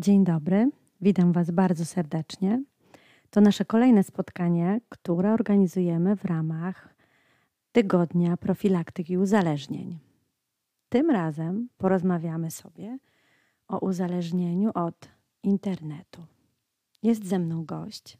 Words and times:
Dzień 0.00 0.24
dobry, 0.24 0.70
witam 1.00 1.32
Was 1.32 1.50
bardzo 1.50 1.84
serdecznie. 1.84 2.62
To 3.30 3.40
nasze 3.40 3.64
kolejne 3.64 4.02
spotkanie, 4.02 4.80
które 4.88 5.32
organizujemy 5.32 6.16
w 6.16 6.24
ramach 6.24 6.94
Tygodnia 7.72 8.36
Profilaktyki 8.36 9.18
Uzależnień. 9.18 9.98
Tym 10.88 11.10
razem 11.10 11.68
porozmawiamy 11.78 12.50
sobie 12.50 12.98
o 13.68 13.78
uzależnieniu 13.78 14.70
od 14.74 15.08
internetu. 15.42 16.26
Jest 17.02 17.26
ze 17.26 17.38
mną 17.38 17.64
gość. 17.64 18.18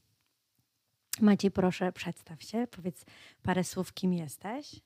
Maciej, 1.20 1.50
proszę, 1.50 1.92
przedstaw 1.92 2.42
się, 2.42 2.66
powiedz 2.70 3.04
parę 3.42 3.64
słów, 3.64 3.92
kim 3.92 4.12
jesteś. 4.12 4.80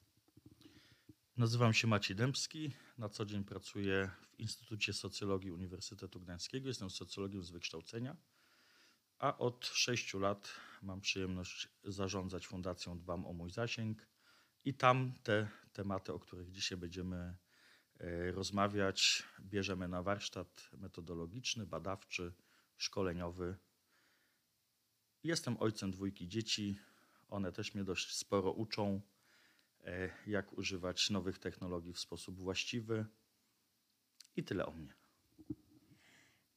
Nazywam 1.36 1.74
się 1.74 1.86
Maciej 1.86 2.16
Dębski. 2.16 2.72
Na 2.98 3.08
co 3.08 3.24
dzień 3.24 3.44
pracuję 3.44 4.10
w 4.20 4.40
Instytucie 4.40 4.92
Socjologii 4.92 5.50
Uniwersytetu 5.50 6.20
Gdańskiego. 6.20 6.68
Jestem 6.68 6.90
socjologiem 6.90 7.44
z 7.44 7.50
wykształcenia, 7.50 8.16
a 9.18 9.38
od 9.38 9.66
sześciu 9.66 10.18
lat 10.18 10.48
mam 10.82 11.00
przyjemność 11.00 11.68
zarządzać 11.84 12.46
Fundacją 12.46 12.98
Dbam 12.98 13.26
o 13.26 13.32
mój 13.32 13.50
zasięg 13.50 14.08
i 14.64 14.74
tam 14.74 15.14
te 15.22 15.48
tematy, 15.72 16.12
o 16.12 16.18
których 16.18 16.50
dzisiaj 16.50 16.78
będziemy 16.78 17.36
e, 18.00 18.32
rozmawiać, 18.32 19.22
bierzemy 19.40 19.88
na 19.88 20.02
warsztat 20.02 20.70
metodologiczny, 20.72 21.66
badawczy, 21.66 22.34
szkoleniowy. 22.76 23.56
Jestem 25.22 25.56
ojcem 25.60 25.90
dwójki 25.90 26.28
dzieci. 26.28 26.78
One 27.28 27.52
też 27.52 27.74
mnie 27.74 27.84
dość 27.84 28.16
sporo 28.16 28.52
uczą 28.52 29.00
jak 30.26 30.58
używać 30.58 31.10
nowych 31.10 31.38
technologii 31.38 31.92
w 31.92 31.98
sposób 31.98 32.38
właściwy. 32.38 33.06
I 34.36 34.44
tyle 34.44 34.66
o 34.66 34.72
mnie. 34.72 34.94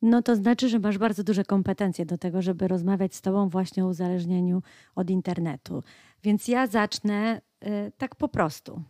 No 0.01 0.21
to 0.21 0.35
znaczy, 0.35 0.69
że 0.69 0.79
masz 0.79 0.97
bardzo 0.97 1.23
duże 1.23 1.43
kompetencje 1.43 2.05
do 2.05 2.17
tego, 2.17 2.41
żeby 2.41 2.67
rozmawiać 2.67 3.15
z 3.15 3.21
Tobą 3.21 3.49
właśnie 3.49 3.85
o 3.85 3.87
uzależnieniu 3.87 4.61
od 4.95 5.09
internetu. 5.09 5.83
Więc 6.23 6.47
ja 6.47 6.67
zacznę 6.67 7.41
y, 7.63 7.91
tak 7.97 8.15
po 8.15 8.27
prostu. 8.27 8.83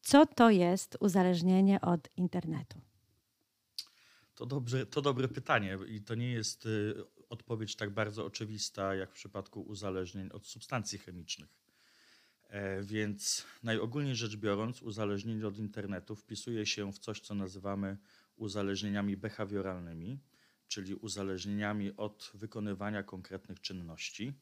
Co 0.00 0.26
to 0.26 0.50
jest 0.50 0.96
uzależnienie 1.00 1.80
od 1.80 2.08
internetu? 2.16 2.80
To, 4.34 4.46
dobrze, 4.46 4.86
to 4.86 5.02
dobre 5.02 5.28
pytanie 5.28 5.78
i 5.88 6.02
to 6.02 6.14
nie 6.14 6.32
jest 6.32 6.66
y, 6.66 6.94
odpowiedź 7.28 7.76
tak 7.76 7.90
bardzo 7.90 8.26
oczywista 8.26 8.94
jak 8.94 9.10
w 9.10 9.14
przypadku 9.14 9.62
uzależnień 9.62 10.28
od 10.32 10.46
substancji 10.46 10.98
chemicznych. 10.98 11.63
E, 12.48 12.82
więc 12.82 13.44
najogólniej 13.62 14.16
rzecz 14.16 14.36
biorąc, 14.36 14.82
uzależnienie 14.82 15.46
od 15.46 15.58
internetu 15.58 16.16
wpisuje 16.16 16.66
się 16.66 16.92
w 16.92 16.98
coś, 16.98 17.20
co 17.20 17.34
nazywamy 17.34 17.96
uzależnieniami 18.36 19.16
behawioralnymi, 19.16 20.18
czyli 20.68 20.94
uzależnieniami 20.94 21.96
od 21.96 22.30
wykonywania 22.34 23.02
konkretnych 23.02 23.60
czynności. 23.60 24.32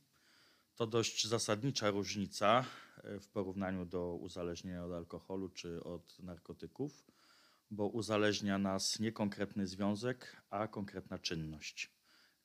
To 0.75 0.87
dość 0.87 1.27
zasadnicza 1.27 1.91
różnica 1.91 2.65
e, 2.97 3.21
w 3.21 3.29
porównaniu 3.29 3.85
do 3.85 4.15
uzależnienia 4.15 4.85
od 4.85 4.93
alkoholu 4.93 5.49
czy 5.49 5.85
od 5.85 6.19
narkotyków, 6.19 7.05
bo 7.71 7.87
uzależnia 7.87 8.59
nas 8.59 9.01
nie 9.01 9.13
konkretny 9.13 9.67
związek, 9.67 10.43
a 10.51 10.69
konkretna 10.69 11.19
czynność. 11.19 11.91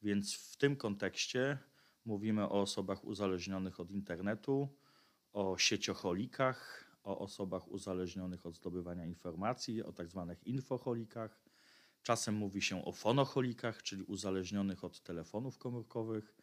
Więc 0.01 0.35
w 0.35 0.57
tym 0.57 0.75
kontekście 0.75 1.57
mówimy 2.05 2.43
o 2.43 2.61
osobach 2.61 3.05
uzależnionych 3.05 3.79
od 3.79 3.91
internetu 3.91 4.69
o 5.37 5.57
sieciocholikach, 5.57 6.85
o 7.03 7.19
osobach 7.19 7.67
uzależnionych 7.67 8.45
od 8.45 8.55
zdobywania 8.55 9.05
informacji, 9.05 9.83
o 9.83 9.91
tak 9.91 10.09
zwanych 10.09 10.47
infocholikach. 10.47 11.43
Czasem 12.03 12.35
mówi 12.35 12.61
się 12.61 12.85
o 12.85 12.91
fonocholikach, 12.91 13.83
czyli 13.83 14.03
uzależnionych 14.03 14.83
od 14.83 14.99
telefonów 14.99 15.57
komórkowych. 15.57 16.35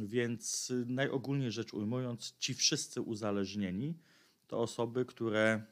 Więc 0.00 0.72
najogólniej 0.86 1.52
rzecz 1.52 1.74
ujmując, 1.74 2.36
ci 2.38 2.54
wszyscy 2.54 3.00
uzależnieni 3.00 3.98
to 4.46 4.60
osoby, 4.60 5.04
które 5.04 5.62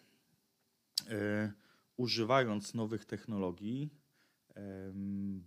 e, 1.10 1.53
używając 1.97 2.75
nowych 2.75 3.04
technologii 3.04 3.91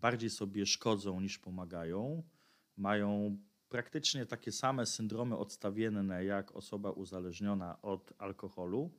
bardziej 0.02 0.30
sobie 0.30 0.66
szkodzą 0.66 1.22
niż 1.22 1.40
pomagają, 1.40 2.24
mają 2.78 3.38
praktycznie 3.70 4.26
takie 4.26 4.52
same 4.52 4.86
syndromy 4.86 5.38
odstawienne 5.38 6.26
jak 6.26 6.56
osoba 6.56 6.92
uzależniona 6.92 7.82
od 7.82 8.14
alkoholu. 8.18 8.92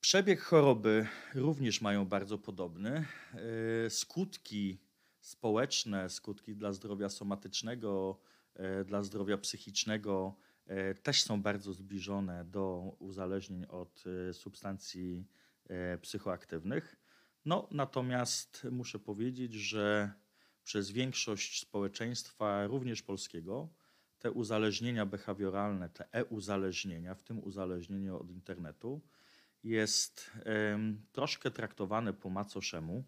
Przebieg 0.00 0.40
choroby 0.40 1.06
również 1.34 1.80
mają 1.80 2.04
bardzo 2.06 2.38
podobny. 2.38 3.06
E, 3.86 3.90
skutki 3.90 4.78
społeczne, 5.20 6.10
skutki 6.10 6.56
dla 6.56 6.72
zdrowia 6.72 7.08
somatycznego, 7.08 8.20
e, 8.54 8.84
dla 8.84 9.02
zdrowia 9.02 9.38
psychicznego 9.38 10.34
e, 10.66 10.94
też 10.94 11.22
są 11.22 11.42
bardzo 11.42 11.72
zbliżone 11.72 12.44
do 12.44 12.96
uzależnień 12.98 13.64
od 13.68 14.04
substancji 14.32 15.26
psychoaktywnych. 16.02 16.96
No, 17.44 17.68
natomiast 17.70 18.66
muszę 18.70 18.98
powiedzieć, 18.98 19.54
że 19.54 20.12
przez 20.64 20.90
większość 20.90 21.60
społeczeństwa, 21.60 22.66
również 22.66 23.02
polskiego, 23.02 23.68
te 24.18 24.30
uzależnienia 24.30 25.06
behawioralne, 25.06 25.88
te 25.88 26.12
e-uzależnienia, 26.12 27.14
w 27.14 27.22
tym 27.22 27.44
uzależnienie 27.44 28.14
od 28.14 28.30
internetu, 28.30 29.00
jest 29.64 30.30
troszkę 31.12 31.50
traktowane 31.50 32.12
po 32.12 32.30
macoszemu. 32.30 33.04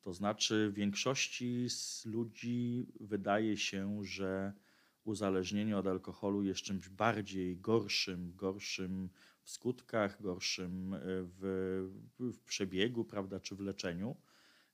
To 0.00 0.12
znaczy, 0.12 0.70
większości 0.74 1.70
z 1.70 2.06
ludzi 2.06 2.86
wydaje 3.00 3.56
się, 3.56 4.04
że 4.04 4.52
uzależnienie 5.04 5.78
od 5.78 5.86
alkoholu 5.86 6.42
jest 6.42 6.60
czymś 6.60 6.88
bardziej 6.88 7.56
gorszym, 7.56 8.32
gorszym 8.36 9.10
w 9.42 9.50
skutkach, 9.50 10.22
gorszym 10.22 10.94
e, 10.94 10.98
w, 11.04 11.88
w 12.18 12.38
przebiegu, 12.40 13.04
prawda, 13.04 13.40
czy 13.40 13.54
w 13.54 13.60
leczeniu 13.60 14.16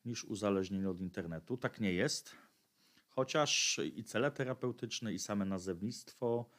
niż 0.07 0.25
uzależnienie 0.25 0.91
od 0.91 1.01
internetu. 1.01 1.57
Tak 1.57 1.81
nie 1.81 1.93
jest, 1.93 2.35
chociaż 3.09 3.81
i 3.95 4.05
cele 4.05 4.31
terapeutyczne, 4.31 5.13
i 5.13 5.19
same 5.19 5.45
nazewnictwo 5.45 6.51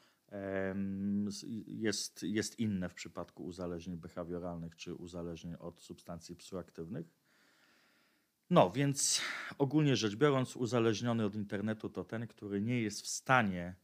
jest, 1.68 2.24
jest 2.24 2.60
inne 2.60 2.90
w 2.90 2.94
przypadku 2.94 3.46
uzależnień 3.46 3.98
behawioralnych 3.98 4.76
czy 4.76 4.94
uzależnień 4.94 5.56
od 5.60 5.82
substancji 5.82 6.36
psychoaktywnych. 6.36 7.06
No, 8.50 8.72
więc 8.72 9.22
ogólnie 9.58 9.96
rzecz 9.96 10.16
biorąc, 10.16 10.56
uzależniony 10.56 11.26
od 11.26 11.36
internetu 11.36 11.90
to 11.90 12.04
ten, 12.04 12.28
który 12.28 12.62
nie 12.62 12.82
jest 12.82 13.02
w 13.02 13.08
stanie 13.08 13.76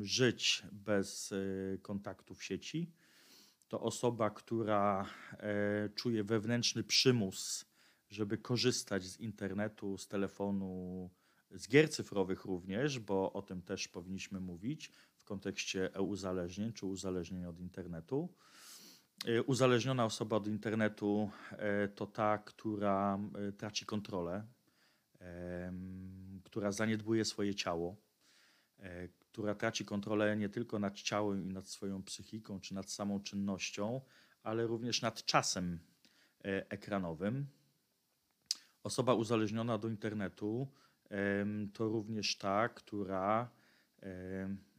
żyć 0.00 0.62
bez 0.72 1.32
e, 1.32 1.78
kontaktu 1.78 2.34
w 2.34 2.44
sieci. 2.44 2.92
To 3.68 3.80
osoba, 3.80 4.30
która 4.30 5.06
e, 5.32 5.88
czuje 5.94 6.24
wewnętrzny 6.24 6.84
przymus 6.84 7.64
żeby 8.10 8.38
korzystać 8.38 9.04
z 9.04 9.20
internetu, 9.20 9.98
z 9.98 10.08
telefonu, 10.08 11.10
z 11.50 11.68
gier 11.68 11.90
cyfrowych 11.90 12.44
również, 12.44 12.98
bo 12.98 13.32
o 13.32 13.42
tym 13.42 13.62
też 13.62 13.88
powinniśmy 13.88 14.40
mówić 14.40 14.92
w 15.16 15.24
kontekście 15.24 15.94
e-uzależnień 15.94 16.72
czy 16.72 16.86
uzależnień 16.86 17.44
od 17.44 17.60
internetu. 17.60 18.28
E, 19.26 19.42
uzależniona 19.42 20.04
osoba 20.04 20.36
od 20.36 20.46
internetu 20.46 21.30
e, 21.50 21.88
to 21.88 22.06
ta, 22.06 22.38
która 22.38 23.18
e, 23.48 23.52
traci 23.52 23.86
kontrolę, 23.86 24.46
która 26.44 26.72
zaniedbuje 26.72 27.24
swoje 27.24 27.54
ciało, 27.54 27.96
która 29.20 29.54
traci 29.54 29.84
kontrolę 29.84 30.36
nie 30.36 30.48
tylko 30.48 30.78
nad 30.78 30.94
ciałem 30.94 31.44
i 31.50 31.52
nad 31.52 31.68
swoją 31.68 32.02
psychiką 32.02 32.60
czy 32.60 32.74
nad 32.74 32.90
samą 32.90 33.22
czynnością, 33.22 34.00
ale 34.42 34.66
również 34.66 35.02
nad 35.02 35.24
czasem 35.24 35.78
ekranowym. 36.42 37.46
Osoba 38.82 39.14
uzależniona 39.14 39.78
do 39.78 39.88
internetu 39.88 40.68
to 41.72 41.88
również 41.88 42.38
ta, 42.38 42.68
która 42.68 43.50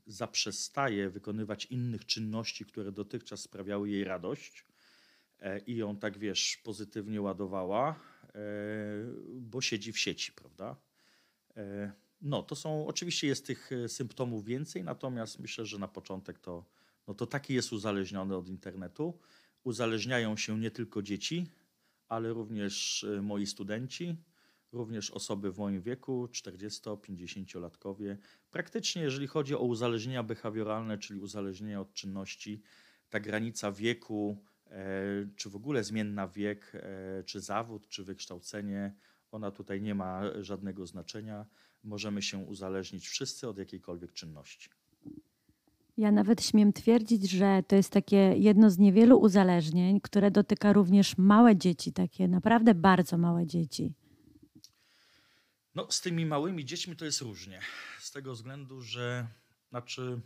zaprzestaje 0.10 1.10
wykonywać 1.10 1.66
innych 1.66 2.06
czynności, 2.06 2.66
które 2.66 2.92
dotychczas 2.92 3.42
sprawiały 3.42 3.90
jej 3.90 4.04
radość 4.04 4.66
e, 5.40 5.60
i 5.60 5.76
ją 5.76 5.98
tak 5.98 6.18
wiesz, 6.18 6.58
pozytywnie 6.64 7.22
ładowała, 7.22 8.00
e, 8.26 8.36
bo 9.32 9.62
siedzi 9.62 9.92
w 9.92 10.00
sieci, 10.00 10.32
prawda? 10.32 10.76
E, 11.58 11.92
no, 12.22 12.44
to 12.44 12.56
są, 12.56 12.88
oczywiście 12.88 13.28
jest 13.28 13.46
tych 13.46 13.70
symptomów 13.88 14.46
więcej, 14.46 14.84
natomiast 14.84 15.40
myślę, 15.40 15.66
że 15.66 15.80
na 15.80 15.88
początek 15.88 16.40
to, 16.40 16.66
no 17.08 17.14
to 17.14 17.28
taki 17.28 17.54
jest 17.54 17.74
uzależniony 17.74 18.36
od 18.36 18.48
internetu. 18.48 19.20
Uzależniają 19.64 20.38
się 20.38 20.60
nie 20.60 20.72
tylko 20.72 21.02
dzieci, 21.02 21.48
ale 22.10 22.34
również 22.34 23.04
y, 23.04 23.22
moi 23.22 23.46
studenci, 23.46 24.18
również 24.72 25.12
osoby 25.12 25.52
w 25.52 25.58
moim 25.58 25.82
wieku, 25.82 26.26
40-50-latkowie. 26.32 28.18
Praktycznie, 28.52 29.02
jeżeli 29.02 29.28
chodzi 29.28 29.56
o 29.56 29.60
uzależnienia 29.60 30.24
behawioralne, 30.24 30.98
czyli 30.98 31.20
uzależnienia 31.20 31.82
od 31.82 31.94
czynności, 31.94 32.62
ta 33.10 33.20
granica 33.20 33.72
wieku 33.72 34.44
czy 35.36 35.50
w 35.50 35.56
ogóle 35.56 35.84
zmienna 35.84 36.28
wiek, 36.28 36.72
czy 37.26 37.40
zawód, 37.40 37.88
czy 37.88 38.04
wykształcenie, 38.04 38.96
ona 39.32 39.52
tutaj 39.52 39.82
nie 39.82 39.96
ma 39.96 40.22
żadnego 40.42 40.86
znaczenia. 40.86 41.46
Możemy 41.84 42.22
się 42.22 42.38
uzależnić 42.38 43.08
wszyscy 43.08 43.48
od 43.48 43.58
jakiejkolwiek 43.58 44.14
czynności. 44.14 44.70
Ja 46.00 46.12
nawet 46.12 46.46
śmiem 46.46 46.74
twierdzić, 46.74 47.30
że 47.30 47.64
to 47.68 47.76
jest 47.76 47.92
takie 47.92 48.18
jedno 48.18 48.70
z 48.70 48.78
niewielu 48.78 49.20
uzależnień, 49.20 50.02
które 50.02 50.32
dotyka 50.32 50.74
również 50.74 51.18
małe 51.18 51.56
dzieci, 51.56 51.94
takie 51.94 52.28
naprawdę 52.28 52.76
bardzo 52.76 53.18
małe 53.18 53.46
dzieci. 53.46 53.94
No, 55.76 55.92
z 55.92 56.02
tymi 56.02 56.26
małymi 56.26 56.66
dziećmi 56.66 56.96
to 56.96 57.06
jest 57.06 57.22
różnie. 57.22 57.62
Z 58.00 58.12
tego 58.12 58.34
względu, 58.34 58.82
że 58.82 59.28
znaczy, 59.70 60.22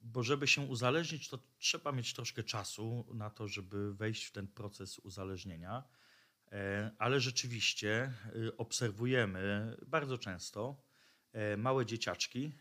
bo 0.00 0.22
żeby 0.22 0.46
się 0.46 0.62
uzależnić, 0.62 1.28
to 1.28 1.38
trzeba 1.58 1.92
mieć 1.92 2.14
troszkę 2.14 2.42
czasu 2.42 3.06
na 3.14 3.30
to, 3.30 3.48
żeby 3.48 3.94
wejść 3.94 4.24
w 4.24 4.32
ten 4.32 4.46
proces 4.46 4.98
uzależnienia. 4.98 5.82
E, 6.52 6.90
ale 6.98 7.20
rzeczywiście 7.20 8.12
y, 8.36 8.56
obserwujemy 8.56 9.76
bardzo 9.86 10.18
często 10.18 10.82
e, 11.32 11.56
małe 11.56 11.86
dzieciaczki, 11.86 12.52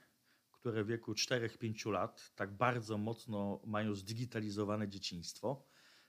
które 0.59 0.83
w 0.83 0.87
wieku 0.87 1.13
4-5 1.13 1.91
lat 1.91 2.31
tak 2.35 2.51
bardzo 2.57 2.97
mocno 2.97 3.59
mają 3.65 3.95
zdigitalizowane 3.95 4.89
dzieciństwo, 4.89 5.63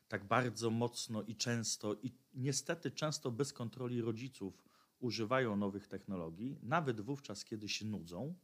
tak 0.08 0.24
bardzo 0.24 0.70
mocno 0.70 1.22
i 1.22 1.36
często, 1.36 1.94
i 1.94 2.12
niestety 2.34 2.90
często 2.90 3.30
bez 3.30 3.52
kontroli 3.52 4.00
rodziców 4.00 4.64
używają 4.98 5.56
nowych 5.56 5.86
technologii, 5.86 6.58
nawet 6.62 7.00
wówczas, 7.00 7.44
kiedy 7.44 7.68
się 7.68 7.84
nudzą. 7.86 8.34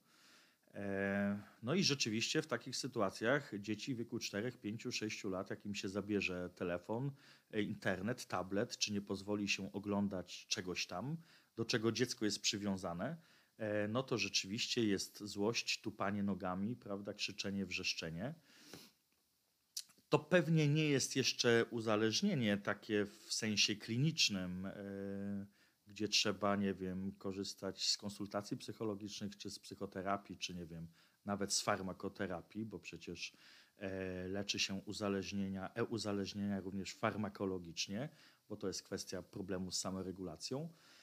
E, 0.74 1.42
no 1.62 1.74
i 1.74 1.84
rzeczywiście 1.84 2.42
w 2.42 2.46
takich 2.46 2.76
sytuacjach 2.76 3.52
dzieci 3.58 3.94
w 3.94 3.98
wieku 3.98 4.18
4, 4.18 4.52
5, 4.52 4.86
6 4.90 5.24
lat, 5.24 5.50
jak 5.50 5.66
im 5.66 5.74
się 5.74 5.88
zabierze 5.88 6.50
telefon, 6.56 7.10
e, 7.52 7.62
internet, 7.62 8.26
tablet, 8.26 8.78
czy 8.78 8.92
nie 8.92 9.00
pozwoli 9.00 9.48
się 9.48 9.72
oglądać 9.72 10.46
czegoś 10.48 10.86
tam, 10.86 11.16
do 11.56 11.64
czego 11.64 11.92
dziecko 11.92 12.24
jest 12.24 12.40
przywiązane, 12.40 13.16
no 13.88 14.02
to 14.02 14.18
rzeczywiście 14.18 14.84
jest 14.84 15.24
złość, 15.24 15.80
tupanie 15.80 16.22
nogami, 16.22 16.76
prawda, 16.76 17.14
krzyczenie, 17.14 17.66
wrzeszczenie. 17.66 18.34
To 20.08 20.18
pewnie 20.18 20.68
nie 20.68 20.88
jest 20.88 21.16
jeszcze 21.16 21.64
uzależnienie 21.70 22.58
takie 22.58 23.06
w 23.06 23.32
sensie 23.32 23.76
klinicznym, 23.76 24.66
e, 24.66 24.72
gdzie 25.86 26.08
trzeba, 26.08 26.56
nie 26.56 26.74
wiem, 26.74 27.12
korzystać 27.12 27.88
z 27.88 27.96
konsultacji 27.96 28.56
psychologicznych, 28.56 29.36
czy 29.36 29.50
z 29.50 29.58
psychoterapii, 29.58 30.38
czy 30.38 30.54
nie 30.54 30.66
wiem, 30.66 30.88
nawet 31.24 31.52
z 31.52 31.60
farmakoterapii, 31.60 32.66
bo 32.66 32.78
przecież 32.78 33.32
e, 33.78 34.28
leczy 34.28 34.58
się 34.58 34.74
uzależnienia, 34.74 35.74
e-uzależnienia 35.74 36.60
również 36.60 36.94
farmakologicznie, 36.94 38.08
bo 38.48 38.56
to 38.56 38.68
jest 38.68 38.82
kwestia 38.82 39.22
problemu 39.22 39.70
z 39.70 39.78
samoregulacją. 39.78 40.62
E, 40.64 40.95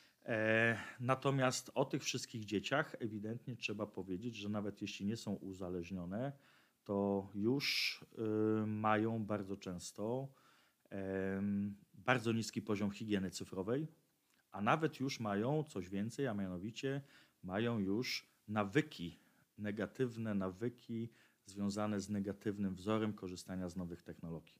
natomiast 0.99 1.71
o 1.75 1.85
tych 1.85 2.03
wszystkich 2.03 2.45
dzieciach 2.45 2.95
ewidentnie 2.99 3.55
trzeba 3.55 3.87
powiedzieć, 3.87 4.35
że 4.35 4.49
nawet 4.49 4.81
jeśli 4.81 5.05
nie 5.05 5.17
są 5.17 5.33
uzależnione, 5.33 6.31
to 6.83 7.29
już 7.35 7.99
y, 8.63 8.67
mają 8.67 9.25
bardzo 9.25 9.57
często 9.57 10.27
bardzo 11.93 12.31
niski 12.31 12.61
poziom 12.61 12.91
higieny 12.91 13.31
cyfrowej, 13.31 13.87
a 14.51 14.61
nawet 14.61 14.99
już 14.99 15.19
mają 15.19 15.63
coś 15.63 15.89
więcej, 15.89 16.27
a 16.27 16.33
mianowicie 16.33 17.01
mają 17.43 17.79
już 17.79 18.27
nawyki, 18.47 19.19
negatywne 19.57 20.33
nawyki 20.33 21.09
związane 21.45 21.99
z 21.99 22.09
negatywnym 22.09 22.75
wzorem 22.75 23.13
korzystania 23.13 23.69
z 23.69 23.75
nowych 23.75 24.01
technologii. 24.01 24.55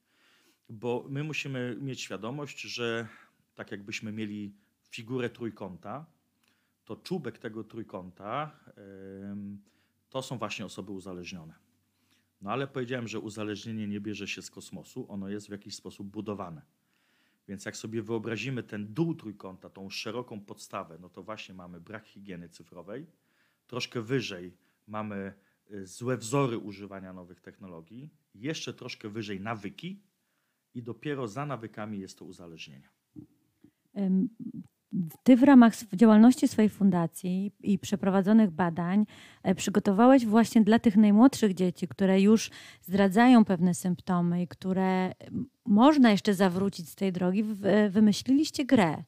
Bo 0.70 1.06
my 1.10 1.24
musimy 1.24 1.78
mieć 1.82 2.02
świadomość, 2.02 2.62
że 2.62 3.08
tak 3.56 3.72
jakbyśmy 3.72 4.12
mieli 4.12 4.56
figurę 4.94 5.30
trójkąta, 5.30 6.06
to 6.86 6.96
czubek 6.96 7.38
tego 7.38 7.64
trójkąta 7.64 8.60
to 10.10 10.22
są 10.22 10.38
właśnie 10.38 10.66
osoby 10.66 10.92
uzależnione. 10.92 11.54
No 12.42 12.52
ale 12.52 12.68
powiedziałem, 12.68 13.08
że 13.08 13.20
uzależnienie 13.20 13.88
nie 13.88 14.02
bierze 14.02 14.28
się 14.28 14.42
z 14.42 14.52
kosmosu, 14.52 15.12
ono 15.12 15.30
jest 15.30 15.48
w 15.48 15.52
jakiś 15.52 15.76
sposób 15.76 16.08
budowane. 16.08 16.62
Więc 17.48 17.66
jak 17.66 17.78
sobie 17.78 18.02
wyobrazimy 18.02 18.64
ten 18.64 18.94
dół 18.94 19.16
trójkąta, 19.16 19.70
tą 19.70 19.90
szeroką 19.90 20.42
podstawę, 20.42 20.98
no 21.02 21.10
to 21.10 21.24
właśnie 21.24 21.56
mamy 21.56 21.82
brak 21.82 22.06
higieny 22.06 22.50
cyfrowej. 22.50 23.08
Troszkę 23.68 24.02
wyżej 24.02 24.58
mamy 24.88 25.34
y, 25.72 25.88
złe 25.88 26.18
wzory 26.18 26.58
używania 26.58 27.14
nowych 27.14 27.42
technologii, 27.42 28.10
jeszcze 28.36 28.74
troszkę 28.74 29.10
wyżej 29.10 29.42
nawyki 29.42 30.02
i 30.74 30.84
dopiero 30.84 31.28
za 31.28 31.46
nawykami 31.46 32.00
jest 32.00 32.20
to 32.20 32.26
uzależnienie. 32.26 32.90
Ty 35.24 35.36
w 35.36 35.44
ramach 35.44 35.74
działalności 35.94 36.48
swojej 36.48 36.70
fundacji 36.70 37.52
i 37.64 37.80
przeprowadzonych 37.80 38.52
badań 38.52 39.06
e, 39.44 39.56
przygotowałeś 39.56 40.26
właśnie 40.26 40.62
dla 40.62 40.80
tych 40.80 40.98
najmłodszych 40.98 41.54
dzieci, 41.54 41.88
które 41.88 42.22
już 42.22 42.50
zdradzają 42.82 43.46
pewne 43.46 43.74
symptomy 43.74 44.42
i 44.42 44.48
które 44.48 45.12
można 45.66 46.12
jeszcze 46.12 46.34
zawrócić 46.34 46.90
z 46.90 46.96
tej 46.96 47.12
drogi, 47.12 47.44
wymyśliliście 47.90 48.66
grę 48.66 49.04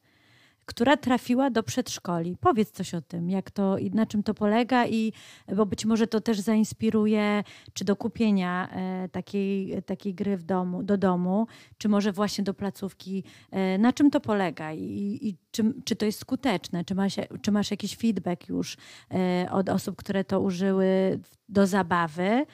która 0.66 0.96
trafiła 0.96 1.50
do 1.50 1.62
przedszkoli. 1.62 2.36
Powiedz 2.40 2.70
coś 2.70 2.94
o 2.94 3.00
tym, 3.00 3.30
jak 3.30 3.50
to 3.50 3.78
i 3.78 3.90
na 3.90 4.06
czym 4.06 4.22
to 4.22 4.34
polega 4.34 4.86
i 4.86 5.12
bo 5.56 5.66
być 5.66 5.84
może 5.84 6.06
to 6.06 6.20
też 6.20 6.40
zainspiruje 6.40 7.44
czy 7.72 7.84
do 7.84 7.96
kupienia 7.96 8.68
e, 8.70 9.08
takiej, 9.08 9.82
takiej 9.82 10.14
gry 10.14 10.36
w 10.36 10.42
domu, 10.42 10.82
do 10.82 10.96
domu, 10.96 11.46
czy 11.78 11.88
może 11.88 12.12
właśnie 12.12 12.44
do 12.44 12.54
placówki. 12.54 13.24
E, 13.50 13.78
na 13.78 13.92
czym 13.92 14.10
to 14.10 14.20
polega 14.20 14.72
i, 14.72 15.18
i 15.22 15.36
czy, 15.50 15.74
czy 15.84 15.96
to 15.96 16.06
jest 16.06 16.18
skuteczne? 16.18 16.84
Czy 16.84 16.94
masz, 16.94 17.16
czy 17.42 17.52
masz 17.52 17.70
jakiś 17.70 17.96
feedback 17.96 18.48
już 18.48 18.76
e, 19.10 19.48
od 19.50 19.68
osób, 19.68 19.96
które 19.96 20.24
to 20.24 20.40
użyły 20.40 21.20
do 21.48 21.66
zabawy, 21.66 22.46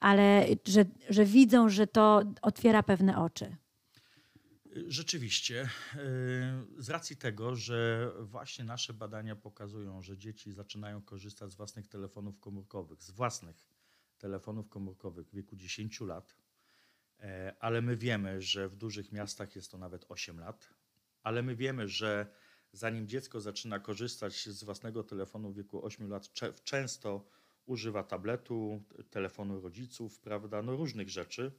ale 0.00 0.46
że, 0.64 0.84
że 1.08 1.24
widzą, 1.24 1.68
że 1.68 1.86
to 1.86 2.22
otwiera 2.42 2.82
pewne 2.82 3.22
oczy? 3.22 3.56
Rzeczywiście, 4.86 5.68
y, 6.78 6.82
z 6.82 6.90
racji 6.90 7.16
tego, 7.16 7.56
że 7.56 8.10
właśnie 8.20 8.64
nasze 8.64 8.92
badania 8.92 9.36
pokazują, 9.36 10.02
że 10.02 10.18
dzieci 10.18 10.52
zaczynają 10.52 11.02
korzystać 11.02 11.52
z 11.52 11.54
własnych 11.54 11.88
telefonów 11.88 12.40
komórkowych, 12.40 13.02
z 13.02 13.10
własnych 13.10 13.66
telefonów 14.18 14.68
komórkowych 14.68 15.28
w 15.28 15.34
wieku 15.34 15.56
10 15.56 16.00
lat, 16.00 16.36
e, 17.20 17.54
ale 17.60 17.82
my 17.82 17.96
wiemy, 17.96 18.42
że 18.42 18.68
w 18.68 18.76
dużych 18.76 19.12
miastach 19.12 19.56
jest 19.56 19.70
to 19.70 19.78
nawet 19.78 20.06
8 20.08 20.40
lat, 20.40 20.68
ale 21.22 21.42
my 21.42 21.56
wiemy, 21.56 21.88
że 21.88 22.26
zanim 22.72 23.08
dziecko 23.08 23.40
zaczyna 23.40 23.78
korzystać 23.78 24.48
z 24.48 24.64
własnego 24.64 25.04
telefonu 25.04 25.52
w 25.52 25.56
wieku 25.56 25.84
8 25.86 26.08
lat, 26.10 26.32
często 26.64 27.26
używa 27.66 28.02
tabletu, 28.02 28.82
telefonu 29.10 29.60
rodziców, 29.60 30.20
prawda, 30.20 30.62
no 30.62 30.76
różnych 30.76 31.08
rzeczy. 31.08 31.52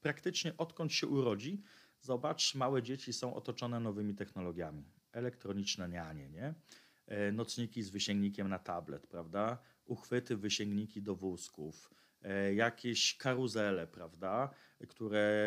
Praktycznie 0.00 0.56
odkąd 0.56 0.92
się 0.92 1.06
urodzi, 1.06 1.62
Zobacz, 2.02 2.54
małe 2.54 2.82
dzieci 2.82 3.12
są 3.12 3.34
otoczone 3.34 3.80
nowymi 3.80 4.14
technologiami. 4.14 4.84
Elektroniczne 5.12 5.88
nianie, 5.88 6.28
nie? 6.28 6.54
E, 7.06 7.32
nocniki 7.32 7.82
z 7.82 7.90
wysięgnikiem 7.90 8.48
na 8.48 8.58
tablet, 8.58 9.06
prawda? 9.06 9.58
Uchwyty, 9.84 10.36
wysięgniki 10.36 11.02
do 11.02 11.14
wózków, 11.14 11.90
e, 12.22 12.54
jakieś 12.54 13.16
karuzele, 13.16 13.86
prawda? 13.86 14.50
Które 14.88 15.46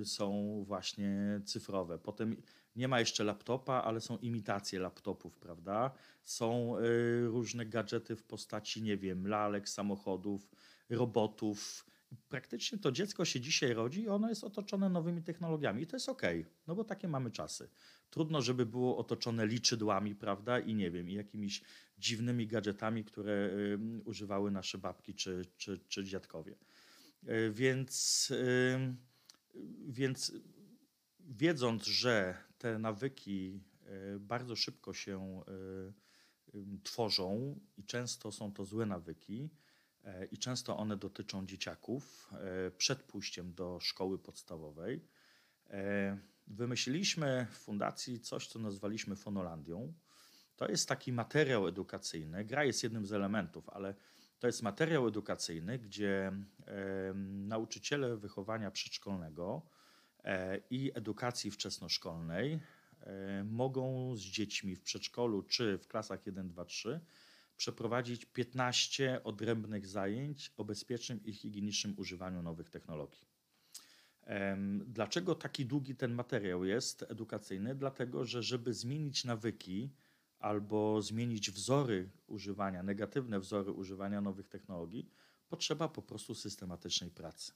y, 0.00 0.04
są 0.04 0.62
właśnie 0.64 1.40
cyfrowe. 1.44 1.98
Potem 1.98 2.42
nie 2.76 2.88
ma 2.88 3.00
jeszcze 3.00 3.24
laptopa, 3.24 3.74
ale 3.74 4.00
są 4.00 4.18
imitacje 4.18 4.80
laptopów, 4.80 5.38
prawda? 5.38 5.90
Są 6.22 6.78
y, 6.78 7.26
różne 7.26 7.66
gadżety 7.66 8.16
w 8.16 8.22
postaci, 8.22 8.82
nie 8.82 8.96
wiem, 8.96 9.26
lalek, 9.28 9.68
samochodów, 9.68 10.50
robotów, 10.90 11.86
praktycznie 12.28 12.78
to 12.78 12.92
dziecko 12.92 13.24
się 13.24 13.40
dzisiaj 13.40 13.72
rodzi 13.72 14.02
i 14.02 14.08
ono 14.08 14.28
jest 14.28 14.44
otoczone 14.44 14.88
nowymi 14.88 15.22
technologiami 15.22 15.82
i 15.82 15.86
to 15.86 15.96
jest 15.96 16.08
ok, 16.08 16.22
no 16.66 16.74
bo 16.74 16.84
takie 16.84 17.08
mamy 17.08 17.30
czasy. 17.30 17.68
Trudno, 18.10 18.42
żeby 18.42 18.66
było 18.66 18.98
otoczone 18.98 19.46
liczydłami, 19.46 20.14
prawda, 20.14 20.58
i 20.58 20.74
nie 20.74 20.90
wiem, 20.90 21.10
i 21.10 21.14
jakimiś 21.14 21.62
dziwnymi 21.98 22.46
gadżetami, 22.46 23.04
które 23.04 23.32
y, 23.32 23.78
używały 24.04 24.50
nasze 24.50 24.78
babki 24.78 25.14
czy, 25.14 25.46
czy, 25.56 25.80
czy 25.88 26.04
dziadkowie. 26.04 26.56
Y, 27.28 27.52
więc, 27.52 28.28
y, 28.30 28.94
więc 29.88 30.32
wiedząc, 31.20 31.84
że 31.84 32.36
te 32.58 32.78
nawyki 32.78 33.60
y, 34.14 34.20
bardzo 34.20 34.56
szybko 34.56 34.94
się 34.94 35.42
tworzą 36.82 37.60
i 37.76 37.84
często 37.84 38.32
są 38.32 38.52
to 38.52 38.64
złe 38.64 38.86
nawyki, 38.86 39.50
E, 39.50 39.65
i 40.30 40.38
często 40.38 40.76
one 40.76 40.96
dotyczą 40.96 41.46
dzieciaków 41.46 42.30
e, 42.32 42.70
przed 42.70 43.02
pójściem 43.02 43.54
do 43.54 43.80
szkoły 43.80 44.18
podstawowej. 44.18 45.04
E, 45.70 46.18
wymyśliliśmy 46.46 47.46
w 47.50 47.54
fundacji 47.54 48.20
coś, 48.20 48.46
co 48.48 48.58
nazwaliśmy 48.58 49.16
Fonolandią. 49.16 49.94
To 50.56 50.68
jest 50.68 50.88
taki 50.88 51.12
materiał 51.12 51.68
edukacyjny. 51.68 52.44
Gra 52.44 52.64
jest 52.64 52.82
jednym 52.82 53.06
z 53.06 53.12
elementów, 53.12 53.68
ale 53.68 53.94
To 54.38 54.46
jest 54.46 54.62
materiał 54.62 55.08
edukacyjny, 55.08 55.78
gdzie 55.78 56.32
nauczyciele 57.24 58.16
wychowania 58.16 58.70
przedszkolnego 58.70 59.62
e, 60.24 60.60
i 60.70 60.92
edukacji 60.94 61.50
wczesnoszkolnej 61.50 62.60
e, 63.00 63.44
mogą 63.44 64.16
z 64.16 64.20
dziećmi 64.20 64.76
w 64.76 64.82
przedszkolu 64.82 65.42
czy 65.42 65.78
w 65.78 65.86
klasach 65.88 66.26
1, 66.26 66.48
2, 66.48 66.64
3 66.64 67.00
przeprowadzić 67.56 68.24
15 68.24 69.24
odrębnych 69.24 69.86
zajęć 69.86 70.52
o 70.56 70.64
bezpiecznym 70.64 71.24
i 71.24 71.32
higienicznym 71.32 71.94
używaniu 71.98 72.42
nowych 72.42 72.70
technologii. 72.70 73.26
Dlaczego 74.86 75.34
taki 75.34 75.66
długi 75.66 75.96
ten 75.96 76.14
materiał 76.14 76.64
jest 76.64 77.02
edukacyjny? 77.08 77.74
Dlatego, 77.74 78.24
że 78.24 78.42
żeby 78.42 78.74
zmienić 78.74 79.24
nawyki 79.24 79.94
albo 80.38 81.02
zmienić 81.02 81.50
wzory 81.50 82.10
używania, 82.26 82.82
negatywne 82.82 83.40
wzory 83.40 83.72
używania 83.72 84.20
nowych 84.20 84.48
technologii, 84.48 85.10
potrzeba 85.48 85.88
po 85.88 86.02
prostu 86.02 86.34
systematycznej 86.34 87.10
pracy. 87.10 87.52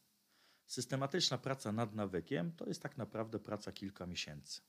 Systematyczna 0.66 1.38
praca 1.38 1.73
nad 1.73 1.95
nawykiem 1.95 2.52
to 2.52 2.66
jest 2.66 2.83
tak 2.83 2.97
naprawdę 2.97 3.38
praca 3.38 3.73
kilka 3.73 4.07
miesięcy. 4.07 4.61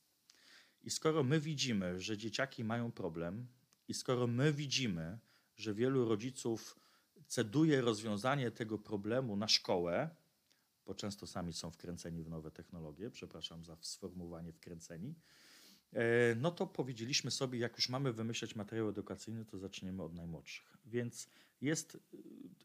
I 0.84 0.90
skoro 0.90 1.24
my 1.24 1.40
widzimy, 1.40 2.00
że 2.00 2.18
dzieciaki 2.18 2.64
mają 2.64 2.92
problem, 2.92 3.48
i 3.88 3.94
skoro 3.94 4.28
my 4.28 4.54
widzimy, 4.54 5.20
że 5.56 5.74
wielu 5.74 6.06
rodziców 6.06 6.80
ceduje 7.28 7.82
rozwiązanie 7.82 8.52
tego 8.52 8.78
problemu 8.78 9.36
na 9.36 9.48
szkołę, 9.48 10.10
bo 10.86 10.96
często 10.96 11.28
sami 11.28 11.54
są 11.54 11.72
wkręceni 11.72 12.24
w 12.24 12.30
nowe 12.30 12.52
technologie, 12.52 13.12
przepraszam 13.12 13.64
za 13.64 13.78
sformułowanie 13.82 14.54
wkręceni, 14.54 15.16
e, 15.94 16.36
no 16.36 16.52
to 16.52 16.68
powiedzieliśmy 16.68 17.32
sobie, 17.32 17.60
jak 17.60 17.76
już 17.78 17.90
mamy 17.90 18.14
wymyślać 18.14 18.56
materiał 18.56 18.90
edukacyjny, 18.90 19.46
to 19.46 19.58
zaczniemy 19.58 20.04
od 20.04 20.14
najmłodszych. 20.14 20.78
Więc 20.86 21.28
jest, 21.62 21.98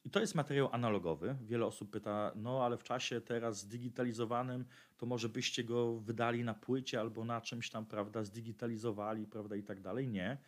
i 0.04 0.10
to 0.10 0.20
jest 0.20 0.34
materiał 0.34 0.68
analogowy. 0.72 1.36
Wiele 1.42 1.66
osób 1.66 1.90
pyta, 1.90 2.32
no 2.36 2.64
ale 2.64 2.76
w 2.76 2.82
czasie 2.82 3.20
teraz 3.20 3.58
zdigitalizowanym, 3.58 4.64
to 4.96 5.06
może 5.06 5.28
byście 5.28 5.64
go 5.64 6.00
wydali 6.00 6.44
na 6.44 6.54
płycie 6.54 7.00
albo 7.00 7.24
na 7.24 7.40
czymś 7.40 7.70
tam, 7.70 7.86
prawda, 7.86 8.24
zdigitalizowali, 8.24 9.26
prawda, 9.26 9.56
i 9.56 9.62
tak 9.62 9.80
dalej. 9.80 10.08
Nie. 10.08 10.38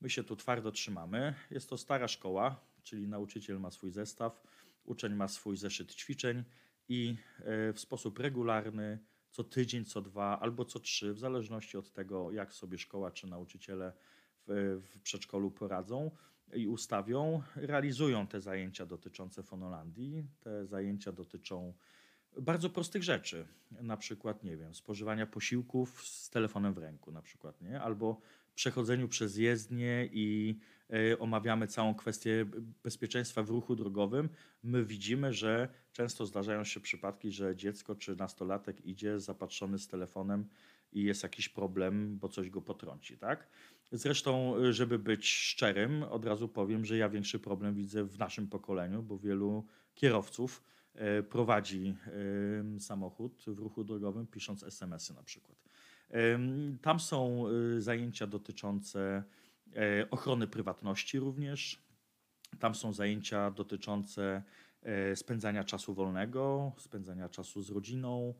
My 0.00 0.10
się 0.10 0.24
tu 0.24 0.36
twardo 0.36 0.72
trzymamy. 0.72 1.34
Jest 1.50 1.70
to 1.70 1.78
stara 1.78 2.08
szkoła, 2.08 2.60
czyli 2.82 3.08
nauczyciel 3.08 3.60
ma 3.60 3.70
swój 3.70 3.90
zestaw, 3.90 4.42
uczeń 4.84 5.14
ma 5.14 5.28
swój 5.28 5.56
zeszyt 5.56 5.94
ćwiczeń 5.94 6.44
i 6.88 7.16
e, 7.38 7.72
w 7.72 7.80
sposób 7.80 8.18
regularny, 8.18 8.98
co 9.30 9.44
tydzień, 9.44 9.84
co 9.84 10.02
dwa 10.02 10.40
albo 10.40 10.64
co 10.64 10.80
trzy, 10.80 11.14
w 11.14 11.18
zależności 11.18 11.76
od 11.76 11.92
tego, 11.92 12.32
jak 12.32 12.52
sobie 12.52 12.78
szkoła 12.78 13.10
czy 13.10 13.26
nauczyciele 13.26 13.92
w, 14.46 14.80
w 14.82 15.00
przedszkolu 15.00 15.50
poradzą 15.50 16.10
i 16.54 16.68
ustawią, 16.68 17.42
realizują 17.56 18.26
te 18.26 18.40
zajęcia 18.40 18.86
dotyczące 18.86 19.42
Fonolandii. 19.42 20.26
Te 20.40 20.66
zajęcia 20.66 21.12
dotyczą 21.12 21.74
bardzo 22.40 22.70
prostych 22.70 23.02
rzeczy, 23.02 23.46
na 23.70 23.96
przykład, 23.96 24.44
nie 24.44 24.56
wiem, 24.56 24.74
spożywania 24.74 25.26
posiłków 25.26 26.06
z 26.06 26.30
telefonem 26.30 26.74
w 26.74 26.78
ręku, 26.78 27.12
na 27.12 27.22
przykład, 27.22 27.60
nie? 27.60 27.80
albo 27.80 28.20
przechodzeniu 28.58 29.08
przez 29.08 29.36
jezdnię 29.36 30.08
i 30.12 30.58
e, 30.90 31.18
omawiamy 31.18 31.66
całą 31.66 31.94
kwestię 31.94 32.46
bezpieczeństwa 32.82 33.42
w 33.42 33.50
ruchu 33.50 33.76
drogowym, 33.76 34.28
my 34.62 34.84
widzimy, 34.84 35.32
że 35.32 35.68
często 35.92 36.26
zdarzają 36.26 36.64
się 36.64 36.80
przypadki, 36.80 37.32
że 37.32 37.56
dziecko 37.56 37.94
czy 37.94 38.16
nastolatek 38.16 38.86
idzie 38.86 39.20
zapatrzony 39.20 39.78
z 39.78 39.88
telefonem 39.88 40.48
i 40.92 41.02
jest 41.02 41.22
jakiś 41.22 41.48
problem, 41.48 42.18
bo 42.18 42.28
coś 42.28 42.50
go 42.50 42.62
potrąci, 42.62 43.18
tak? 43.18 43.48
Zresztą, 43.92 44.54
żeby 44.70 44.98
być 44.98 45.28
szczerym, 45.28 46.02
od 46.02 46.24
razu 46.24 46.48
powiem, 46.48 46.84
że 46.84 46.96
ja 46.96 47.08
większy 47.08 47.38
problem 47.38 47.74
widzę 47.74 48.04
w 48.04 48.18
naszym 48.18 48.48
pokoleniu, 48.48 49.02
bo 49.02 49.18
wielu 49.18 49.66
kierowców 49.94 50.62
e, 50.94 51.22
prowadzi 51.22 51.94
e, 52.76 52.80
samochód 52.80 53.44
w 53.46 53.58
ruchu 53.58 53.84
drogowym 53.84 54.26
pisząc 54.26 54.62
SMS-y 54.62 55.14
na 55.14 55.22
przykład. 55.22 55.58
Tam 56.82 57.00
są 57.00 57.48
y, 57.76 57.82
zajęcia 57.82 58.26
dotyczące 58.26 59.22
e, 59.76 60.10
ochrony 60.10 60.46
prywatności 60.46 61.18
również. 61.18 61.82
Tam 62.58 62.74
są 62.74 62.92
zajęcia 62.92 63.50
dotyczące 63.50 64.42
e, 64.82 65.16
spędzania 65.16 65.64
czasu 65.64 65.94
wolnego, 65.94 66.72
spędzania 66.78 67.28
czasu 67.28 67.62
z 67.62 67.70
rodziną, 67.70 68.34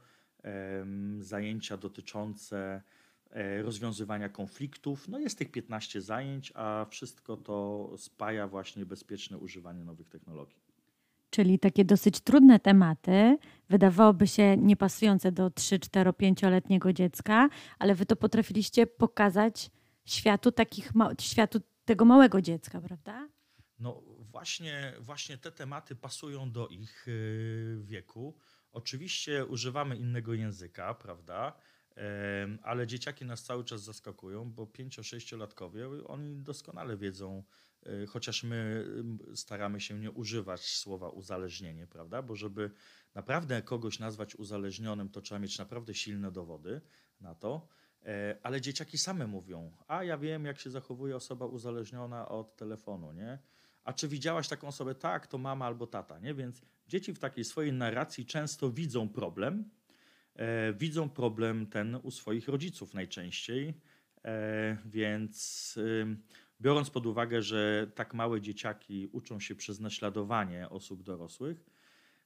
zajęcia 1.21 1.77
dotyczące 1.77 2.83
e, 3.31 3.63
rozwiązywania 3.63 4.29
konfliktów. 4.29 5.09
No 5.09 5.19
jest 5.19 5.39
tych 5.39 5.51
15 5.51 6.01
zajęć, 6.01 6.53
a 6.55 6.87
wszystko 6.91 7.37
to 7.37 7.91
spaja 7.97 8.49
właśnie 8.49 8.87
bezpieczne 8.87 9.39
używanie 9.39 9.85
nowych 9.85 10.09
technologii 10.09 10.68
czyli 11.39 11.59
takie 11.59 11.85
dosyć 11.85 12.21
trudne 12.21 12.61
tematy, 12.61 13.39
wydawałoby 13.69 14.27
się 14.27 14.57
niepasujące 14.57 15.33
do 15.33 15.51
3, 15.51 15.79
4, 15.79 16.11
5-letniego 16.11 16.93
dziecka, 16.93 17.49
ale 17.79 17.95
wy 17.95 18.07
to 18.07 18.17
potrafiliście 18.17 18.87
pokazać 18.87 19.71
światu 20.05 20.53
takich 20.53 20.93
światu 21.21 21.61
tego 21.85 22.05
małego 22.05 22.43
dziecka, 22.43 22.81
prawda? 22.81 23.29
No 23.79 24.03
właśnie, 24.21 24.93
właśnie 25.01 25.39
te 25.39 25.53
tematy 25.53 25.97
pasują 25.97 26.53
do 26.53 26.69
ich 26.69 27.09
y, 27.09 27.79
wieku. 27.83 28.37
Oczywiście 28.73 29.47
używamy 29.47 29.97
innego 29.97 30.35
języka, 30.35 30.95
prawda? 30.95 31.53
Ale 32.63 32.87
dzieciaki 32.87 33.25
nas 33.25 33.43
cały 33.43 33.65
czas 33.65 33.83
zaskakują, 33.83 34.53
bo 34.53 34.65
5-6-latkowie, 34.65 36.05
oni 36.07 36.43
doskonale 36.43 36.97
wiedzą, 36.97 37.45
chociaż 38.09 38.43
my 38.43 38.87
staramy 39.35 39.81
się 39.81 39.99
nie 39.99 40.11
używać 40.11 40.61
słowa 40.61 41.09
uzależnienie, 41.09 41.87
prawda? 41.87 42.23
Bo 42.23 42.37
żeby 42.37 42.71
naprawdę 43.15 43.63
kogoś 43.63 43.99
nazwać 43.99 44.35
uzależnionym, 44.35 45.09
to 45.09 45.21
trzeba 45.21 45.39
mieć 45.39 45.59
naprawdę 45.59 45.95
silne 45.95 46.33
dowody 46.33 46.81
na 47.21 47.35
to. 47.35 47.69
E, 48.05 48.39
ale 48.43 48.61
dzieciaki 48.61 48.99
same 48.99 49.27
mówią, 49.27 49.73
a 49.87 50.05
ja 50.05 50.19
wiem, 50.19 50.45
jak 50.45 50.59
się 50.59 50.71
zachowuje 50.71 51.17
osoba 51.17 51.47
uzależniona 51.47 52.29
od 52.29 52.57
telefonu, 52.57 53.13
nie? 53.13 53.39
A 53.85 53.93
czy 53.93 54.09
widziałaś 54.09 54.49
taką 54.49 54.69
osobę? 54.69 54.95
Tak, 54.95 55.27
to 55.27 55.39
mama 55.39 55.67
albo 55.67 55.87
tata, 55.87 56.19
nie? 56.19 56.35
Więc 56.35 56.63
dzieci 56.89 57.13
w 57.13 57.19
takiej 57.19 57.45
swojej 57.45 57.73
narracji 57.73 58.27
często 58.27 58.71
widzą 58.71 59.09
problem, 59.09 59.71
e, 60.35 60.73
widzą 60.73 61.11
problem 61.11 61.67
ten 61.67 61.99
u 62.03 62.11
swoich 62.11 62.49
rodziców 62.49 62.95
najczęściej, 62.95 63.75
e, 64.25 64.77
więc 64.85 65.79
biorąc 66.61 66.91
pod 66.91 67.07
uwagę, 67.07 67.43
że 67.43 67.91
tak 67.95 68.15
małe 68.15 68.41
dzieciaki 68.41 69.09
uczą 69.13 69.41
się 69.41 69.55
przez 69.55 69.81
naśladowanie 69.81 70.69
osób 70.69 71.03
dorosłych, 71.03 71.65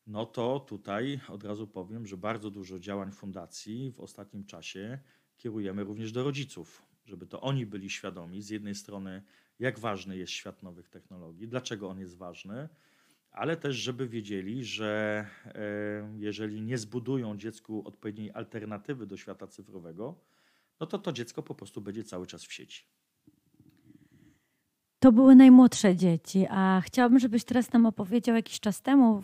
no 0.07 0.27
to 0.27 0.61
tutaj 0.61 1.21
od 1.29 1.45
razu 1.45 1.67
powiem, 1.67 2.07
że 2.07 2.17
bardzo 2.17 2.51
dużo 2.51 2.79
działań 2.79 3.13
fundacji 3.13 3.93
w 3.93 4.01
ostatnim 4.01 4.45
czasie 4.45 4.99
kierujemy 5.37 5.85
również 5.85 6.13
do 6.13 6.25
rodziców, 6.25 6.83
żeby 7.05 7.27
to 7.27 7.41
oni 7.41 7.67
byli 7.67 7.91
świadomi 7.91 8.43
z 8.43 8.51
jednej 8.51 8.75
strony, 8.75 9.23
jak 9.59 9.79
ważny 9.79 10.17
jest 10.17 10.33
świat 10.33 10.63
nowych 10.63 10.89
technologii, 10.89 11.49
dlaczego 11.49 11.89
on 11.89 11.99
jest 11.99 12.17
ważny, 12.17 12.69
ale 13.31 13.57
też, 13.57 13.77
żeby 13.77 14.09
wiedzieli, 14.09 14.65
że 14.65 15.27
e, 15.45 16.17
jeżeli 16.19 16.63
nie 16.63 16.79
zbudują 16.79 17.37
dziecku 17.37 17.89
odpowiedniej 17.89 18.31
alternatywy 18.33 19.07
do 19.07 19.17
świata 19.17 19.47
cyfrowego, 19.47 20.21
no 20.81 20.87
to 20.87 20.99
to 20.99 21.13
dziecko 21.13 21.43
po 21.43 21.55
prostu 21.55 21.81
będzie 21.81 22.05
cały 22.05 22.27
czas 22.27 22.45
w 22.45 22.53
sieci. 22.53 22.85
To 25.03 25.13
były 25.13 25.35
najmłodsze 25.37 25.97
dzieci, 25.97 26.47
a 26.51 26.81
chciałabym, 26.85 27.19
żebyś 27.19 27.45
teraz 27.45 27.73
nam 27.73 27.87
opowiedział 27.87 28.37
jakiś 28.37 28.61
czas 28.61 28.83
temu. 28.83 29.23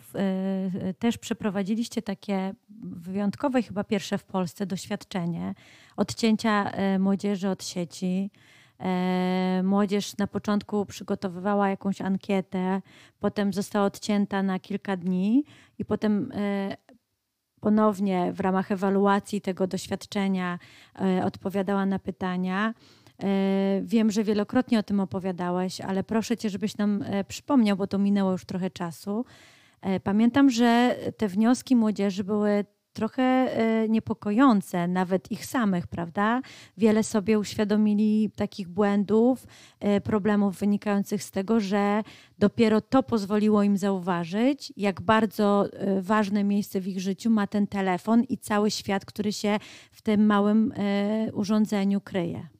Y, 0.89 0.93
też 0.93 1.17
przeprowadziliście 1.17 2.01
takie 2.01 2.53
wyjątkowe, 2.81 3.61
chyba 3.61 3.83
pierwsze 3.83 4.17
w 4.17 4.23
Polsce, 4.23 4.65
doświadczenie 4.65 5.53
odcięcia 5.97 6.71
y, 6.95 6.99
młodzieży 6.99 7.49
od 7.49 7.63
sieci. 7.63 8.31
Młodzież 9.63 10.17
na 10.17 10.27
początku 10.27 10.85
przygotowywała 10.85 11.69
jakąś 11.69 12.01
ankietę, 12.01 12.81
potem 13.19 13.53
została 13.53 13.85
odcięta 13.85 14.43
na 14.43 14.59
kilka 14.59 14.97
dni 14.97 15.43
i 15.79 15.85
potem 15.85 16.31
ponownie 17.59 18.33
w 18.33 18.39
ramach 18.39 18.71
ewaluacji 18.71 19.41
tego 19.41 19.67
doświadczenia 19.67 20.59
odpowiadała 21.23 21.85
na 21.85 21.99
pytania. 21.99 22.73
E, 23.23 23.81
wiem, 23.83 24.11
że 24.11 24.23
wielokrotnie 24.23 24.79
o 24.79 24.83
tym 24.83 24.99
opowiadałeś, 24.99 25.81
ale 25.81 26.03
proszę 26.03 26.37
cię, 26.37 26.49
żebyś 26.49 26.77
nam 26.77 27.03
e, 27.05 27.23
przypomniał, 27.23 27.77
bo 27.77 27.87
to 27.87 27.97
minęło 27.97 28.31
już 28.31 28.45
trochę 28.45 28.69
czasu. 28.69 29.25
E, 29.81 29.99
pamiętam, 29.99 30.49
że 30.49 30.95
te 31.17 31.27
wnioski 31.27 31.75
młodzieży 31.75 32.23
były 32.23 32.65
trochę 32.93 33.49
niepokojące, 33.89 34.87
nawet 34.87 35.31
ich 35.31 35.45
samych, 35.45 35.87
prawda? 35.87 36.41
Wiele 36.77 37.03
sobie 37.03 37.39
uświadomili 37.39 38.31
takich 38.35 38.67
błędów, 38.67 39.47
problemów 40.03 40.59
wynikających 40.59 41.23
z 41.23 41.31
tego, 41.31 41.59
że 41.59 42.03
dopiero 42.39 42.81
to 42.81 43.03
pozwoliło 43.03 43.63
im 43.63 43.77
zauważyć, 43.77 44.73
jak 44.77 45.01
bardzo 45.01 45.65
ważne 46.01 46.43
miejsce 46.43 46.81
w 46.81 46.87
ich 46.87 46.99
życiu 46.99 47.29
ma 47.29 47.47
ten 47.47 47.67
telefon 47.67 48.23
i 48.23 48.37
cały 48.37 48.71
świat, 48.71 49.05
który 49.05 49.33
się 49.33 49.57
w 49.91 50.01
tym 50.01 50.25
małym 50.25 50.73
urządzeniu 51.33 52.01
kryje. 52.01 52.58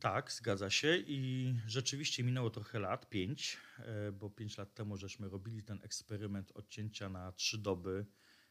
Tak, 0.00 0.32
zgadza 0.32 0.70
się 0.70 0.96
i 0.96 1.54
rzeczywiście 1.66 2.24
minęło 2.24 2.50
trochę 2.50 2.78
lat, 2.78 3.08
pięć, 3.08 3.56
e, 3.78 4.12
bo 4.12 4.30
pięć 4.30 4.58
lat 4.58 4.74
temu 4.74 4.96
żeśmy 4.96 5.28
robili 5.28 5.62
ten 5.62 5.78
eksperyment 5.82 6.52
odcięcia 6.54 7.08
na 7.08 7.32
trzy 7.32 7.58
doby 7.58 8.06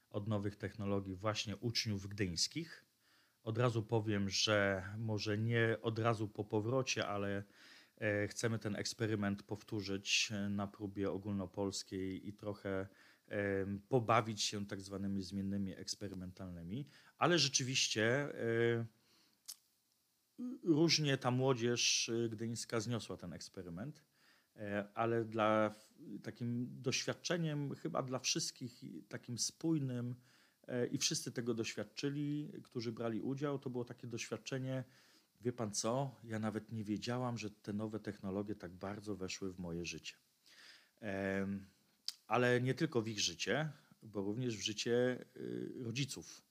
od 0.09 0.27
nowych 0.27 0.55
technologii 0.55 1.15
właśnie 1.15 1.57
uczniów 1.57 2.07
gdyńskich. 2.07 2.85
Od 3.43 3.57
razu 3.57 3.83
powiem, 3.83 4.29
że 4.29 4.83
może 4.97 5.37
nie 5.37 5.77
od 5.81 5.99
razu 5.99 6.27
po 6.27 6.43
powrocie, 6.43 7.07
ale 7.07 7.43
e, 7.97 8.27
chcemy 8.27 8.59
ten 8.59 8.75
eksperyment 8.75 9.43
powtórzyć 9.43 10.29
e, 10.31 10.49
na 10.49 10.67
próbie 10.67 11.11
ogólnopolskiej 11.11 12.27
i 12.27 12.33
trochę 12.33 12.87
pobawić 13.89 14.43
się 14.43 14.67
tak 14.67 14.81
zwanymi 14.81 15.21
zmiennymi 15.21 15.75
eksperymentalnymi, 15.75 16.87
ale 17.17 17.39
rzeczywiście 17.39 18.29
różnie 20.63 21.17
ta 21.17 21.31
młodzież 21.31 22.09
y, 22.09 22.29
gdyńska 22.31 22.79
zniosła 22.79 23.17
ten 23.17 23.33
eksperyment, 23.33 24.03
e, 24.55 24.87
ale 24.93 25.25
dla 25.25 25.75
takim 26.23 26.67
doświadczeniem 26.81 27.75
chyba 27.75 28.03
dla 28.03 28.19
wszystkich 28.19 28.81
takim 29.09 29.37
spójnym 29.37 30.15
e, 30.67 30.87
i 30.87 30.97
wszyscy 30.97 31.31
tego 31.31 31.53
doświadczyli, 31.53 32.51
którzy 32.63 32.91
brali 32.91 33.21
udział, 33.21 33.59
to 33.59 33.69
było 33.69 33.85
takie 33.85 34.07
doświadczenie, 34.07 34.83
wie 35.41 35.53
pan 35.53 35.71
co, 35.71 36.15
ja 36.23 36.39
nawet 36.39 36.71
nie 36.71 36.83
wiedziałam, 36.83 37.37
że 37.37 37.49
te 37.49 37.73
nowe 37.73 37.99
technologie 37.99 38.55
tak 38.55 38.71
bardzo 38.71 39.15
weszły 39.15 39.53
w 39.53 39.59
moje 39.59 39.85
życie. 39.85 40.15
Ale 42.27 42.61
nie 42.61 42.73
tylko 42.73 43.01
w 43.01 43.07
ich 43.07 43.19
życie, 43.19 43.71
bo 44.03 44.21
również 44.21 44.57
w 44.57 44.61
życie 44.61 45.25
y, 45.37 45.71
rodziców. 45.83 46.41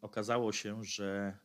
Okazało 0.00 0.52
się, 0.52 0.84
że 0.84 1.38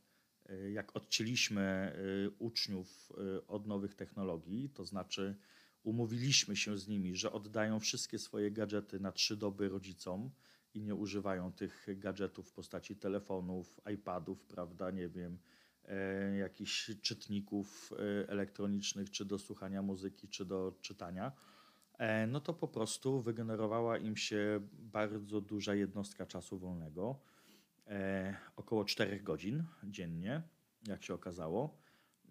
jak 0.74 0.96
odcięliśmy 0.96 1.62
e, 1.62 1.94
uczniów 2.40 3.12
e, 3.12 3.48
od 3.48 3.68
nowych 3.68 3.96
technologii, 3.96 4.70
to 4.70 4.86
znaczy 4.86 5.36
umówiliśmy 5.84 6.56
się 6.56 6.78
z 6.78 6.88
nimi, 6.88 7.16
że 7.16 7.32
oddają 7.32 7.80
wszystkie 7.80 8.20
swoje 8.20 8.52
gadżety 8.52 9.00
na 9.00 9.12
trzy 9.12 9.38
doby 9.38 9.70
rodzicom 9.70 10.32
i 10.74 10.82
nie 10.82 10.96
używają 10.96 11.52
tych 11.52 11.88
gadżetów 11.88 12.50
w 12.50 12.54
postaci 12.54 12.96
telefonów, 12.96 13.82
iPadów, 13.94 14.46
prawda, 14.46 14.92
nie 14.92 15.10
wiem, 15.10 15.38
jakichś 16.40 16.92
czytników 17.02 17.92
elektronicznych, 18.28 19.12
czy 19.12 19.26
do 19.26 19.40
słuchania 19.40 19.82
muzyki, 19.82 20.28
czy 20.28 20.46
do 20.46 20.78
czytania, 20.82 21.32
no 22.28 22.40
to 22.40 22.54
po 22.54 22.68
prostu 22.68 23.22
wygenerowała 23.22 23.98
im 23.98 24.18
się 24.18 24.60
bardzo 24.72 25.42
duża 25.42 25.76
jednostka 25.76 26.26
czasu 26.26 26.58
wolnego. 26.58 27.20
e, 27.20 27.33
około 28.56 28.86
4 28.86 29.20
godzin 29.20 29.64
dziennie, 29.84 30.42
jak 30.88 31.04
się 31.04 31.14
okazało, 31.14 31.78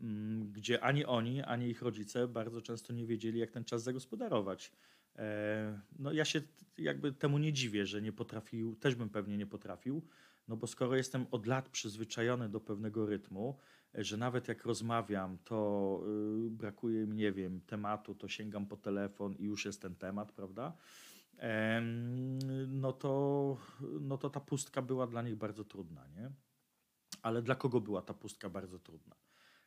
mm, 0.00 0.52
gdzie 0.52 0.84
ani 0.84 1.04
oni, 1.04 1.42
ani 1.42 1.66
ich 1.66 1.82
rodzice 1.82 2.28
bardzo 2.28 2.62
często 2.62 2.92
nie 2.92 3.06
wiedzieli, 3.06 3.38
jak 3.38 3.50
ten 3.50 3.64
czas 3.64 3.82
zagospodarować. 3.82 4.72
E, 5.16 5.80
no 5.98 6.12
ja 6.12 6.24
się 6.24 6.40
jakby 6.78 7.12
temu 7.12 7.38
nie 7.38 7.52
dziwię, 7.52 7.86
że 7.86 8.02
nie 8.02 8.12
potrafił, 8.12 8.76
też 8.76 8.94
bym 8.94 9.08
pewnie 9.08 9.36
nie 9.36 9.46
potrafił, 9.46 10.02
no 10.48 10.56
bo 10.56 10.66
skoro 10.66 10.96
jestem 10.96 11.26
od 11.30 11.46
lat 11.46 11.68
przyzwyczajony 11.68 12.48
do 12.48 12.60
pewnego 12.60 13.06
rytmu, 13.06 13.58
że 13.94 14.16
nawet 14.16 14.48
jak 14.48 14.64
rozmawiam, 14.64 15.38
to 15.44 16.00
y, 16.46 16.50
brakuje 16.50 17.06
mi, 17.06 17.16
nie 17.16 17.32
wiem, 17.32 17.60
tematu, 17.60 18.14
to 18.14 18.28
sięgam 18.28 18.66
po 18.66 18.76
telefon 18.76 19.34
i 19.34 19.44
już 19.44 19.64
jest 19.64 19.82
ten 19.82 19.94
temat, 19.94 20.32
prawda? 20.32 20.76
No 22.68 22.92
to, 22.92 23.56
no 24.00 24.18
to 24.18 24.30
ta 24.30 24.40
pustka 24.40 24.82
była 24.82 25.06
dla 25.06 25.22
nich 25.22 25.36
bardzo 25.36 25.64
trudna. 25.64 26.06
Nie? 26.16 26.30
Ale 27.22 27.42
dla 27.42 27.54
kogo 27.54 27.80
była 27.80 28.02
ta 28.02 28.14
pustka 28.14 28.50
bardzo 28.50 28.78
trudna? 28.78 29.16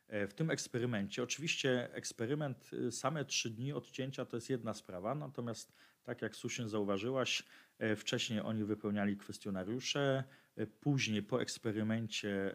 E, 0.08 0.26
w 0.26 0.34
tym 0.34 0.50
eksperymencie, 0.50 1.22
oczywiście 1.22 1.94
eksperyment, 1.94 2.70
y, 2.72 2.92
same 2.92 3.24
trzy 3.24 3.50
dni 3.50 3.72
odcięcia 3.72 4.24
to 4.24 4.36
jest 4.36 4.50
jedna 4.50 4.74
sprawa, 4.74 5.14
natomiast 5.14 5.72
tak 6.04 6.22
jak 6.22 6.36
Susin 6.36 6.68
zauważyłaś, 6.68 7.42
e, 7.78 7.96
wcześniej 7.96 8.40
oni 8.40 8.64
wypełniali 8.64 9.16
kwestionariusze, 9.16 10.24
e, 10.56 10.66
później 10.66 11.22
po 11.22 11.42
eksperymencie 11.42 12.54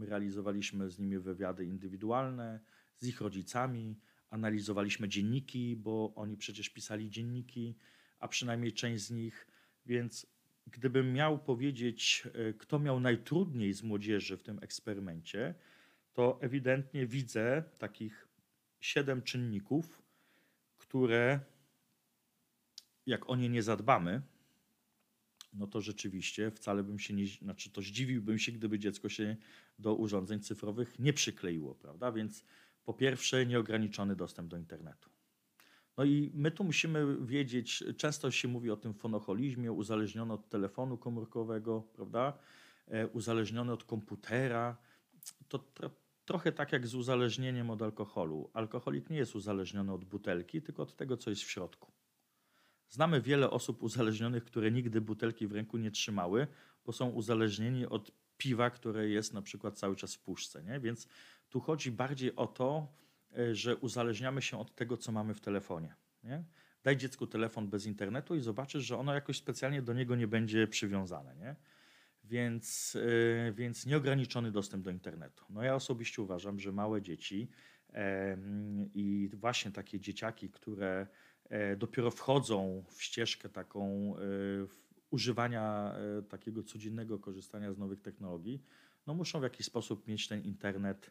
realizowaliśmy 0.00 0.90
z 0.90 0.98
nimi 0.98 1.18
wywiady 1.18 1.64
indywidualne, 1.64 2.60
z 2.96 3.06
ich 3.06 3.20
rodzicami, 3.20 4.00
analizowaliśmy 4.30 5.08
dzienniki, 5.08 5.76
bo 5.76 6.12
oni 6.14 6.36
przecież 6.36 6.68
pisali 6.68 7.10
dzienniki, 7.10 7.76
a 8.18 8.28
przynajmniej 8.28 8.72
część 8.72 9.04
z 9.04 9.10
nich. 9.10 9.46
Więc 9.86 10.26
gdybym 10.66 11.12
miał 11.12 11.38
powiedzieć, 11.38 12.22
e, 12.34 12.52
kto 12.52 12.78
miał 12.78 13.00
najtrudniej 13.00 13.72
z 13.72 13.82
młodzieży 13.82 14.36
w 14.36 14.42
tym 14.42 14.58
eksperymencie, 14.62 15.54
to 16.12 16.38
ewidentnie 16.42 17.06
widzę 17.06 17.64
takich 17.78 18.28
siedem 18.80 19.22
czynników, 19.22 20.02
które 20.76 21.40
jak 23.06 23.30
o 23.30 23.36
nie 23.36 23.48
nie 23.48 23.62
zadbamy, 23.62 24.22
no 25.52 25.66
to 25.66 25.80
rzeczywiście 25.80 26.50
wcale 26.50 26.82
bym 26.82 26.98
się 26.98 27.14
nie, 27.14 27.26
znaczy 27.26 27.70
to 27.70 27.82
zdziwiłbym 27.82 28.38
się, 28.38 28.52
gdyby 28.52 28.78
dziecko 28.78 29.08
się 29.08 29.36
do 29.78 29.94
urządzeń 29.94 30.40
cyfrowych 30.40 30.98
nie 30.98 31.12
przykleiło, 31.12 31.74
prawda? 31.74 32.12
Więc 32.12 32.44
po 32.84 32.94
pierwsze 32.94 33.46
nieograniczony 33.46 34.16
dostęp 34.16 34.48
do 34.48 34.56
internetu. 34.56 35.10
No 35.98 36.04
i 36.04 36.30
my 36.34 36.50
tu 36.50 36.64
musimy 36.64 37.16
wiedzieć, 37.26 37.84
często 37.96 38.30
się 38.30 38.48
mówi 38.48 38.70
o 38.70 38.76
tym 38.76 38.94
fonoholizmie, 38.94 39.72
uzależniony 39.72 40.32
od 40.32 40.48
telefonu 40.48 40.98
komórkowego, 40.98 41.82
prawda? 41.92 42.38
E, 42.86 43.06
uzależniony 43.06 43.72
od 43.72 43.84
komputera. 43.84 44.76
To 45.48 45.58
tro, 45.58 45.90
trochę 46.24 46.52
tak 46.52 46.72
jak 46.72 46.86
z 46.86 46.94
uzależnieniem 46.94 47.70
od 47.70 47.82
alkoholu. 47.82 48.50
Alkoholik 48.54 49.10
nie 49.10 49.16
jest 49.16 49.34
uzależniony 49.34 49.92
od 49.92 50.04
butelki, 50.04 50.62
tylko 50.62 50.82
od 50.82 50.96
tego, 50.96 51.16
co 51.16 51.30
jest 51.30 51.42
w 51.42 51.50
środku. 51.50 51.92
Znamy 52.88 53.20
wiele 53.20 53.50
osób 53.50 53.82
uzależnionych, 53.82 54.44
które 54.44 54.70
nigdy 54.70 55.00
butelki 55.00 55.46
w 55.46 55.52
ręku 55.52 55.78
nie 55.78 55.90
trzymały, 55.90 56.46
bo 56.84 56.92
są 56.92 57.08
uzależnieni 57.08 57.86
od 57.86 58.12
piwa, 58.36 58.70
które 58.70 59.08
jest 59.08 59.34
na 59.34 59.42
przykład 59.42 59.78
cały 59.78 59.96
czas 59.96 60.14
w 60.14 60.20
puszce. 60.20 60.62
Nie? 60.62 60.80
Więc 60.80 61.08
tu 61.48 61.60
chodzi 61.60 61.90
bardziej 61.90 62.36
o 62.36 62.46
to, 62.46 62.92
że 63.52 63.76
uzależniamy 63.76 64.42
się 64.42 64.60
od 64.60 64.74
tego, 64.74 64.96
co 64.96 65.12
mamy 65.12 65.34
w 65.34 65.40
telefonie. 65.40 65.94
Nie? 66.24 66.44
Daj 66.82 66.96
dziecku 66.96 67.26
telefon 67.26 67.68
bez 67.68 67.86
internetu 67.86 68.36
i 68.36 68.40
zobaczysz, 68.40 68.84
że 68.84 68.98
ono 68.98 69.14
jakoś 69.14 69.36
specjalnie 69.36 69.82
do 69.82 69.92
niego 69.92 70.16
nie 70.16 70.28
będzie 70.28 70.66
przywiązane. 70.66 71.36
Nie? 71.36 71.56
Więc, 72.24 72.94
yy, 72.94 73.52
więc 73.52 73.86
nieograniczony 73.86 74.52
dostęp 74.52 74.84
do 74.84 74.90
internetu. 74.90 75.44
No 75.50 75.62
ja 75.62 75.74
osobiście 75.74 76.22
uważam, 76.22 76.60
że 76.60 76.72
małe 76.72 77.02
dzieci 77.02 77.48
yy, 77.88 77.98
i 78.94 79.30
właśnie 79.32 79.70
takie 79.70 80.00
dzieciaki, 80.00 80.50
które 80.50 81.06
dopiero 81.76 82.10
wchodzą 82.10 82.84
w 82.90 83.02
ścieżkę 83.02 83.48
taką 83.48 84.14
używania 85.10 85.94
takiego 86.28 86.62
codziennego 86.62 87.18
korzystania 87.18 87.72
z 87.72 87.78
nowych 87.78 88.00
technologii, 88.00 88.64
no 89.06 89.14
muszą 89.14 89.40
w 89.40 89.42
jakiś 89.42 89.66
sposób 89.66 90.06
mieć 90.06 90.28
ten 90.28 90.42
internet 90.42 91.10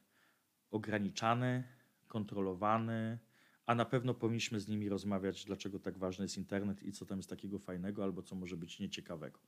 ograniczany, 0.72 1.64
kontrolowany, 2.08 3.20
a 3.66 3.76
na 3.76 3.86
pewno 3.86 4.14
powinniśmy 4.14 4.60
z 4.60 4.68
nimi 4.68 4.90
rozmawiać, 4.90 5.46
dlaczego 5.46 5.80
tak 5.80 5.98
ważny 5.98 6.26
jest 6.26 6.38
internet 6.38 6.84
i 6.84 6.92
co 6.92 7.06
tam 7.06 7.20
jest 7.20 7.30
takiego 7.30 7.60
fajnego, 7.60 8.04
albo 8.04 8.22
co 8.22 8.36
może 8.36 8.58
być 8.58 8.80
nieciekawego. 8.80 9.40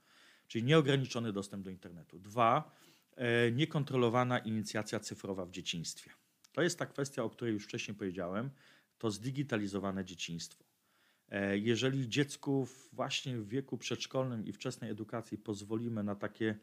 Czyli 0.47 0.63
nieograniczony 0.63 1.33
dostęp 1.33 1.63
do 1.63 1.69
internetu. 1.69 2.19
Dwa, 2.19 2.71
e, 3.15 3.51
niekontrolowana 3.51 4.39
inicjacja 4.39 4.99
cyfrowa 4.99 5.45
w 5.45 5.51
dzieciństwie. 5.51 6.11
To 6.51 6.61
jest 6.61 6.79
ta 6.79 6.85
kwestia, 6.85 7.23
o 7.23 7.29
której 7.29 7.53
już 7.53 7.63
wcześniej 7.63 7.97
powiedziałem, 7.97 8.49
to 8.97 9.11
zdigitalizowane 9.11 10.05
dzieciństwo. 10.05 10.63
E, 11.29 11.57
jeżeli 11.57 12.09
dziecku 12.09 12.67
właśnie 12.93 13.37
w 13.37 13.47
wieku 13.47 13.77
przedszkolnym 13.77 14.45
i 14.45 14.53
wczesnej 14.53 14.91
edukacji 14.91 15.37
pozwolimy 15.37 16.03
na 16.03 16.15
takie 16.15 16.59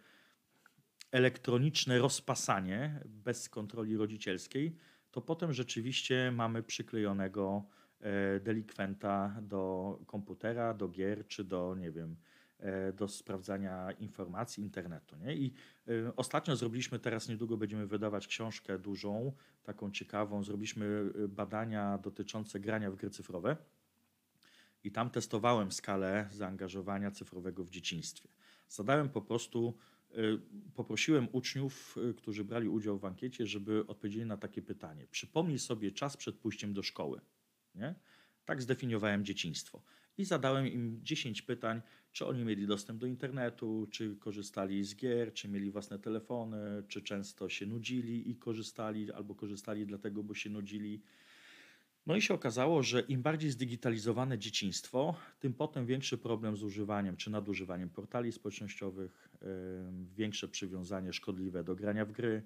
elektroniczne 1.12 1.98
rozpasanie 1.98 3.00
bez 3.04 3.48
kontroli 3.48 3.96
rodzicielskiej, 3.96 4.76
to 5.16 5.20
potem 5.20 5.52
rzeczywiście 5.52 6.32
mamy 6.34 6.62
przyklejonego 6.62 7.64
e, 8.00 8.40
delikwenta 8.40 9.36
do 9.42 9.98
komputera, 10.06 10.74
do 10.74 10.88
gier 10.88 11.26
czy 11.26 11.44
do, 11.44 11.74
nie 11.78 11.90
wiem, 11.90 12.16
e, 12.58 12.92
do 12.92 13.08
sprawdzania 13.08 13.92
informacji 13.92 14.62
internetu. 14.62 15.16
Nie? 15.16 15.36
I 15.36 15.54
e, 15.88 16.16
ostatnio 16.16 16.56
zrobiliśmy, 16.56 16.98
teraz 16.98 17.28
niedługo 17.28 17.56
będziemy 17.56 17.86
wydawać 17.86 18.26
książkę 18.26 18.78
dużą, 18.78 19.32
taką 19.62 19.90
ciekawą. 19.90 20.44
Zrobiliśmy 20.44 21.10
badania 21.28 21.98
dotyczące 21.98 22.60
grania 22.60 22.90
w 22.90 22.96
gry 22.96 23.10
cyfrowe 23.10 23.56
i 24.84 24.90
tam 24.90 25.10
testowałem 25.10 25.72
skalę 25.72 26.28
zaangażowania 26.32 27.10
cyfrowego 27.10 27.64
w 27.64 27.70
dzieciństwie. 27.70 28.28
Zadałem 28.68 29.08
po 29.08 29.22
prostu 29.22 29.76
poprosiłem 30.74 31.28
uczniów, 31.32 31.98
y, 32.10 32.14
którzy 32.14 32.44
brali 32.44 32.68
udział 32.68 32.98
w 32.98 33.04
ankiecie, 33.04 33.46
żeby 33.46 33.86
odpowiedzieli 33.86 34.26
na 34.26 34.36
takie 34.36 34.62
pytanie. 34.62 35.06
Przypomnij 35.10 35.58
sobie 35.58 35.92
czas 35.92 36.16
przed 36.16 36.36
pójściem 36.36 36.72
do 36.72 36.82
szkoły. 36.82 37.20
Nie? 37.74 37.94
Tak 38.44 38.62
zdefiniowałem 38.62 39.24
dzieciństwo. 39.24 39.82
I 40.18 40.24
zadałem 40.24 40.66
im 40.66 41.00
10 41.02 41.42
pytań, 41.42 41.82
czy 42.12 42.26
oni 42.26 42.44
mieli 42.44 42.66
dostęp 42.66 43.00
do 43.00 43.06
internetu, 43.06 43.86
czy 43.90 44.16
korzystali 44.16 44.84
z 44.84 44.96
gier, 44.96 45.32
czy 45.32 45.48
mieli 45.48 45.70
własne 45.70 45.98
telefony, 45.98 46.82
czy 46.88 47.02
często 47.02 47.48
się 47.48 47.66
nudzili 47.66 48.30
i 48.30 48.36
korzystali, 48.36 49.12
albo 49.12 49.34
korzystali 49.34 49.86
dlatego, 49.86 50.22
bo 50.22 50.34
się 50.34 50.50
nudzili. 50.50 51.02
No 52.06 52.16
i 52.16 52.22
się 52.22 52.34
okazało, 52.34 52.82
że 52.82 53.00
im 53.00 53.22
bardziej 53.22 53.50
zdigitalizowane 53.50 54.38
dzieciństwo, 54.38 55.16
tym 55.38 55.54
potem 55.54 55.86
większy 55.86 56.18
problem 56.18 56.56
z 56.56 56.62
używaniem 56.62 57.16
czy 57.16 57.30
nadużywaniem 57.30 57.90
portali 57.90 58.32
społecznościowych, 58.32 59.25
większe 60.14 60.48
przywiązanie 60.48 61.12
szkodliwe 61.12 61.64
do 61.64 61.76
grania 61.76 62.04
w 62.04 62.12
gry, 62.12 62.42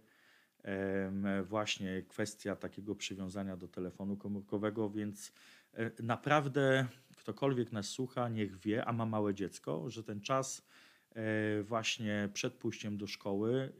właśnie 1.44 2.02
kwestia 2.02 2.56
takiego 2.56 2.94
przywiązania 2.94 3.56
do 3.56 3.68
telefonu 3.68 4.16
komórkowego, 4.16 4.90
więc 4.90 5.32
e, 5.74 5.90
naprawdę 6.02 6.86
ktokolwiek 7.16 7.72
nas 7.72 7.86
słucha, 7.86 8.28
niech 8.28 8.58
wie, 8.58 8.84
a 8.84 8.92
ma 8.92 9.06
małe 9.06 9.34
dziecko, 9.34 9.90
że 9.90 10.04
ten 10.04 10.20
czas 10.20 10.66
e, 11.10 11.62
właśnie 11.62 12.28
przed 12.32 12.54
pójściem 12.54 12.96
do 12.96 13.06
szkoły, 13.06 13.72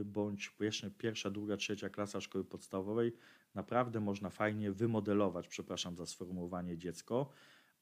y, 0.00 0.02
bądź 0.04 0.52
jeszcze 0.60 0.90
pierwsza, 0.90 1.30
druga, 1.30 1.56
trzecia 1.56 1.88
klasa 1.88 2.20
szkoły 2.20 2.44
podstawowej, 2.44 3.12
naprawdę 3.54 4.00
można 4.00 4.30
fajnie 4.30 4.72
wymodelować, 4.72 5.48
przepraszam 5.48 5.96
za 5.96 6.06
sformułowanie, 6.06 6.78
dziecko, 6.78 7.32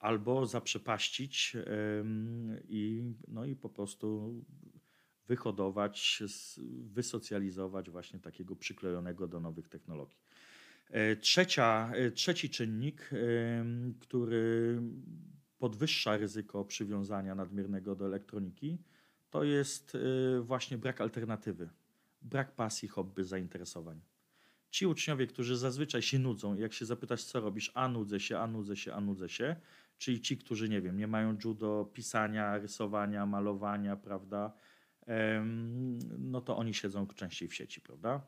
albo 0.03 0.47
zaprzepaścić 0.47 1.57
i, 2.69 3.03
no 3.29 3.45
i 3.45 3.57
po 3.57 3.69
prostu 3.69 4.35
wyhodować, 5.27 6.23
wysocjalizować 6.83 7.91
właśnie 7.91 8.19
takiego 8.21 8.57
przyklejonego 8.57 9.29
do 9.29 9.41
nowych 9.41 9.69
technologii. 9.69 10.19
E, 10.91 11.17
trzecia, 11.17 11.93
e, 11.95 12.11
trzeci 12.11 12.51
czynnik, 12.51 13.11
który 14.01 14.81
podwyższa 15.59 16.17
ryzyko 16.17 16.65
przywiązania 16.65 17.35
nadmiernego 17.35 17.95
do 17.95 18.07
elektroniki, 18.07 18.79
to 19.31 19.45
jest 19.45 19.95
e, 19.95 20.41
właśnie 20.41 20.79
brak 20.79 21.01
alternatywy, 21.01 21.69
brak 22.23 22.55
pasji, 22.55 22.89
hobby, 22.89 23.25
zainteresowań. 23.25 24.01
Ci 24.71 24.87
uczniowie, 24.87 25.27
którzy 25.27 25.57
zazwyczaj 25.57 26.03
się 26.03 26.19
nudzą, 26.19 26.55
jak 26.55 26.73
się 26.73 26.87
zapytać, 26.87 27.25
co 27.25 27.41
robisz, 27.41 27.71
a 27.75 27.89
nudzę 27.89 28.21
się, 28.21 28.39
a 28.39 28.47
nudzę 28.47 28.77
się, 28.77 28.95
a 28.95 29.01
nudzę 29.01 29.29
się, 29.29 29.57
czyli 30.03 30.21
ci, 30.21 30.39
którzy 30.39 30.69
nie 30.69 30.81
wiem, 30.81 30.97
nie 30.97 31.07
mają 31.07 31.37
judo, 31.45 31.91
pisania, 31.95 32.59
rysowania, 32.59 33.27
malowania, 33.27 33.97
prawda, 33.97 34.53
no 36.19 36.41
to 36.41 36.57
oni 36.57 36.75
siedzą 36.75 37.07
częściej 37.07 37.49
w 37.49 37.55
sieci, 37.55 37.81
prawda? 37.81 38.27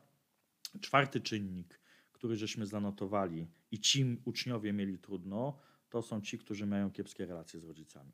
Czwarty 0.81 1.21
czynnik, 1.21 1.79
który 2.11 2.35
żeśmy 2.35 2.65
zanotowali 2.65 3.47
i 3.71 3.79
ci 3.79 4.21
uczniowie 4.25 4.73
mieli 4.73 4.97
trudno, 4.97 5.59
to 5.89 6.01
są 6.01 6.21
ci, 6.21 6.37
którzy 6.37 6.65
mają 6.65 6.91
kiepskie 6.91 7.25
relacje 7.25 7.59
z 7.59 7.63
rodzicami. 7.63 8.11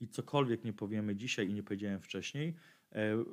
I 0.00 0.08
cokolwiek 0.08 0.64
nie 0.64 0.72
powiemy 0.72 1.16
dzisiaj 1.16 1.48
i 1.48 1.54
nie 1.54 1.62
powiedziałem 1.62 2.00
wcześniej, 2.00 2.54
e, 2.92 3.24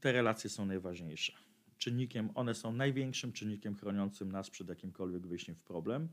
te 0.00 0.12
relacje 0.12 0.50
są 0.50 0.66
najważniejsze. 0.66 1.32
Czynnikiem, 1.78 2.30
one 2.34 2.54
są 2.54 2.72
największym 2.72 3.32
czynnikiem 3.32 3.74
chroniącym 3.74 4.32
nas 4.32 4.50
przed 4.50 4.68
jakimkolwiek 4.68 5.26
wyjściem 5.26 5.54
w 5.54 5.62
problem, 5.62 6.08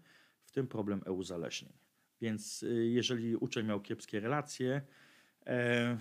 w 0.45 0.51
tym 0.51 0.67
problem 0.67 1.01
e-uzależnień. 1.05 1.82
Więc 2.23 2.63
y, 2.63 2.88
jeżeli 2.88 3.36
uczeń 3.36 3.65
miał 3.65 3.81
kiepskie 3.81 4.19
relacje, 4.19 4.81
e, 5.45 5.97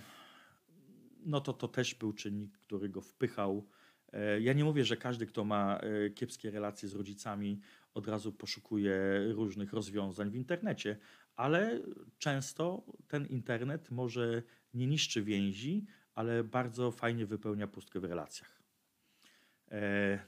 no 1.25 1.41
to 1.41 1.53
to 1.53 1.67
też 1.67 1.95
był 1.95 2.13
czynnik, 2.13 2.57
który 2.57 2.89
go 2.89 3.01
wpychał. 3.01 3.67
E, 4.13 4.41
ja 4.41 4.53
nie 4.53 4.63
mówię, 4.63 4.85
że 4.85 4.97
każdy, 4.97 5.25
kto 5.25 5.43
ma 5.43 5.77
e, 5.77 6.09
kiepskie 6.09 6.51
relacje 6.51 6.89
z 6.89 6.95
rodzicami, 6.95 7.59
od 7.93 8.07
razu 8.07 8.33
poszukuje 8.33 8.95
różnych 9.31 9.73
rozwiązań 9.73 10.31
w 10.31 10.35
internecie, 10.35 10.97
ale 11.35 11.81
często 12.17 12.83
ten 13.07 13.25
internet 13.25 13.91
może 13.91 14.43
nie 14.73 14.87
niszczy 14.87 15.23
więzi, 15.23 15.85
ale 16.13 16.43
bardzo 16.43 16.91
fajnie 16.91 17.25
wypełnia 17.25 17.67
pustkę 17.67 17.99
w 17.99 18.03
relacjach. 18.03 18.63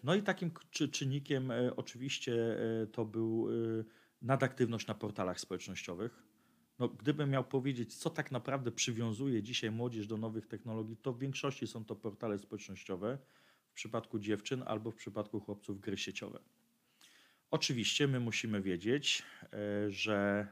No 0.03 0.15
i 0.15 0.23
takim 0.23 0.51
czynnikiem 0.91 1.51
oczywiście 1.75 2.57
to 2.91 3.05
był 3.05 3.47
nadaktywność 4.21 4.87
na 4.87 4.93
portalach 4.93 5.39
społecznościowych. 5.39 6.23
No, 6.79 6.89
gdybym 6.89 7.29
miał 7.29 7.43
powiedzieć, 7.43 7.95
co 7.95 8.09
tak 8.09 8.31
naprawdę 8.31 8.71
przywiązuje 8.71 9.43
dzisiaj 9.43 9.71
młodzież 9.71 10.07
do 10.07 10.17
nowych 10.17 10.47
technologii, 10.47 10.97
to 10.97 11.13
w 11.13 11.19
większości 11.19 11.67
są 11.67 11.85
to 11.85 11.95
portale 11.95 12.39
społecznościowe, 12.39 13.17
w 13.69 13.73
przypadku 13.73 14.19
dziewczyn 14.19 14.63
albo 14.65 14.91
w 14.91 14.95
przypadku 14.95 15.39
chłopców 15.39 15.79
gry 15.79 15.97
sieciowe. 15.97 16.39
Oczywiście 17.51 18.07
my 18.07 18.19
musimy 18.19 18.61
wiedzieć, 18.61 19.23
e, 19.43 19.91
że 19.91 20.47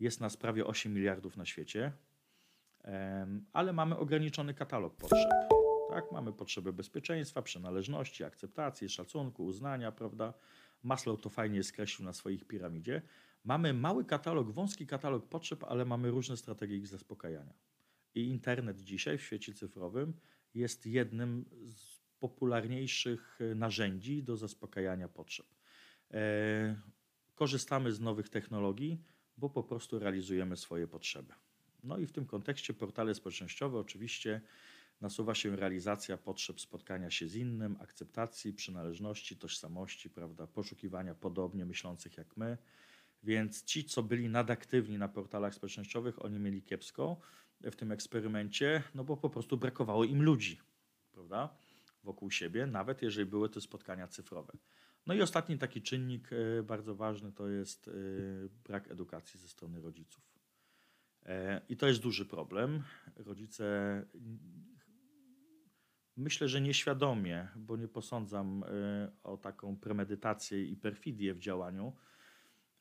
jest 0.00 0.20
nas 0.20 0.36
prawie 0.36 0.66
8 0.66 0.94
miliardów 0.94 1.36
na 1.36 1.46
świecie, 1.46 1.92
ale 3.52 3.72
mamy 3.72 3.96
ograniczony 3.96 4.54
katalog 4.54 4.96
potrzeb. 4.96 5.28
Tak? 5.90 6.12
Mamy 6.12 6.32
potrzeby 6.32 6.72
bezpieczeństwa, 6.72 7.42
przynależności, 7.42 8.24
akceptacji, 8.24 8.88
szacunku, 8.88 9.44
uznania, 9.44 9.92
prawda? 9.92 10.34
Maslow 10.82 11.20
to 11.20 11.30
fajnie 11.30 11.62
skreślił 11.62 12.06
na 12.06 12.12
swoich 12.12 12.44
piramidzie. 12.44 13.02
Mamy 13.44 13.74
mały 13.74 14.04
katalog, 14.04 14.50
wąski 14.50 14.86
katalog 14.86 15.28
potrzeb, 15.28 15.64
ale 15.64 15.84
mamy 15.84 16.10
różne 16.10 16.36
strategie 16.36 16.76
ich 16.76 16.86
zaspokajania. 16.86 17.54
I 18.14 18.28
internet 18.28 18.80
dzisiaj 18.80 19.18
w 19.18 19.22
świecie 19.22 19.54
cyfrowym 19.54 20.14
jest 20.54 20.86
jednym 20.86 21.44
z 21.66 21.98
popularniejszych 22.20 23.38
narzędzi 23.54 24.22
do 24.22 24.36
zaspokajania 24.36 25.08
potrzeb. 25.08 25.46
E, 26.10 26.80
korzystamy 27.34 27.92
z 27.92 28.00
nowych 28.00 28.28
technologii, 28.28 29.02
bo 29.36 29.50
po 29.50 29.62
prostu 29.62 29.98
realizujemy 29.98 30.56
swoje 30.56 30.86
potrzeby. 30.86 31.34
No 31.84 31.98
i 31.98 32.06
w 32.06 32.12
tym 32.12 32.26
kontekście 32.26 32.74
portale 32.74 33.14
społecznościowe 33.14 33.78
oczywiście 33.78 34.40
nasuwa 35.00 35.34
się 35.34 35.56
realizacja 35.56 36.16
potrzeb 36.16 36.60
spotkania 36.60 37.10
się 37.10 37.28
z 37.28 37.34
innym, 37.34 37.76
akceptacji, 37.80 38.52
przynależności, 38.52 39.36
tożsamości, 39.36 40.10
prawda, 40.10 40.46
poszukiwania 40.46 41.14
podobnie 41.14 41.64
myślących 41.64 42.16
jak 42.16 42.36
my. 42.36 42.58
Więc 43.22 43.64
ci, 43.64 43.84
co 43.84 44.02
byli 44.02 44.28
nadaktywni 44.28 44.98
na 44.98 45.08
portalach 45.08 45.54
społecznościowych, 45.54 46.24
oni 46.24 46.38
mieli 46.38 46.62
kiepsko 46.62 47.20
w 47.60 47.76
tym 47.76 47.92
eksperymencie, 47.92 48.82
no 48.94 49.04
bo 49.04 49.16
po 49.16 49.30
prostu 49.30 49.56
brakowało 49.56 50.04
im 50.04 50.22
ludzi, 50.22 50.60
prawda, 51.12 51.56
wokół 52.04 52.30
siebie, 52.30 52.66
nawet 52.66 53.02
jeżeli 53.02 53.30
były 53.30 53.48
to 53.48 53.60
spotkania 53.60 54.08
cyfrowe. 54.08 54.52
No 55.06 55.14
i 55.14 55.22
ostatni 55.22 55.58
taki 55.58 55.82
czynnik 55.82 56.30
e, 56.32 56.62
bardzo 56.62 56.94
ważny 56.94 57.32
to 57.32 57.48
jest 57.48 57.88
e, 57.88 57.92
brak 58.64 58.90
edukacji 58.90 59.40
ze 59.40 59.48
strony 59.48 59.80
rodziców. 59.80 60.24
E, 61.26 61.60
I 61.68 61.76
to 61.76 61.88
jest 61.88 62.00
duży 62.00 62.26
problem. 62.26 62.82
Rodzice 63.16 63.64
myślę, 66.18 66.48
że 66.48 66.60
nieświadomie, 66.60 67.48
bo 67.56 67.76
nie 67.76 67.88
posądzam 67.88 68.64
o 69.22 69.36
taką 69.36 69.76
premedytację 69.76 70.64
i 70.64 70.76
perfidię 70.76 71.34
w 71.34 71.38
działaniu, 71.38 71.92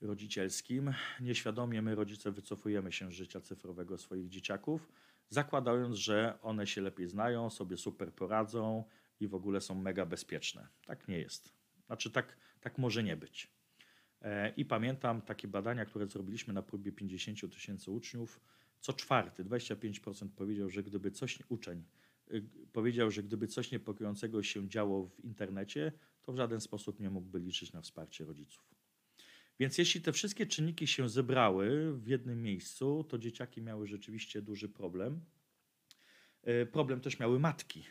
rodzicielskim. 0.02 0.93
Nieświadomie 1.21 1.82
my, 1.82 1.95
rodzice, 1.95 2.32
wycofujemy 2.32 2.91
się 2.91 3.12
z 3.12 3.13
życia 3.13 3.41
cyfrowego 3.41 3.97
swoich 3.97 4.30
dzieciaków, 4.30 4.91
zakładając, 5.30 5.95
że 5.95 6.38
one 6.41 6.67
się 6.67 6.82
lepiej 6.82 7.08
znają, 7.08 7.50
sobie 7.50 7.78
super 7.78 8.13
poradzą 8.13 8.84
i 9.19 9.28
w 9.28 9.36
ogóle 9.36 9.62
są 9.62 9.76
mega 9.76 10.06
bezpieczne. 10.06 10.67
Tak 10.86 11.08
nie 11.08 11.19
jest. 11.19 11.54
Znaczy, 11.86 12.12
tak, 12.12 12.38
tak 12.62 12.78
może 12.78 13.04
nie 13.04 13.17
być. 13.17 13.52
E, 14.21 14.50
I 14.50 14.65
pamiętam 14.65 15.21
takie 15.21 15.47
badania, 15.47 15.86
które 15.86 16.08
zrobiliśmy 16.08 16.54
na 16.54 16.62
próbie 16.62 16.91
50 16.91 17.54
tysięcy 17.54 17.91
uczniów. 17.91 18.41
Co 18.80 18.93
czwarty, 18.93 19.45
25% 19.45 20.30
powiedział, 20.36 20.69
że 20.69 20.84
gdyby 20.84 21.12
coś 21.12 21.39
uczeń 21.50 21.80
y, 21.80 22.07
powiedział, 22.74 23.12
że 23.12 23.24
gdyby 23.24 23.48
coś 23.48 23.72
niepokojącego 23.72 24.44
się 24.44 24.70
działo 24.70 25.08
w 25.08 25.20
internecie, 25.24 25.92
to 26.22 26.34
w 26.34 26.38
żaden 26.38 26.62
sposób 26.62 27.00
nie 27.00 27.10
mógłby 27.10 27.40
liczyć 27.40 27.74
na 27.74 27.82
wsparcie 27.82 28.26
rodziców. 28.26 28.78
Więc 29.60 29.78
jeśli 29.78 30.02
te 30.02 30.13
wszystkie 30.13 30.46
czynniki 30.46 30.88
się 30.88 31.10
zebrały 31.10 31.94
w 31.94 32.08
jednym 32.08 32.42
miejscu, 32.42 33.06
to 33.10 33.18
dzieciaki 33.18 33.62
miały 33.62 33.88
rzeczywiście 33.88 34.42
duży 34.42 34.70
problem. 34.70 35.22
E, 36.44 36.66
problem 36.66 37.02
też 37.02 37.20
miały 37.20 37.40
matki. 37.40 37.84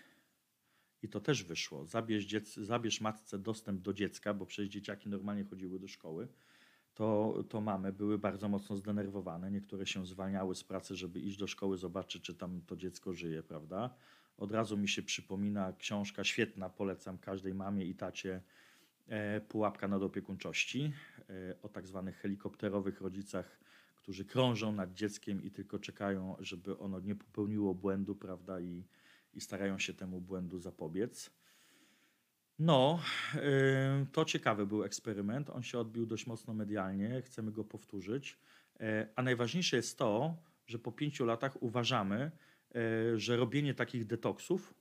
I 1.02 1.08
to 1.08 1.20
też 1.20 1.44
wyszło. 1.44 1.86
Zabierz, 1.86 2.24
dziec, 2.24 2.54
zabierz 2.54 3.00
matce 3.00 3.38
dostęp 3.38 3.80
do 3.80 3.92
dziecka, 3.92 4.34
bo 4.34 4.46
przecież 4.46 4.72
dzieciaki 4.72 5.08
normalnie 5.08 5.44
chodziły 5.44 5.78
do 5.78 5.88
szkoły. 5.88 6.28
To, 6.94 7.44
to 7.48 7.60
mamy 7.60 7.92
były 7.92 8.18
bardzo 8.18 8.48
mocno 8.48 8.76
zdenerwowane. 8.76 9.50
Niektóre 9.50 9.86
się 9.86 10.06
zwalniały 10.06 10.54
z 10.54 10.64
pracy, 10.64 10.96
żeby 10.96 11.20
iść 11.20 11.38
do 11.38 11.46
szkoły, 11.46 11.76
zobaczyć, 11.76 12.22
czy 12.22 12.34
tam 12.34 12.62
to 12.66 12.76
dziecko 12.76 13.12
żyje, 13.12 13.42
prawda? 13.42 13.94
Od 14.36 14.52
razu 14.52 14.76
mi 14.76 14.88
się 14.88 15.02
przypomina 15.02 15.72
książka 15.72 16.24
świetna, 16.24 16.70
polecam 16.70 17.18
każdej 17.18 17.54
mamie 17.54 17.84
i 17.84 17.94
tacie 17.94 18.40
E, 19.08 19.40
pułapka 19.40 19.88
nadopiekuńczości, 19.88 20.92
e, 21.30 21.62
o 21.62 21.68
tak 21.68 21.86
zwanych 21.86 22.16
helikopterowych 22.16 23.00
rodzicach, 23.00 23.60
którzy 23.96 24.24
krążą 24.24 24.72
nad 24.72 24.92
dzieckiem 24.92 25.42
i 25.42 25.50
tylko 25.50 25.78
czekają, 25.78 26.36
żeby 26.38 26.78
ono 26.78 27.00
nie 27.00 27.14
popełniło 27.14 27.74
błędu, 27.74 28.14
prawda, 28.14 28.60
i, 28.60 28.84
i 29.34 29.40
starają 29.40 29.78
się 29.78 29.94
temu 29.94 30.20
błędu 30.20 30.58
zapobiec. 30.58 31.30
No, 32.58 33.00
to 34.12 34.24
ciekawy 34.24 34.66
był 34.66 34.84
eksperyment. 34.84 35.50
On 35.50 35.62
się 35.62 35.78
odbił 35.78 36.06
dość 36.06 36.26
mocno 36.26 36.54
medialnie. 36.54 37.22
Chcemy 37.22 37.52
go 37.52 37.64
powtórzyć. 37.64 38.38
A 39.16 39.22
najważniejsze 39.22 39.76
jest 39.76 39.98
to, 39.98 40.36
że 40.66 40.78
po 40.78 40.92
pięciu 40.92 41.24
latach 41.24 41.62
uważamy, 41.62 42.30
że 43.16 43.36
robienie 43.36 43.74
takich 43.74 44.06
detoksów, 44.06 44.74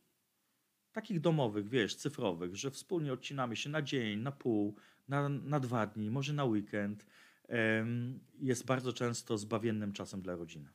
takich 0.91 1.19
domowych, 1.19 1.69
wiesz, 1.69 1.95
cyfrowych, 1.95 2.56
że 2.56 2.71
wspólnie 2.71 3.13
odcinamy 3.13 3.56
się 3.56 3.69
na 3.69 3.82
dzień, 3.82 4.19
na 4.19 4.32
pół, 4.32 4.76
na, 5.08 5.30
na 5.30 5.60
dwa 5.60 5.88
dni, 5.88 6.12
może 6.12 6.34
na 6.34 6.45
weekend, 6.45 7.06
jest 8.39 8.65
bardzo 8.65 8.93
często 8.93 9.38
zbawiennym 9.38 9.93
czasem 9.93 10.21
dla 10.21 10.36
rodziny. 10.36 10.69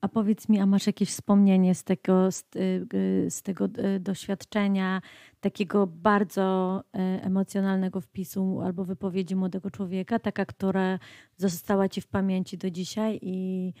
A 0.00 0.08
powiedz 0.08 0.48
mi, 0.48 0.60
a 0.60 0.66
masz 0.66 0.86
jakieś 0.86 1.08
wspomnienie 1.08 1.74
z 1.74 1.84
tego, 1.84 2.32
z, 2.32 2.44
y, 2.56 2.86
y, 2.94 3.30
z 3.30 3.42
tego 3.42 3.64
y, 3.96 4.00
doświadczenia, 4.00 5.02
takiego 5.40 5.86
bardzo 5.86 6.84
emocjonalnego 7.22 8.00
wpisu 8.00 8.60
albo 8.60 8.84
wypowiedzi 8.84 9.36
młodego 9.36 9.70
człowieka, 9.70 10.18
taka, 10.18 10.46
która 10.46 10.98
została 11.36 11.88
ci 11.88 12.00
w 12.00 12.06
pamięci 12.06 12.58
do 12.58 12.70
dzisiaj 12.70 13.18
i 13.22 13.72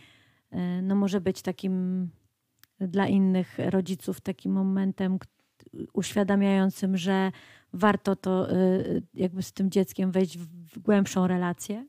no, 0.82 0.94
może 0.94 1.20
być 1.20 1.42
takim 1.42 2.08
dla 2.80 3.06
innych 3.06 3.58
rodziców 3.58 4.20
takim 4.20 4.52
momentem 4.52 5.18
uświadamiającym, 5.92 6.96
że 6.96 7.32
warto 7.72 8.16
to 8.16 8.48
jakby 9.14 9.42
z 9.42 9.52
tym 9.52 9.70
dzieckiem 9.70 10.12
wejść 10.12 10.38
w 10.38 10.78
głębszą 10.78 11.26
relację? 11.26 11.86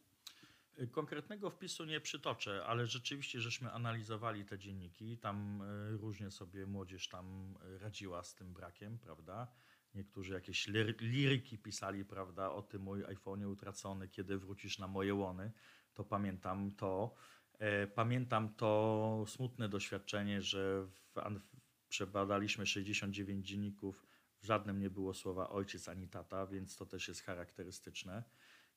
Konkretnego 0.91 1.49
wpisu 1.49 1.85
nie 1.85 2.01
przytoczę, 2.01 2.65
ale 2.65 2.87
rzeczywiście 2.87 3.41
żeśmy 3.41 3.71
analizowali 3.71 4.45
te 4.45 4.59
dzienniki. 4.59 5.17
Tam 5.17 5.61
e, 5.61 5.97
różnie 5.97 6.31
sobie 6.31 6.65
młodzież 6.65 7.07
tam 7.07 7.55
e, 7.75 7.77
radziła 7.77 8.23
z 8.23 8.35
tym 8.35 8.53
brakiem, 8.53 8.99
prawda? 8.99 9.47
Niektórzy 9.95 10.33
jakieś 10.33 10.67
liryki 10.99 11.57
pisali, 11.57 12.05
prawda, 12.05 12.51
o 12.51 12.61
tym 12.61 12.81
mój 12.81 13.05
iPhone 13.05 13.45
utracony, 13.45 14.07
kiedy 14.07 14.37
wrócisz 14.37 14.79
na 14.79 14.87
moje 14.87 15.13
łony. 15.13 15.51
To 15.93 16.03
pamiętam 16.03 16.71
to. 16.71 17.15
E, 17.59 17.87
pamiętam 17.87 18.55
to 18.55 19.23
smutne 19.27 19.69
doświadczenie, 19.69 20.41
że 20.41 20.85
w, 20.85 21.13
przebadaliśmy 21.89 22.65
69 22.65 23.47
dzienników, 23.47 24.05
w 24.41 24.45
żadnym 24.45 24.79
nie 24.79 24.89
było 24.89 25.13
słowa 25.13 25.49
ojciec 25.49 25.89
ani 25.89 26.07
tata, 26.07 26.47
więc 26.47 26.77
to 26.77 26.85
też 26.85 27.07
jest 27.07 27.21
charakterystyczne. 27.21 28.23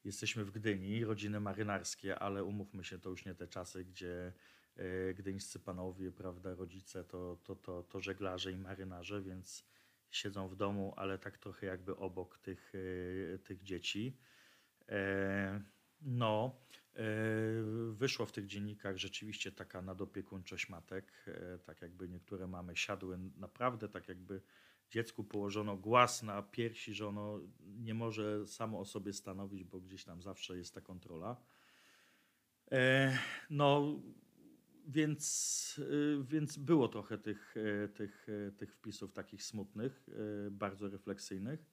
Jesteśmy 0.04 0.44
w 0.44 0.50
Gdyni, 0.50 1.04
rodziny 1.04 1.40
marynarskie, 1.40 2.18
ale 2.18 2.44
umówmy 2.44 2.84
się, 2.84 2.98
to 2.98 3.10
już 3.10 3.24
nie 3.24 3.34
te 3.34 3.48
czasy, 3.48 3.84
gdzie 3.84 4.32
e, 4.76 5.14
gdyńscy 5.14 5.60
panowie, 5.60 6.12
prawda, 6.12 6.54
rodzice 6.54 7.04
to, 7.04 7.36
to, 7.44 7.56
to, 7.56 7.82
to 7.82 8.00
żeglarze 8.00 8.52
i 8.52 8.56
marynarze, 8.56 9.22
więc 9.22 9.64
siedzą 10.10 10.48
w 10.48 10.56
domu, 10.56 10.94
ale 10.96 11.18
tak 11.18 11.38
trochę 11.38 11.66
jakby 11.66 11.96
obok 11.96 12.38
tych, 12.38 12.72
e, 13.34 13.38
tych 13.38 13.62
dzieci. 13.62 14.18
No, 16.00 16.60
wyszło 17.92 18.26
w 18.26 18.32
tych 18.32 18.46
dziennikach 18.46 18.96
rzeczywiście 18.96 19.52
taka 19.52 19.82
nadopiekuńczość 19.82 20.68
matek, 20.68 21.24
tak 21.64 21.82
jakby 21.82 22.08
niektóre 22.08 22.46
mamy 22.46 22.76
siadły 22.76 23.18
naprawdę 23.36 23.88
tak 23.88 24.08
jakby 24.08 24.42
dziecku 24.90 25.24
położono 25.24 25.76
głaz 25.76 26.22
na 26.22 26.42
piersi, 26.42 26.94
że 26.94 27.08
ono 27.08 27.40
nie 27.60 27.94
może 27.94 28.46
samo 28.46 28.80
o 28.80 28.84
sobie 28.84 29.12
stanowić, 29.12 29.64
bo 29.64 29.80
gdzieś 29.80 30.04
tam 30.04 30.22
zawsze 30.22 30.56
jest 30.56 30.74
ta 30.74 30.80
kontrola. 30.80 31.36
E, 32.72 33.18
no, 33.50 34.00
więc, 34.88 35.80
e, 35.82 36.24
więc 36.24 36.58
było 36.58 36.88
trochę 36.88 37.18
tych, 37.18 37.54
e, 37.84 37.88
tych, 37.88 38.26
tych 38.56 38.74
wpisów 38.74 39.12
takich 39.12 39.42
smutnych, 39.42 40.06
bardzo 40.50 40.88
refleksyjnych. 40.88 41.71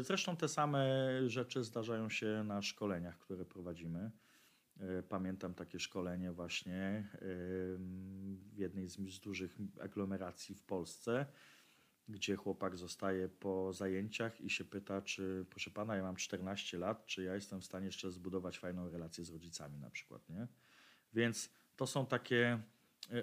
Zresztą 0.00 0.36
te 0.36 0.48
same 0.48 0.88
rzeczy 1.26 1.64
zdarzają 1.64 2.10
się 2.10 2.44
na 2.44 2.62
szkoleniach, 2.62 3.18
które 3.18 3.44
prowadzimy. 3.44 4.10
Pamiętam 5.08 5.54
takie 5.54 5.78
szkolenie 5.78 6.32
właśnie 6.32 7.08
w 8.50 8.56
jednej 8.56 8.88
z, 8.88 9.20
dużych 9.20 9.56
aglomeracji 9.80 10.54
w 10.54 10.62
Polsce, 10.62 11.26
gdzie 12.08 12.36
chłopak 12.36 12.76
zostaje 12.76 13.28
po 13.28 13.72
zajęciach 13.72 14.40
i 14.40 14.50
się 14.50 14.64
pyta, 14.64 15.02
czy 15.02 15.46
proszę 15.50 15.70
pana, 15.70 15.96
ja 15.96 16.02
mam 16.02 16.16
14 16.16 16.78
lat, 16.78 17.06
czy 17.06 17.22
ja 17.22 17.34
jestem 17.34 17.60
w 17.60 17.64
stanie 17.64 17.86
jeszcze 17.86 18.10
zbudować 18.10 18.58
fajną 18.58 18.90
relację 18.90 19.24
z 19.24 19.30
rodzicami 19.30 19.78
na 19.78 19.90
przykład, 19.90 20.28
nie? 20.28 20.46
Więc 21.12 21.50
to 21.76 21.86
są 21.86 22.06
takie, 22.06 22.62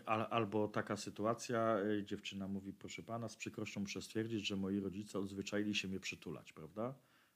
albo 0.05 0.67
taka 0.67 0.97
sytuacja, 0.97 1.77
y, 1.79 2.03
dziewczyna 2.05 2.47
mówi, 2.47 2.73
proszę 2.73 3.03
pana, 3.03 3.29
z 3.29 3.35
przykrością 3.35 3.81
muszę 3.81 4.01
stwierdzić, 4.01 4.47
że 4.47 4.55
moi 4.55 4.79
rodzice 4.79 5.19
odzwyczaili 5.19 5.75
się 5.75 5.87
mnie 5.87 5.99
przytulać, 5.99 6.53
prawda? 6.53 6.93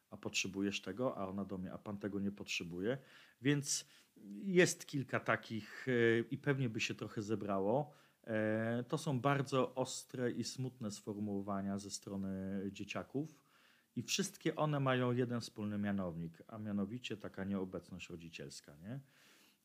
A 0.10 0.18
potrzebujesz 0.18 0.82
tego, 0.82 1.18
a 1.18 1.28
ona 1.28 1.46
do 1.46 1.58
mnie, 1.58 1.74
a 1.74 1.78
pan 1.78 1.98
tego 1.98 2.20
nie 2.20 2.32
potrzebuje. 2.32 2.98
Więc 3.42 3.86
jest 4.44 4.86
kilka 4.86 5.20
takich 5.20 5.88
y, 5.88 6.26
i 6.32 6.38
pewnie 6.38 6.70
by 6.70 6.82
się 6.82 6.96
trochę 6.96 7.22
zebrało 7.22 7.94
E, 8.28 8.84
to 8.88 8.98
są 8.98 9.20
bardzo 9.20 9.76
ostre 9.76 10.32
i 10.32 10.44
smutne 10.44 10.92
sformułowania 10.92 11.80
ze 11.80 11.92
strony 11.92 12.62
dzieciaków, 12.72 13.40
i 13.96 14.04
wszystkie 14.04 14.56
one 14.56 14.80
mają 14.80 15.12
jeden 15.12 15.42
wspólny 15.42 15.78
mianownik, 15.78 16.44
a 16.48 16.58
mianowicie 16.58 17.18
taka 17.18 17.44
nieobecność 17.44 18.10
rodzicielska. 18.10 18.76
Nie? 18.84 19.00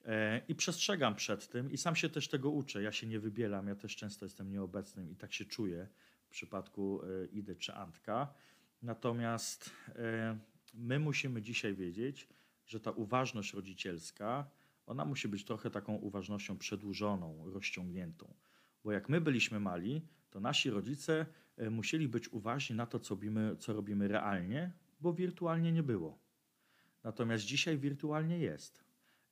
E, 0.07 0.41
I 0.49 0.55
przestrzegam 0.55 1.15
przed 1.15 1.49
tym, 1.49 1.71
i 1.71 1.77
sam 1.77 1.97
się 1.97 2.09
też 2.09 2.29
tego 2.29 2.51
uczę. 2.51 2.83
Ja 2.83 2.93
się 2.93 3.07
nie 3.07 3.21
wybielam, 3.21 3.69
ja 3.69 3.75
też 3.75 3.97
często 3.97 4.25
jestem 4.25 4.51
nieobecnym 4.51 5.11
i 5.11 5.17
tak 5.17 5.33
się 5.33 5.45
czuję 5.45 5.89
w 6.25 6.29
przypadku 6.29 7.01
e, 7.03 7.27
Idy 7.27 7.57
czy 7.57 7.75
Antka. 7.75 8.35
Natomiast 8.83 9.71
my 10.75 10.99
musimy 10.99 11.43
dzisiaj 11.43 11.75
wiedzieć, 11.75 12.29
że 12.67 12.81
ta 12.81 12.91
uważność 12.91 13.55
rodzicielska, 13.55 14.51
ona 14.87 15.05
musi 15.05 15.29
być 15.29 15.45
trochę 15.45 15.71
taką 15.71 15.95
uważnością 15.95 16.59
przedłużoną, 16.59 17.51
rozciągniętą. 17.51 18.35
Bo 18.85 18.93
jak 18.93 19.09
my 19.09 19.21
byliśmy 19.21 19.61
mali, 19.61 20.03
to 20.31 20.41
nasi 20.41 20.71
rodzice 20.71 21.27
e, 21.57 21.71
musieli 21.71 22.09
być 22.09 22.29
uważni 22.33 22.77
na 22.77 22.87
to, 22.87 22.99
co 22.99 23.15
robimy, 23.15 23.57
co 23.59 23.73
robimy 23.73 24.09
realnie, 24.09 24.73
bo 25.01 25.13
wirtualnie 25.13 25.73
nie 25.73 25.83
było. 25.83 26.19
Natomiast 27.05 27.45
dzisiaj 27.45 27.79
wirtualnie 27.79 28.39
jest. 28.39 28.85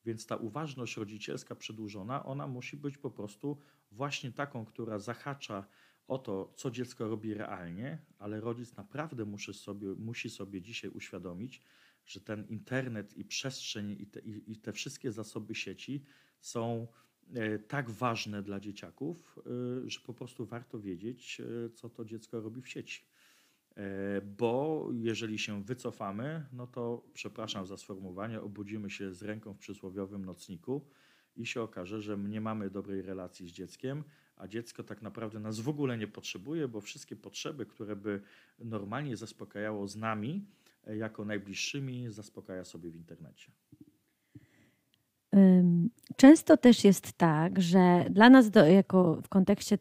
Więc 0.06 0.26
ta 0.26 0.36
uważność 0.36 0.96
rodzicielska 0.96 1.54
przedłużona, 1.54 2.24
ona 2.24 2.46
musi 2.46 2.76
być 2.76 2.98
po 2.98 3.10
prostu 3.10 3.58
właśnie 3.92 4.32
taką, 4.32 4.64
która 4.64 4.98
zahacza 4.98 5.66
o 6.08 6.18
to, 6.18 6.52
co 6.56 6.70
dziecko 6.70 7.08
robi 7.08 7.34
realnie, 7.34 7.98
ale 8.18 8.40
rodzic 8.40 8.76
naprawdę 8.76 9.24
musi 9.24 9.54
sobie, 9.54 9.88
musi 9.88 10.30
sobie 10.30 10.62
dzisiaj 10.62 10.90
uświadomić, 10.90 11.62
że 12.06 12.20
ten 12.20 12.46
internet 12.48 13.16
i 13.16 13.24
przestrzeń 13.24 13.96
i 14.00 14.06
te, 14.06 14.20
i, 14.20 14.52
i 14.52 14.56
te 14.56 14.72
wszystkie 14.72 15.12
zasoby 15.12 15.54
sieci 15.54 16.04
są 16.40 16.86
E, 17.34 17.58
tak 17.58 17.90
ważne 17.90 18.42
dla 18.42 18.60
dzieciaków, 18.60 19.38
e, 19.86 19.90
że 19.90 20.00
po 20.00 20.14
prostu 20.14 20.46
warto 20.46 20.80
wiedzieć, 20.80 21.40
e, 21.40 21.70
co 21.70 21.88
to 21.88 22.04
dziecko 22.04 22.40
robi 22.40 22.62
w 22.62 22.68
sieci. 22.68 23.04
Bo 24.22 24.88
jeżeli 24.92 25.38
się 25.38 25.62
wycofamy, 25.62 26.46
no 26.52 26.66
to 26.66 27.02
przepraszam 27.14 27.66
za 27.66 27.76
sformułowanie, 27.76 28.40
obudzimy 28.40 28.90
się 28.90 29.14
z 29.14 29.22
ręką 29.22 29.54
w 29.54 29.58
przysłowiowym 29.58 30.24
nocniku 30.24 30.84
i 31.36 31.46
się 31.46 31.62
okaże, 31.62 32.02
że 32.02 32.18
nie 32.18 32.40
mamy 32.40 32.70
dobrej 32.70 33.02
relacji 33.02 33.48
z 33.48 33.52
dzieckiem, 33.52 34.04
a 34.36 34.48
dziecko 34.48 34.84
tak 34.84 35.02
naprawdę 35.02 35.40
nas 35.40 35.60
w 35.60 35.68
ogóle 35.68 35.98
nie 35.98 36.06
potrzebuje, 36.06 36.68
bo 36.68 36.80
wszystkie 36.80 37.16
potrzeby, 37.16 37.66
które 37.66 37.96
by 37.96 38.22
normalnie 38.58 39.16
zaspokajało 39.16 39.88
z 39.88 39.96
nami, 39.96 40.46
jako 40.86 41.24
najbliższymi, 41.24 42.10
zaspokaja 42.10 42.64
sobie 42.64 42.90
w 42.90 42.96
internecie. 42.96 43.52
Często 46.16 46.56
też 46.56 46.84
jest 46.84 47.12
tak, 47.12 47.62
że 47.62 48.04
dla 48.10 48.30
nas, 48.30 48.50
do, 48.50 48.66
jako 48.66 49.22
w 49.22 49.28
kontekście 49.28 49.74
e, 49.74 49.78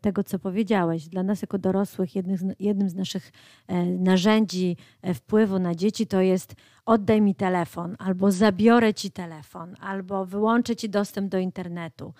tego, 0.00 0.24
co 0.24 0.38
powiedziałeś, 0.38 1.08
dla 1.08 1.22
nas 1.22 1.42
jako 1.42 1.58
dorosłych, 1.58 2.16
jednym 2.16 2.36
z, 2.36 2.44
jednym 2.60 2.88
z 2.90 2.94
naszych 2.94 3.32
e, 3.66 3.84
narzędzi 3.84 4.76
e, 5.02 5.14
wpływu 5.14 5.58
na 5.58 5.74
dzieci 5.74 6.06
to 6.06 6.20
jest 6.20 6.54
oddaj 6.86 7.20
mi 7.20 7.34
telefon, 7.34 7.96
albo 7.98 8.32
zabiorę 8.32 8.94
ci 8.94 9.10
telefon, 9.10 9.74
albo 9.80 10.26
wyłączę 10.26 10.76
ci 10.76 10.90
dostęp 10.90 11.30
do 11.30 11.38
internetu 11.38 12.12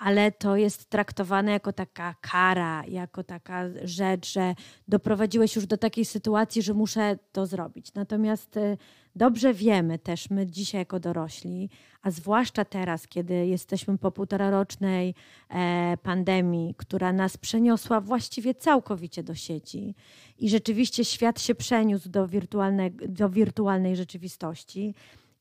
ale 0.00 0.32
to 0.32 0.56
jest 0.56 0.90
traktowane 0.90 1.52
jako 1.52 1.72
taka 1.72 2.14
kara, 2.20 2.84
jako 2.88 3.24
taka 3.24 3.64
rzecz, 3.84 4.32
że 4.32 4.54
doprowadziłeś 4.88 5.56
już 5.56 5.66
do 5.66 5.76
takiej 5.76 6.04
sytuacji, 6.04 6.62
że 6.62 6.74
muszę 6.74 7.18
to 7.32 7.46
zrobić. 7.46 7.94
Natomiast 7.94 8.56
y, 8.56 8.78
dobrze 9.16 9.54
wiemy 9.54 9.98
też 9.98 10.30
my 10.30 10.46
dzisiaj 10.46 10.80
jako 10.80 11.00
dorośli, 11.00 11.70
a 12.02 12.10
zwłaszcza 12.10 12.64
teraz, 12.64 13.06
kiedy 13.06 13.46
jesteśmy 13.46 13.98
po 13.98 14.10
półtorarocznej 14.10 15.14
e, 15.48 15.96
pandemii, 16.02 16.74
która 16.74 17.12
nas 17.12 17.36
przeniosła 17.36 18.00
właściwie 18.00 18.54
całkowicie 18.54 19.22
do 19.22 19.34
sieci 19.34 19.94
i 20.38 20.50
rzeczywiście 20.50 21.04
świat 21.04 21.40
się 21.40 21.54
przeniósł 21.54 22.08
do, 22.08 22.28
wirtualne, 22.28 22.90
do 22.90 23.28
wirtualnej 23.28 23.96
rzeczywistości 23.96 24.94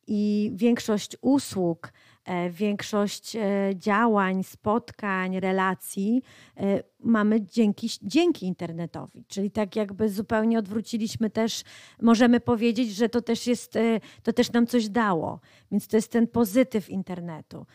i 0.07 0.51
większość 0.55 1.17
usług 1.21 1.93
większość 2.51 3.35
e, 3.35 3.41
działań, 3.75 4.43
spotkań, 4.43 5.39
relacji 5.39 6.21
e, 6.57 6.83
mamy 6.99 7.41
dzięki, 7.41 7.89
dzięki 8.01 8.45
internetowi. 8.45 9.25
Czyli 9.27 9.51
tak 9.51 9.75
jakby 9.75 10.09
zupełnie 10.09 10.59
odwróciliśmy 10.59 11.29
też, 11.29 11.63
możemy 12.01 12.39
powiedzieć, 12.39 12.95
że 12.95 13.09
to 13.09 13.21
też 13.21 13.47
jest, 13.47 13.73
to 14.23 14.33
też 14.33 14.51
nam 14.51 14.67
coś 14.67 14.89
dało. 14.89 15.39
Więc 15.71 15.87
to 15.87 15.97
jest 15.97 16.11
ten 16.11 16.27
pozytyw 16.27 16.89
internetu. 16.89 17.65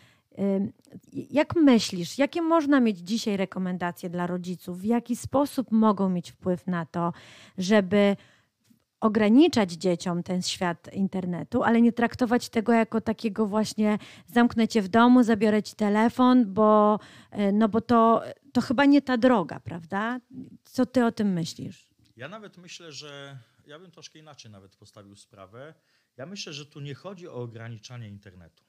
Jak 1.13 1.57
myślisz, 1.57 2.19
jakie 2.19 2.43
można 2.43 2.81
mieć 2.81 2.99
dzisiaj 2.99 3.37
rekomendacje 3.37 4.11
dla 4.11 4.27
rodziców? 4.27 4.81
W 4.81 4.85
jaki 4.85 5.17
sposób 5.17 5.73
mogą 5.73 6.09
mieć 6.09 6.31
wpływ 6.31 6.67
na 6.67 6.87
to, 6.87 7.13
żeby 7.59 8.17
ograniczać 9.05 9.73
dzieciom 9.73 10.23
ten 10.23 10.43
świat 10.43 10.93
internetu, 10.93 11.63
ale 11.63 11.81
nie 11.81 11.93
traktować 11.93 12.49
tego 12.49 12.73
jako 12.73 13.01
takiego 13.01 13.47
właśnie 13.47 13.99
zamknę 14.27 14.69
cię 14.69 14.83
w 14.83 14.89
domu, 14.89 15.23
zabiorę 15.23 15.63
ci 15.63 15.77
telefon, 15.77 16.55
bo, 16.55 16.99
e, 17.31 17.53
no 17.53 17.69
bo 17.69 17.81
to, 17.81 18.23
to 18.53 18.61
chyba 18.61 18.85
nie 18.85 19.03
ta 19.03 19.17
droga, 19.17 19.61
prawda? 19.61 20.21
Co 20.65 20.87
ty 20.87 21.05
o 21.05 21.13
tym 21.13 21.33
myślisz? 21.33 21.89
Ja 22.17 22.29
nawet 22.29 22.57
myślę, 22.57 22.93
że 22.93 23.39
ja 23.67 23.79
bym 23.79 23.91
troszkę 23.91 24.19
inaczej 24.19 24.51
nawet 24.51 24.77
postawił 24.77 25.17
sprawę. 25.17 25.75
Ja 26.17 26.27
myślę, 26.27 26.53
że 26.53 26.67
tu 26.67 26.81
nie 26.81 26.95
chodzi 26.95 27.29
o 27.29 27.35
ograniczanie 27.35 28.09
internetu. 28.09 28.65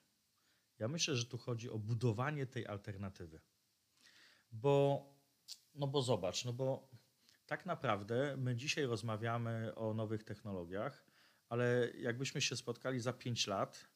Ja 0.79 0.87
myślę, 0.87 1.15
że 1.15 1.25
tu 1.25 1.37
chodzi 1.37 1.69
o 1.69 1.79
budowanie 1.79 2.45
tej 2.45 2.67
alternatywy. 2.67 3.41
Bo, 4.51 5.05
no 5.75 5.87
bo 5.87 6.01
zobacz, 6.01 6.45
no 6.45 6.53
bo 6.53 6.89
tak 7.45 7.65
naprawdę 7.65 8.37
my 8.37 8.55
dzisiaj 8.55 8.85
rozmawiamy 8.85 9.75
o 9.75 9.93
nowych 9.93 10.23
technologiach, 10.23 11.05
ale 11.49 11.91
jakbyśmy 11.97 12.41
się 12.41 12.55
spotkali 12.55 12.99
za 12.99 13.13
5 13.13 13.47
lat, 13.47 13.87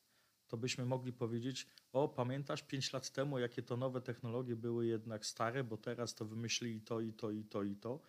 to 0.47 0.57
byśmy 0.57 0.85
mogli 0.85 1.13
powiedzieć: 1.13 1.67
O, 1.91 2.07
pamiętasz 2.07 2.63
5 2.63 2.93
lat 2.93 3.09
temu, 3.09 3.39
jakie 3.39 3.63
to 3.63 3.77
nowe 3.77 4.01
technologie 4.01 4.55
były 4.55 4.85
jednak 4.85 5.25
stare, 5.25 5.63
bo 5.63 5.77
teraz 5.77 6.15
to 6.15 6.25
wymyślili 6.25 6.81
to 6.81 6.99
i 7.01 7.13
to 7.13 7.31
i 7.31 7.43
to 7.43 7.63
i 7.63 7.75
to. 7.75 8.01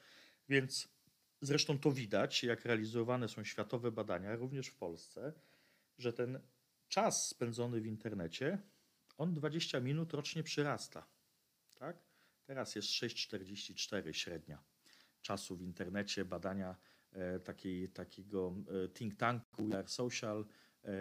Więc 0.48 0.88
zresztą 1.40 1.78
to 1.78 1.92
widać, 1.92 2.44
jak 2.44 2.64
realizowane 2.64 3.28
są 3.28 3.44
światowe 3.44 3.92
badania, 3.92 4.36
również 4.36 4.66
w 4.66 4.76
Polsce, 4.76 5.32
że 5.98 6.12
ten 6.12 6.40
czas 6.88 7.28
spędzony 7.28 7.80
w 7.80 7.86
internecie, 7.86 8.58
on 9.18 9.34
20 9.34 9.80
minut 9.80 10.14
rocznie 10.14 10.42
przyrasta. 10.42 11.06
Tak? 11.74 11.96
Teraz 12.44 12.74
jest 12.74 12.88
6,44 12.88 14.12
średnia 14.12 14.69
czasu 15.22 15.56
w 15.56 15.62
internecie, 15.62 16.24
badania 16.24 16.76
e, 17.12 17.40
takiej, 17.40 17.88
takiego 17.88 18.54
e, 18.84 18.88
think 18.88 19.16
tanku 19.16 19.68
jak 19.68 19.90
Social, 19.90 20.46
e, 20.84 20.92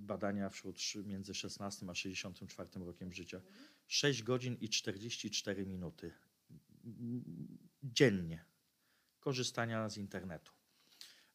badania 0.00 0.50
wśród 0.50 0.78
między 1.04 1.34
16 1.34 1.86
a 1.90 1.94
64 1.94 2.70
rokiem 2.84 3.12
życia. 3.12 3.40
6 3.86 4.22
godzin 4.22 4.56
i 4.60 4.68
44 4.68 5.66
minuty 5.66 6.12
dziennie 7.82 8.44
korzystania 9.20 9.88
z 9.88 9.96
internetu. 9.96 10.52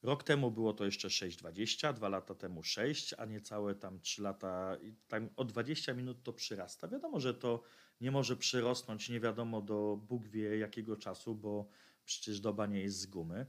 Rok 0.04 0.24
temu 0.24 0.52
było 0.52 0.74
to 0.74 0.86
jeszcze 0.86 1.08
6,20, 1.08 1.94
dwa 1.94 2.10
lata 2.10 2.36
temu 2.36 2.64
6, 2.64 3.14
a 3.18 3.26
niecałe 3.26 3.76
tam 3.76 4.00
3 4.00 4.22
lata, 4.22 4.78
tam 5.08 5.30
o 5.36 5.46
20 5.46 5.94
minut 5.94 6.24
to 6.24 6.34
przyrasta. 6.34 6.88
Wiadomo, 6.88 7.20
że 7.20 7.34
to 7.34 7.64
nie 8.02 8.12
może 8.12 8.38
przyrosnąć 8.38 9.10
nie 9.10 9.20
wiadomo 9.20 9.62
do 9.62 10.00
Bóg 10.08 10.28
wie 10.28 10.58
jakiego 10.58 10.98
czasu, 10.98 11.36
bo 11.36 11.68
przecież 12.08 12.40
doba 12.40 12.66
nie 12.66 12.82
jest 12.82 13.00
z 13.00 13.06
gumy, 13.06 13.46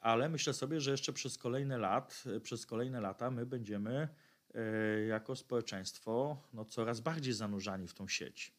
ale 0.00 0.28
myślę 0.28 0.52
sobie, 0.52 0.80
że 0.80 0.90
jeszcze 0.90 1.12
przez 1.12 1.38
kolejne 1.38 1.78
lat, 1.78 2.24
przez 2.42 2.66
kolejne 2.66 3.00
lata 3.00 3.30
my 3.30 3.46
będziemy 3.46 4.08
e, 4.54 4.60
jako 5.06 5.36
społeczeństwo 5.36 6.42
no, 6.52 6.64
coraz 6.64 7.00
bardziej 7.00 7.32
zanurzani 7.32 7.88
w 7.88 7.94
tą 7.94 8.08
sieć. 8.08 8.54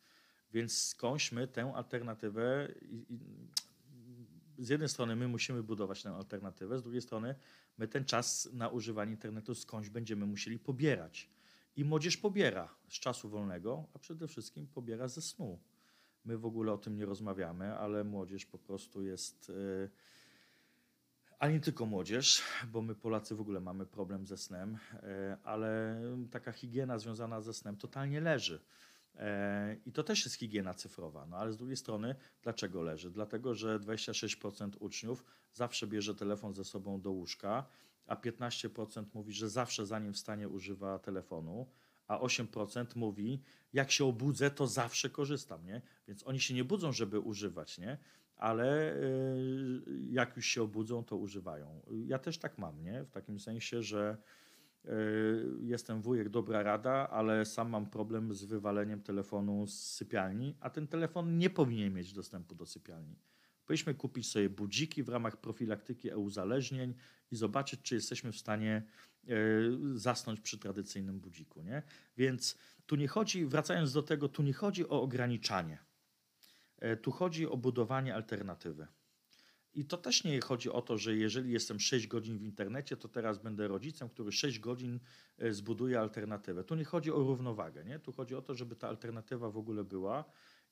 Więc 0.53 0.77
skądś 0.77 1.31
my 1.31 1.47
tę 1.47 1.73
alternatywę 1.75 2.67
z 4.57 4.69
jednej 4.69 4.89
strony 4.89 5.15
my 5.15 5.27
musimy 5.27 5.63
budować 5.63 6.03
tę 6.03 6.09
alternatywę, 6.09 6.79
z 6.79 6.83
drugiej 6.83 7.01
strony 7.01 7.35
my 7.77 7.87
ten 7.87 8.05
czas 8.05 8.49
na 8.53 8.69
używanie 8.69 9.11
internetu 9.11 9.55
skądś 9.55 9.89
będziemy 9.89 10.25
musieli 10.25 10.59
pobierać. 10.59 11.29
I 11.75 11.85
młodzież 11.85 12.17
pobiera 12.17 12.75
z 12.89 12.93
czasu 12.93 13.29
wolnego, 13.29 13.87
a 13.93 13.99
przede 13.99 14.27
wszystkim 14.27 14.67
pobiera 14.67 15.07
ze 15.07 15.21
snu. 15.21 15.59
My 16.27 16.37
w 16.37 16.45
ogóle 16.45 16.73
o 16.73 16.77
tym 16.77 16.95
nie 16.95 17.05
rozmawiamy, 17.05 17.77
ale 17.77 18.03
młodzież 18.03 18.45
po 18.45 18.57
prostu 18.57 19.03
jest. 19.03 19.49
E, 19.49 19.89
a 21.39 21.47
nie 21.47 21.59
tylko 21.59 21.85
młodzież, 21.85 22.43
bo 22.71 22.81
my 22.81 22.95
Polacy 22.95 23.35
w 23.35 23.41
ogóle 23.41 23.59
mamy 23.59 23.85
problem 23.85 24.27
ze 24.27 24.37
snem, 24.37 24.77
e, 24.93 25.37
ale 25.43 26.01
taka 26.31 26.51
higiena 26.51 26.99
związana 26.99 27.41
ze 27.41 27.53
snem 27.53 27.77
totalnie 27.77 28.21
leży. 28.21 28.61
E, 29.15 29.75
I 29.85 29.91
to 29.91 30.03
też 30.03 30.25
jest 30.25 30.37
higiena 30.37 30.73
cyfrowa. 30.73 31.25
No 31.25 31.37
ale 31.37 31.51
z 31.51 31.57
drugiej 31.57 31.77
strony, 31.77 32.15
dlaczego 32.43 32.81
leży? 32.81 33.11
Dlatego, 33.11 33.55
że 33.55 33.79
26% 33.79 34.71
uczniów 34.79 35.25
zawsze 35.53 35.87
bierze 35.87 36.15
telefon 36.15 36.53
ze 36.53 36.63
sobą 36.63 37.01
do 37.01 37.11
łóżka, 37.11 37.65
a 38.07 38.15
15% 38.15 39.05
mówi, 39.13 39.33
że 39.33 39.49
zawsze 39.49 39.85
zanim 39.85 40.13
wstanie 40.13 40.49
używa 40.49 40.99
telefonu 40.99 41.67
a 42.07 42.17
8% 42.17 42.85
mówi, 42.95 43.41
jak 43.73 43.91
się 43.91 44.05
obudzę, 44.05 44.51
to 44.51 44.67
zawsze 44.67 45.09
korzystam, 45.09 45.65
nie? 45.65 45.81
Więc 46.07 46.27
oni 46.27 46.39
się 46.39 46.53
nie 46.53 46.63
budzą, 46.63 46.91
żeby 46.91 47.19
używać, 47.19 47.77
nie? 47.77 47.97
Ale 48.35 48.95
y, 48.95 49.81
jak 50.09 50.35
już 50.35 50.45
się 50.45 50.63
obudzą, 50.63 51.03
to 51.03 51.17
używają. 51.17 51.81
Ja 52.05 52.19
też 52.19 52.37
tak 52.37 52.57
mam, 52.57 52.83
nie? 52.83 53.03
W 53.03 53.11
takim 53.11 53.39
sensie, 53.39 53.83
że 53.83 54.17
y, 54.85 54.89
jestem 55.61 56.01
wujek, 56.01 56.29
dobra 56.29 56.63
rada, 56.63 57.09
ale 57.09 57.45
sam 57.45 57.69
mam 57.69 57.89
problem 57.89 58.33
z 58.33 58.43
wywaleniem 58.43 59.01
telefonu 59.01 59.67
z 59.67 59.73
sypialni, 59.73 60.55
a 60.59 60.69
ten 60.69 60.87
telefon 60.87 61.37
nie 61.37 61.49
powinien 61.49 61.93
mieć 61.93 62.13
dostępu 62.13 62.55
do 62.55 62.65
sypialni. 62.65 63.15
Powinniśmy 63.67 63.95
kupić 63.95 64.31
sobie 64.31 64.49
budziki 64.49 65.03
w 65.03 65.09
ramach 65.09 65.37
profilaktyki 65.37 66.09
e-uzależnień 66.09 66.93
i 67.31 67.35
zobaczyć, 67.35 67.81
czy 67.81 67.95
jesteśmy 67.95 68.31
w 68.31 68.37
stanie 68.37 68.83
e, 69.27 69.33
zasnąć 69.95 70.41
przy 70.41 70.57
tradycyjnym 70.57 71.19
budziku. 71.19 71.61
Nie? 71.61 71.83
Więc 72.17 72.57
tu 72.85 72.95
nie 72.95 73.07
chodzi, 73.07 73.45
wracając 73.45 73.93
do 73.93 74.03
tego, 74.03 74.29
tu 74.29 74.43
nie 74.43 74.53
chodzi 74.53 74.89
o 74.89 75.01
ograniczanie. 75.01 75.77
E, 76.79 76.97
tu 76.97 77.11
chodzi 77.11 77.47
o 77.47 77.57
budowanie 77.57 78.15
alternatywy. 78.15 78.87
I 79.73 79.85
to 79.85 79.97
też 79.97 80.23
nie 80.23 80.41
chodzi 80.41 80.69
o 80.69 80.81
to, 80.81 80.97
że 80.97 81.15
jeżeli 81.15 81.51
jestem 81.51 81.79
6 81.79 82.07
godzin 82.07 82.37
w 82.37 82.43
internecie, 82.43 82.97
to 82.97 83.07
teraz 83.07 83.37
będę 83.37 83.67
rodzicem, 83.67 84.09
który 84.09 84.31
6 84.31 84.59
godzin 84.59 84.99
e, 85.37 85.53
zbuduje 85.53 85.99
alternatywę. 85.99 86.63
Tu 86.63 86.75
nie 86.75 86.85
chodzi 86.85 87.11
o 87.11 87.19
równowagę, 87.19 87.85
nie? 87.85 87.99
tu 87.99 88.11
chodzi 88.11 88.35
o 88.35 88.41
to, 88.41 88.55
żeby 88.55 88.75
ta 88.75 88.87
alternatywa 88.87 89.49
w 89.49 89.57
ogóle 89.57 89.83
była 89.83 90.23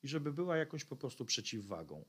i 0.03 0.08
żeby 0.08 0.34
była 0.34 0.58
jakąś 0.58 0.86
po 0.86 0.95
prostu 0.95 1.25
przeciwwagą. 1.25 2.05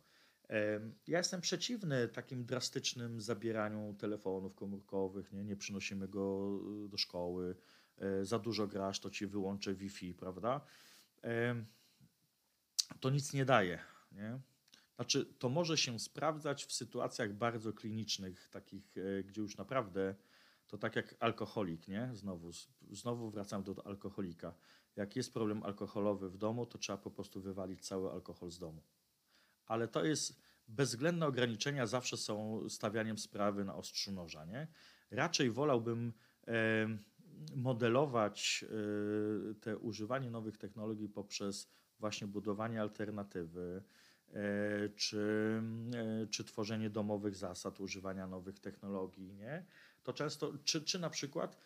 Ja 1.07 1.19
jestem 1.19 1.41
przeciwny 1.41 2.09
takim 2.09 2.45
drastycznym 2.45 3.21
zabieraniu 3.21 3.95
telefonów 3.99 4.55
komórkowych, 4.55 5.33
nie, 5.33 5.45
nie 5.45 5.57
przynosimy 5.57 6.09
go 6.09 6.57
y, 6.87 6.89
do 6.89 6.97
szkoły, 6.97 7.57
e, 7.99 8.25
za 8.25 8.39
dużo 8.39 8.67
grasz, 8.67 9.01
to 9.01 9.11
ci 9.11 9.27
wyłączę 9.27 9.75
Wi-Fi, 9.75 10.15
prawda? 10.15 10.61
To 13.01 13.11
nic 13.11 13.33
nie 13.33 13.45
daje. 13.45 13.79
Nie? 14.13 14.41
Znaczy, 14.97 15.27
to 15.39 15.49
może 15.49 15.77
się 15.77 15.99
sprawdzać 15.99 16.65
w 16.65 16.73
sytuacjach 16.73 17.33
bardzo 17.33 17.73
klinicznych, 17.73 18.49
takich, 18.49 18.95
e, 18.99 19.23
gdzie 19.23 19.41
już 19.41 19.57
naprawdę 19.57 20.15
to 20.67 20.79
tak 20.79 20.97
jak 20.97 21.15
alkoholik, 21.21 21.89
nie? 21.89 22.11
Znowu, 22.13 22.51
znowu 22.91 23.31
wracam 23.31 23.63
do 23.63 23.87
alkoholika. 23.87 24.55
Jak 24.97 25.17
jest 25.17 25.33
problem 25.33 25.63
alkoholowy 25.63 26.31
w 26.31 26.39
domu, 26.39 26.67
to 26.67 26.79
trzeba 26.79 26.99
po 26.99 27.11
prostu 27.11 27.41
wywalić 27.41 27.87
cały 27.87 28.11
alkohol 28.11 28.51
z 28.51 28.59
domu 28.59 28.83
ale 29.67 29.89
to 29.89 30.05
jest 30.05 30.41
bezwzględne 30.69 31.27
ograniczenia 31.27 31.87
zawsze 31.87 32.17
są 32.17 32.61
stawianiem 32.69 33.19
sprawy 33.19 33.65
na 33.65 33.75
ostrzu 33.75 34.13
noża. 34.13 34.45
Nie? 34.45 34.67
Raczej 35.11 35.51
wolałbym 35.51 36.13
e, 36.49 36.53
modelować 37.57 38.65
e, 38.65 39.55
te 39.55 39.79
używanie 39.79 40.31
nowych 40.31 40.57
technologii 40.57 41.09
poprzez 41.09 41.69
właśnie 42.01 42.27
budowanie 42.27 42.81
alternatywy, 42.81 43.83
e, 44.33 44.89
czy, 44.89 45.63
czy 46.31 46.45
tworzenie 46.45 46.91
domowych 46.91 47.37
zasad 47.37 47.81
używania 47.81 48.27
nowych 48.27 48.59
technologii, 48.59 49.35
nie? 49.35 49.65
To 50.03 50.13
często, 50.13 50.53
czy, 50.65 50.83
czy 50.83 50.99
na 50.99 51.11
przykład 51.11 51.59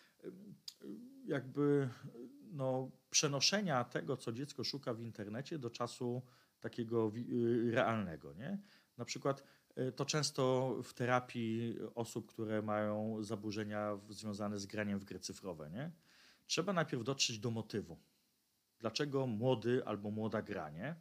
jakby 1.25 1.89
no, 2.53 2.91
przenoszenia 3.11 3.85
tego, 3.85 4.17
co 4.17 4.33
dziecko 4.33 4.65
szuka 4.65 4.95
w 4.95 5.01
internecie 5.01 5.59
do 5.59 5.71
czasu 5.71 6.23
takiego 6.61 7.13
y, 7.17 7.71
realnego. 7.71 8.33
Nie? 8.33 8.59
Na 8.99 9.05
przykład 9.05 9.45
y, 9.79 9.93
to 9.93 10.05
często 10.05 10.77
w 10.85 10.95
terapii 10.95 11.77
osób, 11.95 12.27
które 12.27 12.63
mają 12.63 13.23
zaburzenia 13.23 13.99
związane 14.09 14.59
z 14.59 14.67
graniem 14.67 14.99
w 14.99 15.05
gry 15.05 15.19
cyfrowe. 15.19 15.71
Nie? 15.71 15.91
Trzeba 16.47 16.73
najpierw 16.73 17.05
dotrzeć 17.05 17.39
do 17.39 17.51
motywu. 17.51 17.99
Dlaczego 18.79 19.27
młody 19.27 19.83
albo 19.87 20.11
młoda 20.11 20.43
granie? 20.43 20.95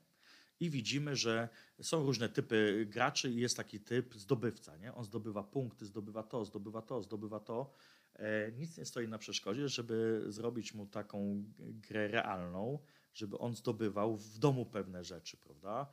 I 0.60 0.70
widzimy, 0.70 1.16
że 1.16 1.50
są 1.82 2.04
różne 2.04 2.30
typy 2.30 2.88
graczy 2.90 3.30
i 3.30 3.36
jest 3.36 3.58
taki 3.58 3.80
typ 3.80 4.16
zdobywca. 4.16 4.78
Nie? 4.78 4.94
On 4.94 5.04
zdobywa 5.04 5.44
punkty, 5.44 5.86
zdobywa 5.86 6.24
to, 6.24 6.46
zdobywa 6.46 6.82
to, 6.82 7.02
zdobywa 7.02 7.40
to, 7.40 7.74
E, 8.20 8.52
nic 8.52 8.78
nie 8.78 8.86
stoi 8.86 9.08
na 9.08 9.18
przeszkodzie, 9.18 9.70
żeby 9.70 10.26
zrobić 10.28 10.74
mu 10.74 10.86
taką 10.86 11.44
grę 11.60 12.08
realną, 12.08 12.80
żeby 13.14 13.38
on 13.38 13.56
zdobywał 13.56 14.18
w 14.18 14.38
domu 14.38 14.66
pewne 14.66 15.04
rzeczy, 15.04 15.38
prawda? 15.38 15.88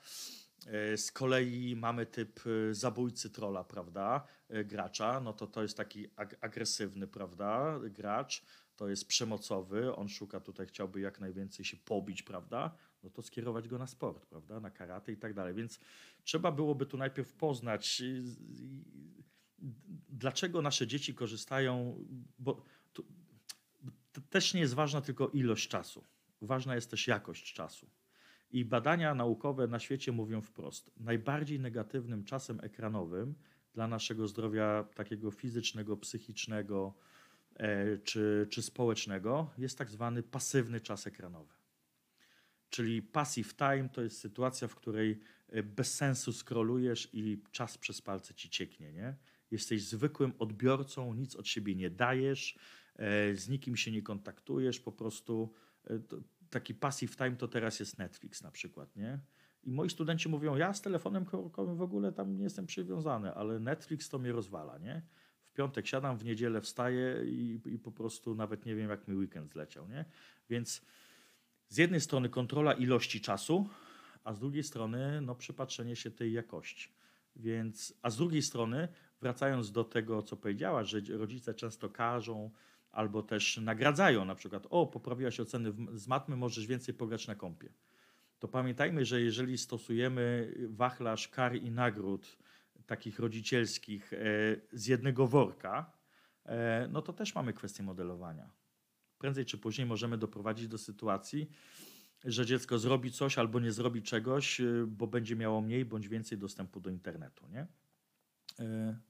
E, 0.66 0.96
z 0.96 1.12
kolei 1.12 1.76
mamy 1.76 2.06
typ 2.06 2.40
e, 2.46 2.74
zabójcy 2.74 3.30
trola, 3.30 3.64
prawda, 3.64 4.26
gracza, 4.64 5.20
no 5.20 5.32
to 5.32 5.46
to 5.46 5.62
jest 5.62 5.76
taki 5.76 6.06
ag 6.16 6.36
agresywny, 6.40 7.06
prawda, 7.06 7.80
gracz, 7.90 8.42
to 8.76 8.88
jest 8.88 9.08
przemocowy, 9.08 9.96
on 9.96 10.08
szuka 10.08 10.40
tutaj, 10.40 10.66
chciałby 10.66 11.00
jak 11.00 11.20
najwięcej 11.20 11.64
się 11.64 11.76
pobić, 11.76 12.22
prawda, 12.22 12.76
no 13.02 13.10
to 13.10 13.22
skierować 13.22 13.68
go 13.68 13.78
na 13.78 13.86
sport, 13.86 14.26
prawda, 14.26 14.60
na 14.60 14.70
karate 14.70 15.12
i 15.12 15.16
tak 15.16 15.34
dalej, 15.34 15.54
więc 15.54 15.80
trzeba 16.24 16.52
byłoby 16.52 16.86
tu 16.86 16.96
najpierw 16.96 17.32
poznać 17.32 18.02
dlaczego 20.08 20.62
nasze 20.62 20.86
dzieci 20.86 21.14
korzystają, 21.14 22.04
bo 22.38 22.62
też 24.30 24.54
nie 24.54 24.60
jest 24.60 24.74
ważna 24.74 25.00
tylko 25.00 25.28
ilość 25.28 25.68
czasu. 25.68 26.04
Ważna 26.40 26.74
jest 26.74 26.90
też 26.90 27.06
jakość 27.06 27.54
czasu. 27.54 27.90
I 28.50 28.64
badania 28.64 29.14
naukowe 29.14 29.68
na 29.68 29.78
świecie 29.78 30.12
mówią 30.12 30.40
wprost: 30.40 30.90
najbardziej 30.96 31.60
negatywnym 31.60 32.24
czasem 32.24 32.60
ekranowym 32.62 33.34
dla 33.74 33.88
naszego 33.88 34.28
zdrowia 34.28 34.84
takiego 34.94 35.30
fizycznego, 35.30 35.96
psychicznego 35.96 36.94
e, 37.54 37.98
czy, 37.98 38.46
czy 38.50 38.62
społecznego 38.62 39.50
jest 39.58 39.78
tak 39.78 39.90
zwany 39.90 40.22
pasywny 40.22 40.80
czas 40.80 41.06
ekranowy. 41.06 41.54
Czyli 42.70 43.02
passive 43.02 43.54
time 43.54 43.88
to 43.88 44.02
jest 44.02 44.20
sytuacja, 44.20 44.68
w 44.68 44.74
której 44.74 45.20
e, 45.48 45.62
bez 45.62 45.94
sensu 45.94 46.32
scrollujesz 46.32 47.08
i 47.12 47.42
czas 47.52 47.78
przez 47.78 48.02
palce 48.02 48.34
ci 48.34 48.50
cieknie. 48.50 48.92
Nie? 48.92 49.16
jesteś 49.50 49.82
zwykłym 49.82 50.32
odbiorcą, 50.38 51.14
nic 51.14 51.36
od 51.36 51.48
siebie 51.48 51.74
nie 51.74 51.90
dajesz, 51.90 52.58
e, 52.96 53.36
z 53.36 53.48
nikim 53.48 53.76
się 53.76 53.92
nie 53.92 54.02
kontaktujesz, 54.02 54.80
po 54.80 54.92
prostu 54.92 55.54
e, 55.90 55.98
taki 56.50 56.74
passive 56.74 57.16
time 57.16 57.36
to 57.36 57.48
teraz 57.48 57.80
jest 57.80 57.98
Netflix 57.98 58.42
na 58.42 58.50
przykład, 58.50 58.96
nie? 58.96 59.18
I 59.64 59.72
moi 59.72 59.90
studenci 59.90 60.28
mówią, 60.28 60.56
ja 60.56 60.74
z 60.74 60.82
telefonem 60.82 61.24
komórkowym 61.24 61.76
w 61.76 61.82
ogóle 61.82 62.12
tam 62.12 62.36
nie 62.36 62.44
jestem 62.44 62.66
przywiązany, 62.66 63.34
ale 63.34 63.60
Netflix 63.60 64.08
to 64.08 64.18
mnie 64.18 64.32
rozwala, 64.32 64.78
nie? 64.78 65.02
W 65.46 65.52
piątek 65.52 65.86
siadam, 65.86 66.18
w 66.18 66.24
niedzielę 66.24 66.60
wstaję 66.60 67.24
i, 67.24 67.60
i 67.64 67.78
po 67.78 67.92
prostu 67.92 68.34
nawet 68.34 68.66
nie 68.66 68.74
wiem, 68.74 68.90
jak 68.90 69.08
mi 69.08 69.16
weekend 69.16 69.52
zleciał, 69.52 69.88
nie? 69.88 70.04
Więc 70.50 70.82
z 71.68 71.76
jednej 71.76 72.00
strony 72.00 72.28
kontrola 72.28 72.72
ilości 72.72 73.20
czasu, 73.20 73.68
a 74.24 74.34
z 74.34 74.38
drugiej 74.38 74.62
strony 74.62 75.20
no, 75.20 75.34
przypatrzenie 75.34 75.96
się 75.96 76.10
tej 76.10 76.32
jakości. 76.32 76.88
Więc, 77.36 77.94
a 78.02 78.10
z 78.10 78.16
drugiej 78.16 78.42
strony 78.42 78.88
wracając 79.20 79.72
do 79.72 79.84
tego, 79.84 80.22
co 80.22 80.36
powiedziałaś, 80.36 80.88
że 80.88 81.00
rodzice 81.16 81.54
często 81.54 81.88
każą 81.88 82.50
albo 82.96 83.22
też 83.22 83.56
nagradzają, 83.56 84.24
na 84.24 84.34
przykład, 84.34 84.66
o, 84.70 84.86
poprawiłaś 84.86 85.40
oceny 85.40 85.72
z 85.94 86.08
matmy, 86.08 86.36
możesz 86.36 86.66
więcej 86.66 86.94
pograć 86.94 87.26
na 87.26 87.34
kąpie. 87.34 87.72
To 88.38 88.48
pamiętajmy, 88.48 89.04
że 89.04 89.20
jeżeli 89.20 89.58
stosujemy 89.58 90.54
wachlarz 90.68 91.28
kar 91.28 91.56
i 91.56 91.70
nagród 91.70 92.36
takich 92.86 93.18
rodzicielskich 93.18 94.12
e, 94.12 94.16
z 94.72 94.86
jednego 94.86 95.26
worka, 95.26 95.92
e, 96.44 96.88
no 96.92 97.02
to 97.02 97.12
też 97.12 97.34
mamy 97.34 97.52
kwestię 97.52 97.82
modelowania. 97.82 98.50
Prędzej 99.18 99.44
czy 99.44 99.58
później 99.58 99.86
możemy 99.86 100.18
doprowadzić 100.18 100.68
do 100.68 100.78
sytuacji, 100.78 101.50
że 102.24 102.46
dziecko 102.46 102.78
zrobi 102.78 103.12
coś 103.12 103.38
albo 103.38 103.60
nie 103.60 103.72
zrobi 103.72 104.02
czegoś, 104.02 104.60
e, 104.60 104.64
bo 104.86 105.06
będzie 105.06 105.36
miało 105.36 105.60
mniej 105.60 105.84
bądź 105.84 106.08
więcej 106.08 106.38
dostępu 106.38 106.80
do 106.80 106.90
internetu. 106.90 107.48
Nie? 107.48 107.66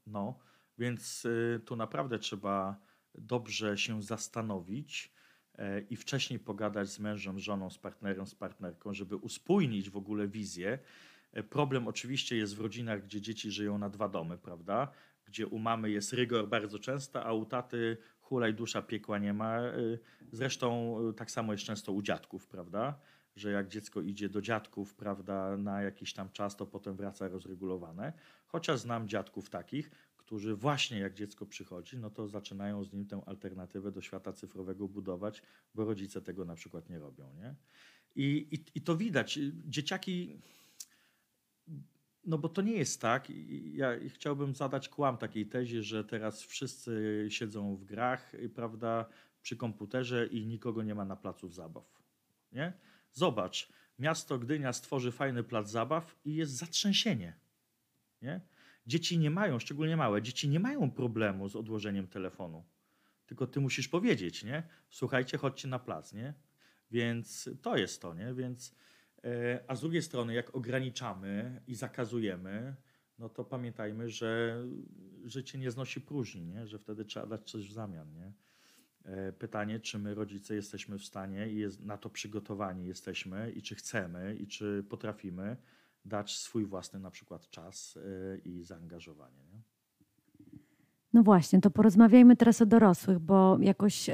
No, 0.07 0.39
więc 0.79 1.27
tu 1.65 1.77
naprawdę 1.77 2.19
trzeba 2.19 2.77
dobrze 3.19 3.79
się 3.79 4.03
zastanowić 4.03 5.13
e, 5.59 5.81
i 5.81 5.97
wcześniej 5.97 6.39
pogadać 6.39 6.89
z 6.89 6.99
mężem, 6.99 7.39
żoną, 7.39 7.71
z 7.71 7.79
partnerem, 7.79 8.27
z 8.27 8.35
partnerką, 8.35 8.95
żeby 8.95 9.17
uspójnić 9.17 9.91
w 9.91 9.97
ogóle 9.97 10.29
wizję. 10.29 10.79
Problem 11.51 11.89
oczywiście 11.89 12.37
jest 12.37 12.57
w 12.57 12.61
rodzinach, 12.61 13.05
gdzie 13.05 13.21
dzieci 13.21 13.51
żyją 13.51 13.79
na 13.79 13.91
dwa 13.91 14.09
domy, 14.09 14.39
prawda? 14.39 14.93
Gdzie 15.25 15.47
u 15.47 15.59
mamy 15.59 15.91
jest 15.91 16.13
rygor 16.13 16.49
bardzo 16.49 16.79
często, 16.79 17.25
a 17.25 17.33
u 17.33 17.45
taty 17.45 17.97
hulaj 18.21 18.55
dusza 18.55 18.83
piekła 18.83 19.19
nie 19.19 19.33
ma. 19.33 19.59
Zresztą 20.33 20.97
tak 21.17 21.31
samo 21.31 21.53
jest 21.53 21.65
często 21.65 21.93
u 21.93 22.03
dziadków, 22.03 22.47
prawda? 22.47 22.99
że 23.37 23.51
jak 23.51 23.69
dziecko 23.69 24.03
idzie 24.03 24.29
do 24.29 24.43
dziadków, 24.43 24.95
prawda, 24.95 25.57
na 25.57 25.83
jakiś 25.83 26.13
tam 26.13 26.31
czas, 26.31 26.57
to 26.57 26.67
potem 26.67 26.97
wraca 26.97 27.29
rozregulowane. 27.29 28.13
Chociaż 28.47 28.81
znam 28.81 29.09
dziadków 29.09 29.51
takich, 29.51 29.91
którzy 30.27 30.57
właśnie 30.57 30.99
jak 30.99 31.15
dziecko 31.15 31.47
przychodzi, 31.47 31.99
no 31.99 32.11
to 32.11 32.29
zaczynają 32.29 32.85
z 32.85 32.93
nim 32.93 33.07
tę 33.07 33.23
alternatywę 33.27 33.93
do 33.93 34.03
świata 34.03 34.33
cyfrowego 34.33 34.89
budować, 34.89 35.43
bo 35.75 35.85
rodzice 35.85 36.23
tego 36.23 36.45
na 36.45 36.55
przykład 36.55 36.89
nie 36.89 36.99
robią. 36.99 37.35
Nie? 37.35 37.55
I, 38.15 38.49
i, 38.51 38.79
i 38.79 38.83
to 38.83 38.97
widać. 38.97 39.39
Dzieciaki, 39.65 40.41
no 42.25 42.39
bo 42.39 42.49
to 42.49 42.63
nie 42.63 42.77
jest 42.77 43.01
tak. 43.01 43.29
Ja 43.73 43.91
chciałbym 44.09 44.55
zadać 44.55 44.89
kłam 44.89 45.19
takiej 45.19 45.47
tezie, 45.47 45.83
że 45.83 46.05
teraz 46.05 46.43
wszyscy 46.43 47.27
siedzą 47.31 47.77
w 47.77 47.85
grach, 47.85 48.33
prawda, 48.55 49.09
przy 49.43 49.57
komputerze 49.57 50.27
i 50.27 50.47
nikogo 50.47 50.83
nie 50.83 50.95
ma 50.95 51.05
na 51.05 51.17
placu 51.17 51.49
zabaw. 51.49 52.03
Nie? 52.53 52.73
Zobacz, 53.13 53.73
miasto 53.99 54.39
Gdynia 54.39 54.73
stworzy 54.73 55.13
fajny 55.13 55.45
plac 55.45 55.71
zabaw 55.71 56.17
i 56.25 56.35
jest 56.35 56.53
zatrzęsienie. 56.53 57.39
Nie? 58.23 58.41
Dzieci 58.87 59.19
nie 59.19 59.31
mają, 59.31 59.59
szczególnie 59.59 59.97
małe, 59.97 60.23
dzieci 60.23 60.49
nie 60.49 60.61
mają 60.61 60.91
problemu 60.91 61.49
z 61.49 61.57
odłożeniem 61.57 62.07
telefonu. 62.07 62.65
Tylko 63.27 63.47
ty 63.47 63.61
musisz 63.61 63.89
powiedzieć, 63.89 64.45
nie? 64.45 64.63
Słuchajcie, 64.91 65.39
chodźcie 65.39 65.69
na 65.69 65.79
plac, 65.79 66.13
nie? 66.13 66.35
Więc 66.91 67.51
to 67.63 67.77
jest 67.77 68.03
to, 68.03 68.15
nie? 68.15 68.35
Więc, 68.35 68.75
e, 69.25 69.65
a 69.69 69.75
z 69.75 69.81
drugiej 69.81 70.03
strony, 70.03 70.35
jak 70.35 70.55
ograniczamy 70.55 71.63
i 71.67 71.75
zakazujemy, 71.75 72.77
no 73.19 73.29
to 73.29 73.45
pamiętajmy, 73.45 74.11
że 74.11 74.63
życie 75.25 75.59
nie 75.59 75.71
znosi 75.71 76.01
próżni, 76.01 76.47
nie? 76.47 76.67
Że 76.67 76.79
wtedy 76.79 77.05
trzeba 77.05 77.27
dać 77.27 77.51
coś 77.51 77.69
w 77.69 77.73
zamian, 77.73 78.13
nie? 78.13 78.33
E, 79.05 79.33
pytanie, 79.33 79.81
czy 79.81 79.99
my 79.99 80.15
rodzice 80.15 80.55
jesteśmy 80.55 80.99
w 80.99 81.05
stanie 81.05 81.51
i 81.51 81.57
jest, 81.57 81.81
na 81.81 81.99
to 81.99 82.11
przygotowani 82.11 82.87
jesteśmy 82.87 83.53
i 83.53 83.63
czy 83.63 83.75
chcemy 83.75 84.37
i 84.37 84.47
czy 84.47 84.85
potrafimy 84.89 85.57
dać 86.07 86.39
swój 86.39 86.67
własny 86.67 87.01
na 87.01 87.11
przykład 87.11 87.49
czas 87.49 87.97
e, 87.97 88.39
i 88.39 88.65
zaangażowanie. 88.65 89.45
Nie? 89.53 89.61
No 91.13 91.23
właśnie, 91.23 91.61
to 91.61 91.71
porozmawiajmy 91.71 92.37
teraz 92.37 92.63
o 92.63 92.67
dorosłych, 92.67 93.19
bo 93.19 93.59
jakoś 93.61 94.11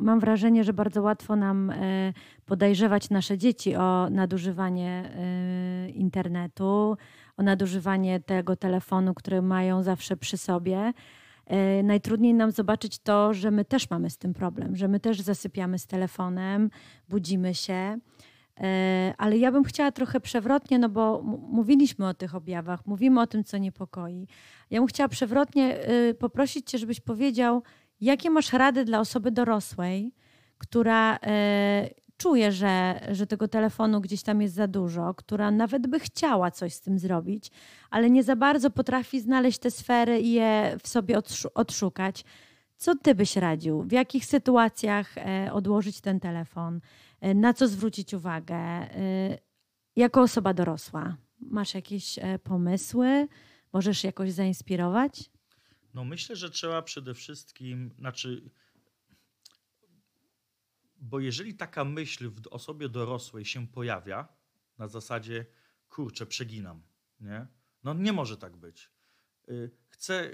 mam 0.00 0.20
wrażenie, 0.20 0.64
że 0.64 0.72
bardzo 0.72 1.02
łatwo 1.02 1.36
nam 1.36 1.70
e, 1.70 2.12
podejrzewać 2.46 3.10
nasze 3.10 3.38
dzieci 3.38 3.76
o 3.76 4.10
nadużywanie 4.10 5.10
internetu, 5.94 6.96
o 7.36 7.42
nadużywanie 7.42 8.20
tego 8.20 8.56
telefonu, 8.56 9.14
który 9.14 9.42
mają 9.42 9.82
zawsze 9.82 10.16
przy 10.16 10.36
sobie. 10.36 10.92
E, 11.48 11.82
najtrudniej 11.82 12.34
nam 12.34 12.50
zobaczyć 12.50 12.98
to, 12.98 13.34
że 13.34 13.50
my 13.50 13.64
też 13.64 13.90
mamy 13.90 14.10
z 14.10 14.18
tym 14.18 14.34
problem, 14.34 14.76
że 14.76 14.88
my 14.88 15.00
też 15.00 15.20
zasypiamy 15.20 15.78
z 15.78 15.86
telefonem, 15.86 16.70
budzimy 17.08 17.54
się. 17.54 17.98
E, 18.60 19.14
ale 19.18 19.38
ja 19.38 19.52
bym 19.52 19.64
chciała 19.64 19.92
trochę 19.92 20.20
przewrotnie, 20.20 20.78
no 20.78 20.88
bo 20.88 21.22
mówiliśmy 21.48 22.08
o 22.08 22.14
tych 22.14 22.34
objawach, 22.34 22.86
mówimy 22.86 23.20
o 23.20 23.26
tym, 23.26 23.44
co 23.44 23.58
niepokoi. 23.58 24.26
Ja 24.70 24.80
bym 24.80 24.86
chciała 24.86 25.08
przewrotnie 25.08 25.90
y, 25.90 26.14
poprosić 26.14 26.70
Cię, 26.70 26.78
żebyś 26.78 27.00
powiedział, 27.00 27.62
jakie 28.00 28.30
masz 28.30 28.52
rady 28.52 28.84
dla 28.84 29.00
osoby 29.00 29.30
dorosłej, 29.30 30.12
która 30.58 31.18
e, 31.22 31.88
czuje, 32.16 32.52
że, 32.52 33.00
że 33.12 33.26
tego 33.26 33.48
telefonu 33.48 34.00
gdzieś 34.00 34.22
tam 34.22 34.42
jest 34.42 34.54
za 34.54 34.66
dużo, 34.66 35.14
która 35.14 35.50
nawet 35.50 35.86
by 35.86 36.00
chciała 36.00 36.50
coś 36.50 36.74
z 36.74 36.80
tym 36.80 36.98
zrobić, 36.98 37.50
ale 37.90 38.10
nie 38.10 38.22
za 38.22 38.36
bardzo 38.36 38.70
potrafi 38.70 39.20
znaleźć 39.20 39.58
te 39.58 39.70
sfery 39.70 40.20
i 40.20 40.32
je 40.32 40.76
w 40.82 40.88
sobie 40.88 41.18
odszukać. 41.54 42.24
Co 42.78 42.96
ty 42.96 43.14
byś 43.14 43.36
radził? 43.36 43.82
W 43.82 43.92
jakich 43.92 44.24
sytuacjach 44.24 45.18
e, 45.18 45.52
odłożyć 45.52 46.00
ten 46.00 46.20
telefon? 46.20 46.80
E, 47.20 47.34
na 47.34 47.54
co 47.54 47.68
zwrócić 47.68 48.14
uwagę? 48.14 48.56
E, 48.56 49.38
jako 49.96 50.22
osoba 50.22 50.54
dorosła, 50.54 51.16
masz 51.40 51.74
jakieś 51.74 52.18
pomysły? 52.44 53.28
Możesz 53.72 54.04
jakoś 54.04 54.32
zainspirować? 54.32 55.30
No 55.94 56.04
myślę, 56.04 56.36
że 56.36 56.50
trzeba 56.50 56.82
przede 56.82 57.14
wszystkim, 57.14 57.90
znaczy 57.98 58.50
bo 61.00 61.20
jeżeli 61.20 61.54
taka 61.54 61.84
myśl 61.84 62.30
w 62.30 62.46
osobie 62.46 62.88
dorosłej 62.88 63.44
się 63.44 63.66
pojawia, 63.66 64.28
na 64.78 64.88
zasadzie, 64.88 65.46
kurczę, 65.88 66.26
przeginam, 66.26 66.82
nie? 67.20 67.46
No 67.84 67.94
nie 67.94 68.12
może 68.12 68.36
tak 68.36 68.56
być. 68.56 68.90
Y, 69.48 69.70
chcę, 69.88 70.30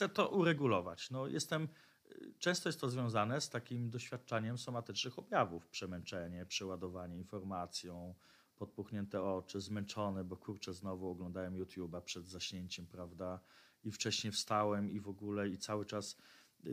chcę 0.00 0.08
to 0.08 0.28
uregulować. 0.28 1.10
No 1.10 1.26
jestem, 1.26 1.68
y, 2.10 2.34
często 2.38 2.68
jest 2.68 2.80
to 2.80 2.88
związane 2.88 3.40
z 3.40 3.50
takim 3.50 3.90
doświadczaniem 3.90 4.58
somatycznych 4.58 5.18
objawów. 5.18 5.68
Przemęczenie, 5.68 6.46
przeładowanie 6.46 7.16
informacją, 7.16 8.14
podpuchnięte 8.56 9.22
oczy, 9.22 9.60
zmęczone, 9.60 10.24
bo 10.24 10.36
kurczę, 10.36 10.72
znowu 10.72 11.10
oglądałem 11.10 11.54
YouTube'a 11.54 12.02
przed 12.02 12.28
zaśnięciem, 12.28 12.86
prawda? 12.86 13.40
I 13.84 13.90
wcześniej 13.90 14.32
wstałem 14.32 14.90
i 14.90 15.00
w 15.00 15.08
ogóle 15.08 15.48
i 15.48 15.58
cały 15.58 15.86
czas 15.86 16.16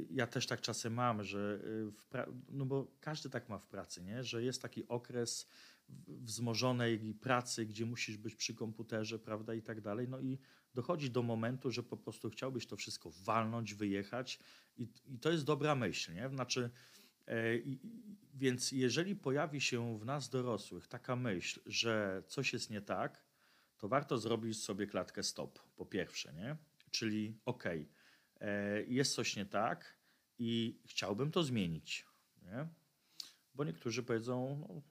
ja 0.10 0.28
też 0.28 0.48
tak 0.48 0.62
czasem 0.62 0.94
mam, 0.94 1.24
że 1.24 1.60
no 2.50 2.66
bo 2.66 2.88
każdy 3.00 3.30
tak 3.30 3.50
ma 3.50 3.58
w 3.58 3.68
pracy, 3.68 4.04
nie? 4.04 4.24
że 4.24 4.44
jest 4.44 4.62
taki 4.62 4.88
okres 4.88 5.50
wzmożonej 6.08 7.14
pracy, 7.14 7.66
gdzie 7.66 7.86
musisz 7.86 8.18
być 8.18 8.36
przy 8.36 8.56
komputerze, 8.56 9.20
prawda, 9.20 9.54
i 9.54 9.62
tak 9.62 9.82
dalej. 9.82 10.08
No 10.08 10.20
i 10.20 10.38
dochodzi 10.74 11.12
do 11.12 11.24
momentu, 11.24 11.72
że 11.72 11.84
po 11.84 11.98
prostu 11.98 12.30
chciałbyś 12.30 12.68
to 12.68 12.76
wszystko 12.76 13.12
walnąć, 13.12 13.74
wyjechać 13.74 14.40
i, 14.78 14.88
i 15.06 15.20
to 15.20 15.32
jest 15.32 15.44
dobra 15.46 15.76
myśl, 15.76 16.14
nie? 16.14 16.30
Znaczy, 16.30 16.70
e, 17.28 17.58
i, 17.58 17.80
więc 18.34 18.72
jeżeli 18.72 19.16
pojawi 19.16 19.62
się 19.62 20.00
w 20.00 20.06
nas 20.06 20.30
dorosłych 20.30 20.88
taka 20.88 21.16
myśl, 21.16 21.62
że 21.66 22.24
coś 22.28 22.54
jest 22.54 22.70
nie 22.70 22.82
tak, 22.82 23.24
to 23.78 23.88
warto 23.88 24.18
zrobić 24.18 24.64
sobie 24.64 24.88
klatkę 24.88 25.24
stop, 25.24 25.60
po 25.76 25.86
pierwsze, 25.86 26.34
nie? 26.34 26.58
Czyli 26.92 27.40
okej, 27.46 27.90
e, 28.40 28.84
jest 28.84 29.16
coś 29.16 29.36
nie 29.36 29.46
tak 29.46 29.98
i 30.40 30.80
chciałbym 30.86 31.32
to 31.32 31.44
zmienić, 31.44 32.06
nie? 32.42 32.68
Bo 33.54 33.64
niektórzy 33.64 34.04
powiedzą, 34.04 34.66
no, 34.70 34.82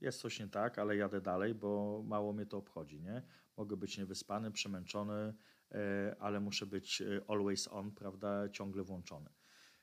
jest 0.00 0.20
coś 0.20 0.40
nie 0.40 0.48
tak, 0.48 0.78
ale 0.78 0.96
jadę 0.96 1.20
dalej, 1.20 1.54
bo 1.54 2.02
mało 2.06 2.32
mnie 2.32 2.46
to 2.46 2.56
obchodzi, 2.56 3.00
nie? 3.00 3.22
Mogę 3.56 3.76
być 3.76 3.98
niewyspany, 3.98 4.50
przemęczony, 4.50 5.34
e, 5.72 6.16
ale 6.18 6.40
muszę 6.40 6.66
być 6.66 7.02
e, 7.02 7.20
always 7.28 7.68
on, 7.68 7.90
prawda, 7.90 8.48
ciągle 8.48 8.82
włączony. 8.82 9.30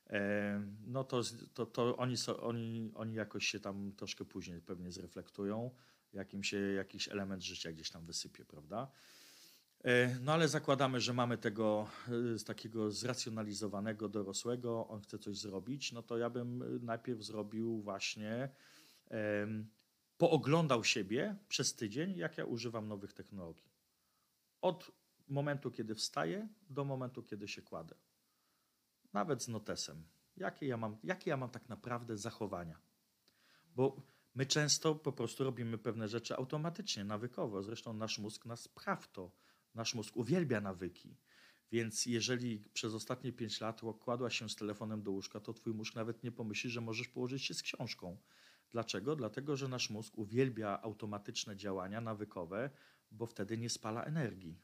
E, 0.09 0.61
no 0.87 1.03
to, 1.03 1.21
to, 1.53 1.65
to 1.65 1.97
oni, 1.97 2.15
oni, 2.41 2.91
oni 2.95 3.15
jakoś 3.15 3.47
się 3.47 3.59
tam 3.59 3.91
troszkę 3.91 4.25
później 4.25 4.61
pewnie 4.61 4.91
zreflektują, 4.91 5.71
jakim 6.13 6.43
się 6.43 6.57
jakiś 6.57 7.07
element 7.07 7.43
życia 7.43 7.71
gdzieś 7.71 7.89
tam 7.89 8.05
wysypie, 8.05 8.45
prawda? 8.45 8.91
No 10.21 10.33
ale 10.33 10.47
zakładamy, 10.47 11.01
że 11.01 11.13
mamy 11.13 11.37
tego 11.37 11.87
z 12.37 12.43
takiego 12.43 12.91
zracjonalizowanego 12.91 14.09
dorosłego, 14.09 14.87
on 14.87 15.01
chce 15.01 15.19
coś 15.19 15.37
zrobić, 15.37 15.91
no 15.91 16.03
to 16.03 16.17
ja 16.17 16.29
bym 16.29 16.79
najpierw 16.85 17.23
zrobił 17.23 17.81
właśnie 17.81 18.49
pooglądał 20.17 20.83
siebie 20.83 21.35
przez 21.47 21.75
tydzień, 21.75 22.17
jak 22.17 22.37
ja 22.37 22.45
używam 22.45 22.87
nowych 22.87 23.13
technologii. 23.13 23.71
Od 24.61 24.91
momentu, 25.27 25.71
kiedy 25.71 25.95
wstaję, 25.95 26.47
do 26.69 26.85
momentu, 26.85 27.23
kiedy 27.23 27.47
się 27.47 27.61
kładę. 27.61 27.95
Nawet 29.13 29.43
z 29.43 29.47
notesem. 29.47 30.03
Jakie 30.37 30.67
ja 30.67 30.77
mam, 30.77 30.97
jakie 31.03 31.29
ja 31.29 31.37
mam 31.37 31.49
tak 31.49 31.69
naprawdę 31.69 32.17
zachowania? 32.17 32.79
Bo 33.75 34.01
my 34.35 34.45
często 34.45 34.95
po 34.95 35.11
prostu 35.11 35.43
robimy 35.43 35.77
pewne 35.77 36.07
rzeczy 36.07 36.35
automatycznie, 36.35 37.03
nawykowo. 37.03 37.63
Zresztą 37.63 37.93
nasz 37.93 38.19
mózg 38.19 38.45
nas 38.45 38.67
pcha 38.67 38.95
w 38.95 39.11
to. 39.11 39.31
Nasz 39.75 39.93
mózg 39.93 40.17
uwielbia 40.17 40.61
nawyki. 40.61 41.17
Więc 41.71 42.05
jeżeli 42.05 42.63
przez 42.73 42.93
ostatnie 42.93 43.31
5 43.31 43.61
lat 43.61 43.81
kładłaś 43.99 44.39
się 44.39 44.49
z 44.49 44.55
telefonem 44.55 45.03
do 45.03 45.11
łóżka, 45.11 45.39
to 45.39 45.53
twój 45.53 45.73
mózg 45.73 45.95
nawet 45.95 46.23
nie 46.23 46.31
pomyśli, 46.31 46.69
że 46.69 46.81
możesz 46.81 47.07
położyć 47.07 47.45
się 47.45 47.53
z 47.53 47.61
książką. 47.61 48.17
Dlaczego? 48.71 49.15
Dlatego, 49.15 49.55
że 49.55 49.67
nasz 49.67 49.89
mózg 49.89 50.17
uwielbia 50.17 50.81
automatyczne 50.81 51.55
działania 51.55 52.01
nawykowe, 52.01 52.69
bo 53.11 53.25
wtedy 53.25 53.57
nie 53.57 53.69
spala 53.69 54.03
energii. 54.03 54.61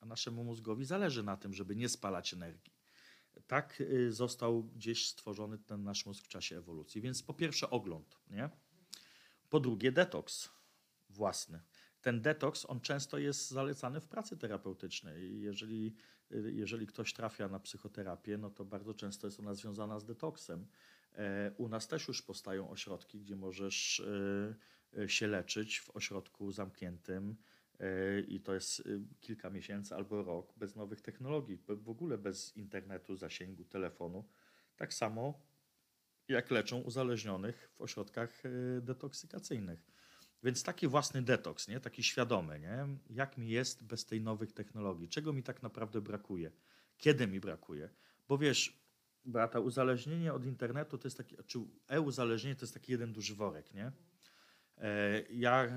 A 0.00 0.06
naszemu 0.06 0.44
mózgowi 0.44 0.84
zależy 0.84 1.22
na 1.22 1.36
tym, 1.36 1.54
żeby 1.54 1.76
nie 1.76 1.88
spalać 1.88 2.34
energii. 2.34 2.72
Tak 3.46 3.80
y, 3.80 4.12
został 4.12 4.64
gdzieś 4.64 5.08
stworzony 5.08 5.58
ten 5.58 5.82
nasz 5.82 6.06
mózg 6.06 6.24
w 6.24 6.28
czasie 6.28 6.58
ewolucji. 6.58 7.00
Więc 7.00 7.22
po 7.22 7.34
pierwsze 7.34 7.70
ogląd, 7.70 8.18
nie? 8.30 8.50
Po 9.50 9.60
drugie 9.60 9.92
detoks 9.92 10.48
własny. 11.10 11.60
Ten 12.02 12.20
detoks, 12.20 12.66
on 12.68 12.80
często 12.80 13.18
jest 13.18 13.50
zalecany 13.50 14.00
w 14.00 14.06
pracy 14.06 14.36
terapeutycznej. 14.36 15.40
Jeżeli, 15.40 15.94
y, 16.32 16.52
jeżeli 16.52 16.86
ktoś 16.86 17.12
trafia 17.12 17.48
na 17.48 17.60
psychoterapię, 17.60 18.38
no 18.38 18.50
to 18.50 18.64
bardzo 18.64 18.94
często 18.94 19.26
jest 19.26 19.40
ona 19.40 19.54
związana 19.54 19.98
z 19.98 20.04
detoksem. 20.04 20.66
E, 21.14 21.52
u 21.56 21.68
nas 21.68 21.88
też 21.88 22.08
już 22.08 22.22
powstają 22.22 22.70
ośrodki, 22.70 23.20
gdzie 23.20 23.36
możesz 23.36 24.00
e, 24.00 25.02
e, 25.02 25.08
się 25.08 25.26
leczyć 25.26 25.80
w 25.80 25.90
ośrodku 25.90 26.52
zamkniętym 26.52 27.36
i 28.28 28.40
to 28.40 28.54
jest 28.54 28.82
kilka 29.20 29.50
miesięcy 29.50 29.94
albo 29.94 30.22
rok 30.22 30.52
bez 30.56 30.76
nowych 30.76 31.00
technologii, 31.00 31.58
w 31.68 31.88
ogóle 31.88 32.18
bez 32.18 32.56
internetu, 32.56 33.16
zasięgu, 33.16 33.64
telefonu. 33.64 34.24
Tak 34.76 34.94
samo 34.94 35.40
jak 36.28 36.50
leczą 36.50 36.80
uzależnionych 36.80 37.70
w 37.74 37.80
ośrodkach 37.80 38.42
detoksykacyjnych. 38.80 39.86
Więc 40.42 40.62
taki 40.62 40.88
własny 40.88 41.22
detoks, 41.22 41.68
nie? 41.68 41.80
taki 41.80 42.02
świadomy, 42.02 42.60
nie? 42.60 42.86
jak 43.10 43.38
mi 43.38 43.48
jest 43.48 43.84
bez 43.84 44.06
tej 44.06 44.20
nowych 44.20 44.52
technologii, 44.52 45.08
czego 45.08 45.32
mi 45.32 45.42
tak 45.42 45.62
naprawdę 45.62 46.00
brakuje, 46.00 46.50
kiedy 46.98 47.26
mi 47.26 47.40
brakuje. 47.40 47.90
Bo 48.28 48.38
wiesz, 48.38 48.81
Beata, 49.24 49.60
uzależnienie 49.60 50.32
od 50.32 50.44
internetu 50.46 50.98
to 50.98 51.06
jest 51.06 51.16
taki, 51.16 51.36
czy 51.46 51.58
e-uzależnienie 51.88 52.56
to 52.56 52.62
jest 52.62 52.74
taki 52.74 52.92
jeden 52.92 53.12
duży 53.12 53.34
worek, 53.34 53.74
nie? 53.74 53.92
E, 54.78 55.22
ja 55.30 55.68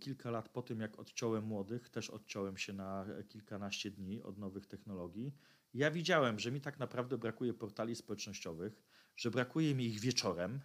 kilka 0.00 0.30
lat 0.30 0.48
po 0.48 0.62
tym, 0.62 0.80
jak 0.80 0.98
odciąłem 0.98 1.44
młodych, 1.44 1.88
też 1.88 2.10
odciąłem 2.10 2.56
się 2.56 2.72
na 2.72 3.06
kilkanaście 3.28 3.90
dni 3.90 4.22
od 4.22 4.38
nowych 4.38 4.66
technologii. 4.66 5.34
Ja 5.74 5.90
widziałem, 5.90 6.38
że 6.38 6.52
mi 6.52 6.60
tak 6.60 6.78
naprawdę 6.78 7.18
brakuje 7.18 7.54
portali 7.54 7.96
społecznościowych, 7.96 8.82
że 9.16 9.30
brakuje 9.30 9.74
mi 9.74 9.86
ich 9.86 10.00
wieczorem 10.00 10.60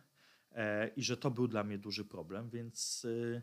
e, 0.52 0.88
i 0.88 1.04
że 1.04 1.18
to 1.18 1.32
był 1.32 1.48
dla 1.48 1.64
mnie 1.64 1.78
duży 1.78 2.06
problem, 2.06 2.50
więc 2.50 3.06
e, 3.06 3.42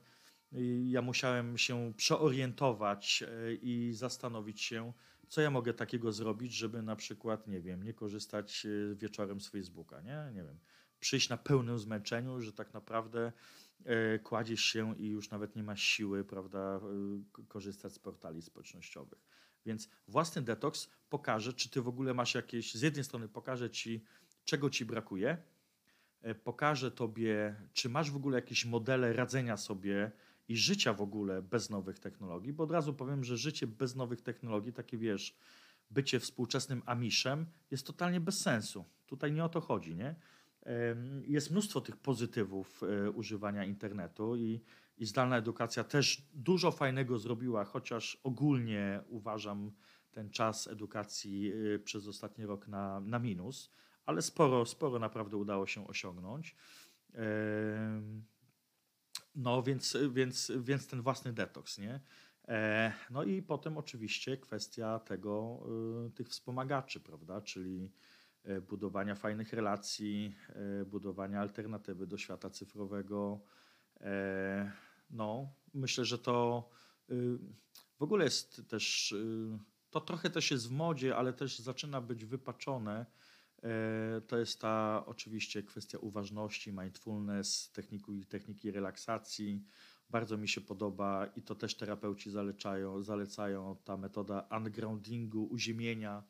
ja 0.85 1.03
musiałem 1.03 1.59
się 1.59 1.93
przeorientować 1.97 3.25
i 3.63 3.93
zastanowić 3.95 4.63
się, 4.63 4.93
co 5.29 5.41
ja 5.41 5.51
mogę 5.51 5.75
takiego 5.75 6.13
zrobić, 6.13 6.53
żeby 6.53 6.83
na 6.83 6.97
przykład, 6.97 7.49
nie 7.49 7.61
wiem, 7.61 7.83
nie 7.83 7.95
korzystać 7.95 8.67
e, 8.67 8.95
wieczorem 8.95 9.41
z 9.41 9.49
Facebooka, 9.49 10.01
nie? 10.01 10.31
Nie 10.35 10.43
wiem, 10.43 10.59
przyjść 11.01 11.29
na 11.29 11.37
pełnym 11.37 11.79
zmęczeniu, 11.79 12.41
że 12.41 12.53
tak 12.53 12.75
naprawdę 12.75 13.33
e, 13.85 14.19
kładziesz 14.19 14.61
się 14.61 14.97
i 14.97 15.09
już 15.09 15.31
nawet 15.31 15.57
nie 15.57 15.63
masz 15.63 15.83
siły, 15.83 16.25
prawda, 16.25 16.81
e, 17.39 17.45
korzystać 17.49 17.93
z 17.93 17.99
portali 17.99 18.43
społecznościowych. 18.43 19.19
Więc 19.67 19.89
własny 20.09 20.43
detoks 20.43 20.91
pokaże, 21.09 21.53
czy 21.53 21.71
ty 21.71 21.83
w 21.83 21.89
ogóle 21.89 22.15
masz 22.15 22.35
jakieś, 22.35 22.75
z 22.75 22.83
jednej 22.83 23.05
strony 23.05 23.29
pokaże 23.29 23.71
ci, 23.71 24.05
czego 24.45 24.71
ci 24.71 24.85
brakuje, 24.85 25.37
pokaże 26.45 26.91
tobie, 26.91 27.57
czy 27.73 27.89
masz 27.89 28.11
w 28.11 28.17
ogóle 28.17 28.39
jakieś 28.39 28.65
modele 28.65 29.13
radzenia 29.13 29.57
sobie 29.57 30.13
i 30.49 30.57
życia 30.57 30.95
w 30.95 31.01
ogóle 31.01 31.43
bez 31.43 31.71
nowych 31.71 31.99
technologii, 31.99 32.53
bo 32.53 32.65
od 32.65 32.71
razu 32.71 32.95
powiem, 32.95 33.25
że 33.25 33.37
życie 33.37 33.67
bez 33.67 33.97
nowych 33.97 34.21
technologii, 34.21 34.73
takie 34.73 34.99
wiesz, 34.99 35.37
bycie 35.91 36.21
współczesnym 36.21 36.83
amiszem 36.87 37.47
jest 37.71 37.87
totalnie 37.87 38.21
bez 38.21 38.41
sensu. 38.41 38.85
Tutaj 39.07 39.33
nie 39.33 39.45
o 39.45 39.49
to 39.49 39.61
chodzi, 39.61 39.97
nie? 39.97 40.15
Jest 41.27 41.51
mnóstwo 41.51 41.81
tych 41.81 41.97
pozytywów 41.97 42.83
e, 42.83 43.11
używania 43.11 43.65
internetu 43.65 44.37
i, 44.37 44.61
i 44.99 45.07
zdalna 45.07 45.37
edukacja 45.39 45.85
też 45.85 46.29
dużo 46.35 46.71
fajnego 46.71 47.19
zrobiła, 47.19 47.65
chociaż 47.65 48.21
ogólnie 48.25 49.01
uważam 49.09 49.73
ten 50.13 50.31
czas 50.31 50.67
edukacji 50.67 51.53
e, 51.75 51.79
przez 51.79 52.09
ostatni 52.09 52.47
rok 52.47 52.69
na, 52.69 53.01
na 53.01 53.19
minus, 53.19 53.71
ale 54.07 54.23
sporo, 54.23 54.67
sporo 54.67 54.99
naprawdę 54.99 55.37
udało 55.37 55.67
się 55.67 55.87
osiągnąć. 55.87 56.57
No 59.37 59.63
więc, 59.63 59.97
więc, 60.11 60.53
więc 60.59 60.87
ten 60.87 61.03
własny 61.03 61.33
detoks, 61.33 61.79
nie? 61.79 62.01
E, 62.49 62.93
no 63.11 63.23
i 63.23 63.43
potem 63.43 63.79
oczywiście 63.79 64.37
kwestia 64.37 64.99
tego, 64.99 65.63
y, 66.07 66.11
tych 66.11 66.29
wspomagaczy, 66.29 67.01
prawda? 67.01 67.41
Czyli 67.41 67.93
e, 68.45 68.61
budowania 68.61 69.15
fajnych 69.15 69.53
relacji, 69.53 70.37
e, 70.49 70.85
budowania 70.85 71.41
alternatywy 71.41 72.07
do 72.07 72.19
świata 72.19 72.51
cyfrowego. 72.51 73.41
No, 75.11 75.53
myślę, 75.75 76.05
że 76.05 76.19
to 76.19 76.69
y, 77.11 77.39
w 77.99 78.03
ogóle 78.03 78.25
jest 78.25 78.69
też, 78.69 79.13
y, 79.13 79.59
to 79.91 80.01
trochę 80.01 80.31
też 80.31 80.51
jest 80.51 80.69
w 80.69 80.73
modzie, 80.73 81.17
ale 81.17 81.33
też 81.33 81.59
zaczyna 81.59 82.01
być 82.01 82.25
wypaczone 82.25 83.07
to 84.27 84.39
jest 84.39 84.61
ta 84.61 85.05
oczywiście 85.07 85.63
kwestia 85.63 85.99
uważności, 85.99 86.73
mindfulness, 86.73 87.71
techniki, 87.73 88.27
techniki 88.27 88.71
relaksacji. 88.71 89.65
Bardzo 90.11 90.37
mi 90.37 90.49
się 90.49 90.61
podoba 90.61 91.27
i 91.37 91.43
to 91.43 91.55
też 91.55 91.75
terapeuci 91.75 92.31
zalecają, 92.31 93.03
zalecają 93.03 93.77
ta 93.85 93.97
metoda 93.97 94.49
ungroundingu, 94.57 95.45
uziemienia, 95.45 96.23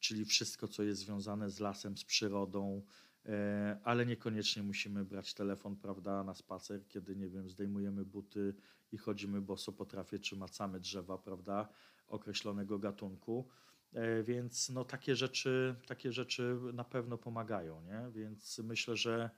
czyli 0.00 0.24
wszystko, 0.24 0.68
co 0.68 0.82
jest 0.82 1.00
związane 1.00 1.50
z 1.50 1.60
lasem, 1.60 1.96
z 1.96 2.04
przyrodą, 2.04 2.82
e, 3.26 3.78
ale 3.84 4.06
niekoniecznie 4.06 4.62
musimy 4.62 5.04
brać 5.04 5.34
telefon, 5.34 5.76
prawda, 5.76 6.24
na 6.24 6.34
spacer, 6.34 6.88
kiedy, 6.88 7.16
nie 7.16 7.28
wiem, 7.28 7.50
zdejmujemy 7.50 8.04
buty 8.04 8.54
i 8.92 8.98
chodzimy 8.98 9.40
boso 9.40 9.72
po 9.72 9.86
czy 10.20 10.36
macamy 10.36 10.80
drzewa, 10.80 11.18
prawda, 11.18 11.68
określonego 12.08 12.78
gatunku. 12.78 13.48
E, 13.94 14.22
więc 14.22 14.70
no, 14.70 14.84
takie, 14.84 15.16
rzeczy, 15.16 15.74
takie 15.86 16.12
rzeczy 16.12 16.56
na 16.72 16.84
pewno 16.84 17.18
pomagają. 17.18 17.82
Nie? 17.82 18.10
Więc 18.10 18.58
myślę, 18.58 18.96
że 18.96 19.30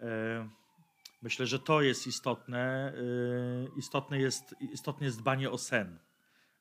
e, 0.00 0.48
myślę, 1.22 1.46
że 1.46 1.58
to 1.58 1.82
jest 1.82 2.06
istotne. 2.06 2.94
E, 2.96 3.78
istotne 3.78 4.18
jest, 4.18 4.54
istotne 4.60 5.06
jest 5.06 5.18
dbanie 5.18 5.50
o 5.50 5.58
sen. 5.58 5.98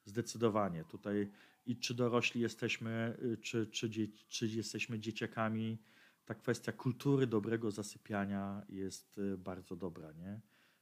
Zdecydowanie. 0.05 0.83
Tutaj 0.83 1.31
i 1.65 1.77
czy 1.77 1.93
dorośli 1.93 2.41
jesteśmy, 2.41 3.17
czy, 3.41 3.67
czy, 3.67 3.89
czy 4.29 4.47
jesteśmy 4.47 4.99
dzieciakami, 4.99 5.77
ta 6.25 6.35
kwestia 6.35 6.71
kultury 6.71 7.27
dobrego 7.27 7.71
zasypiania 7.71 8.65
jest 8.69 9.19
bardzo 9.37 9.75
dobra, 9.75 10.11
nie? 10.11 10.39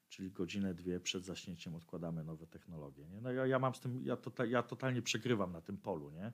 Czyli 0.10 0.32
godzinę, 0.32 0.74
dwie 0.74 1.00
przed 1.00 1.26
zaśnięciem 1.26 1.76
odkładamy 1.76 2.24
nowe 2.24 2.48
technologie. 2.48 3.08
Nie? 3.08 3.22
No 3.22 3.32
ja, 3.32 3.46
ja 3.46 3.60
mam 3.60 3.76
z 3.76 3.80
tym, 3.80 4.06
ja, 4.06 4.18
to, 4.18 4.46
ja 4.46 4.64
totalnie 4.64 5.02
przegrywam 5.02 5.52
na 5.52 5.62
tym 5.62 5.78
polu, 5.78 6.12
nie? 6.12 6.34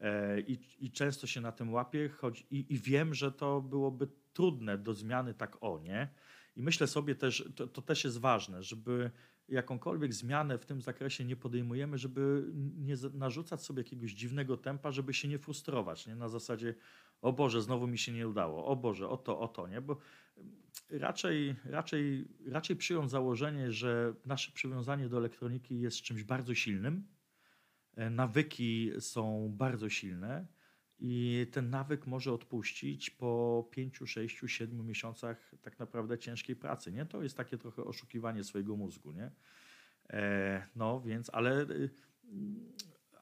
E, 0.00 0.40
I, 0.40 0.58
I, 0.78 0.90
często 0.90 1.26
się 1.26 1.40
na 1.40 1.52
tym 1.52 1.72
łapię 1.72 2.08
choć, 2.08 2.46
i, 2.50 2.66
i, 2.68 2.78
wiem, 2.78 3.14
że 3.14 3.32
to 3.32 3.60
byłoby 3.60 4.08
trudne 4.32 4.78
do 4.78 4.94
zmiany 4.94 5.34
tak 5.34 5.56
o, 5.60 5.78
nie? 5.78 6.08
I 6.56 6.62
myślę 6.62 6.86
sobie 6.86 7.14
też, 7.14 7.50
to, 7.56 7.66
to 7.66 7.82
też 7.82 8.04
jest 8.04 8.18
ważne, 8.18 8.62
żeby 8.62 9.10
jakąkolwiek 9.48 10.14
zmianę 10.14 10.58
w 10.58 10.66
tym 10.66 10.82
zakresie 10.82 11.24
nie 11.24 11.36
podejmujemy, 11.36 11.98
żeby 11.98 12.44
nie 12.76 12.94
narzucać 13.14 13.62
sobie 13.62 13.82
jakiegoś 13.82 14.12
dziwnego 14.12 14.56
tempa, 14.56 14.92
żeby 14.92 15.14
się 15.14 15.28
nie 15.28 15.38
frustrować, 15.38 16.06
nie? 16.06 16.16
Na 16.16 16.28
zasadzie, 16.28 16.74
o 17.22 17.32
Boże, 17.32 17.62
znowu 17.62 17.86
mi 17.86 17.98
się 17.98 18.12
nie 18.12 18.28
udało, 18.28 18.66
o 18.66 18.76
Boże, 18.76 19.08
o 19.08 19.16
to, 19.16 19.40
o 19.40 19.48
to, 19.48 19.68
nie? 19.68 19.80
Bo 19.80 19.96
raczej, 20.90 21.54
raczej, 21.64 22.28
raczej 22.46 22.76
przyjąć 22.76 23.10
założenie, 23.10 23.72
że 23.72 24.14
nasze 24.26 24.52
przywiązanie 24.52 25.08
do 25.08 25.18
elektroniki 25.18 25.80
jest 25.80 26.02
czymś 26.02 26.24
bardzo 26.24 26.54
silnym, 26.54 27.06
e, 27.96 28.10
nawyki 28.10 28.92
są 29.00 29.52
bardzo 29.56 29.88
silne 29.88 30.46
i 30.98 31.46
ten 31.52 31.70
nawyk 31.70 32.06
może 32.06 32.32
odpuścić 32.32 33.10
po 33.10 33.64
5, 33.70 33.98
6, 34.06 34.40
7 34.46 34.86
miesiącach 34.86 35.54
tak 35.62 35.78
naprawdę 35.78 36.18
ciężkiej 36.18 36.56
pracy. 36.56 36.92
Nie? 36.92 37.06
To 37.06 37.22
jest 37.22 37.36
takie 37.36 37.58
trochę 37.58 37.84
oszukiwanie 37.84 38.44
swojego 38.44 38.76
mózgu. 38.76 39.12
Nie? 39.12 39.30
E, 40.10 40.66
no 40.76 41.00
więc, 41.00 41.30
ale, 41.34 41.66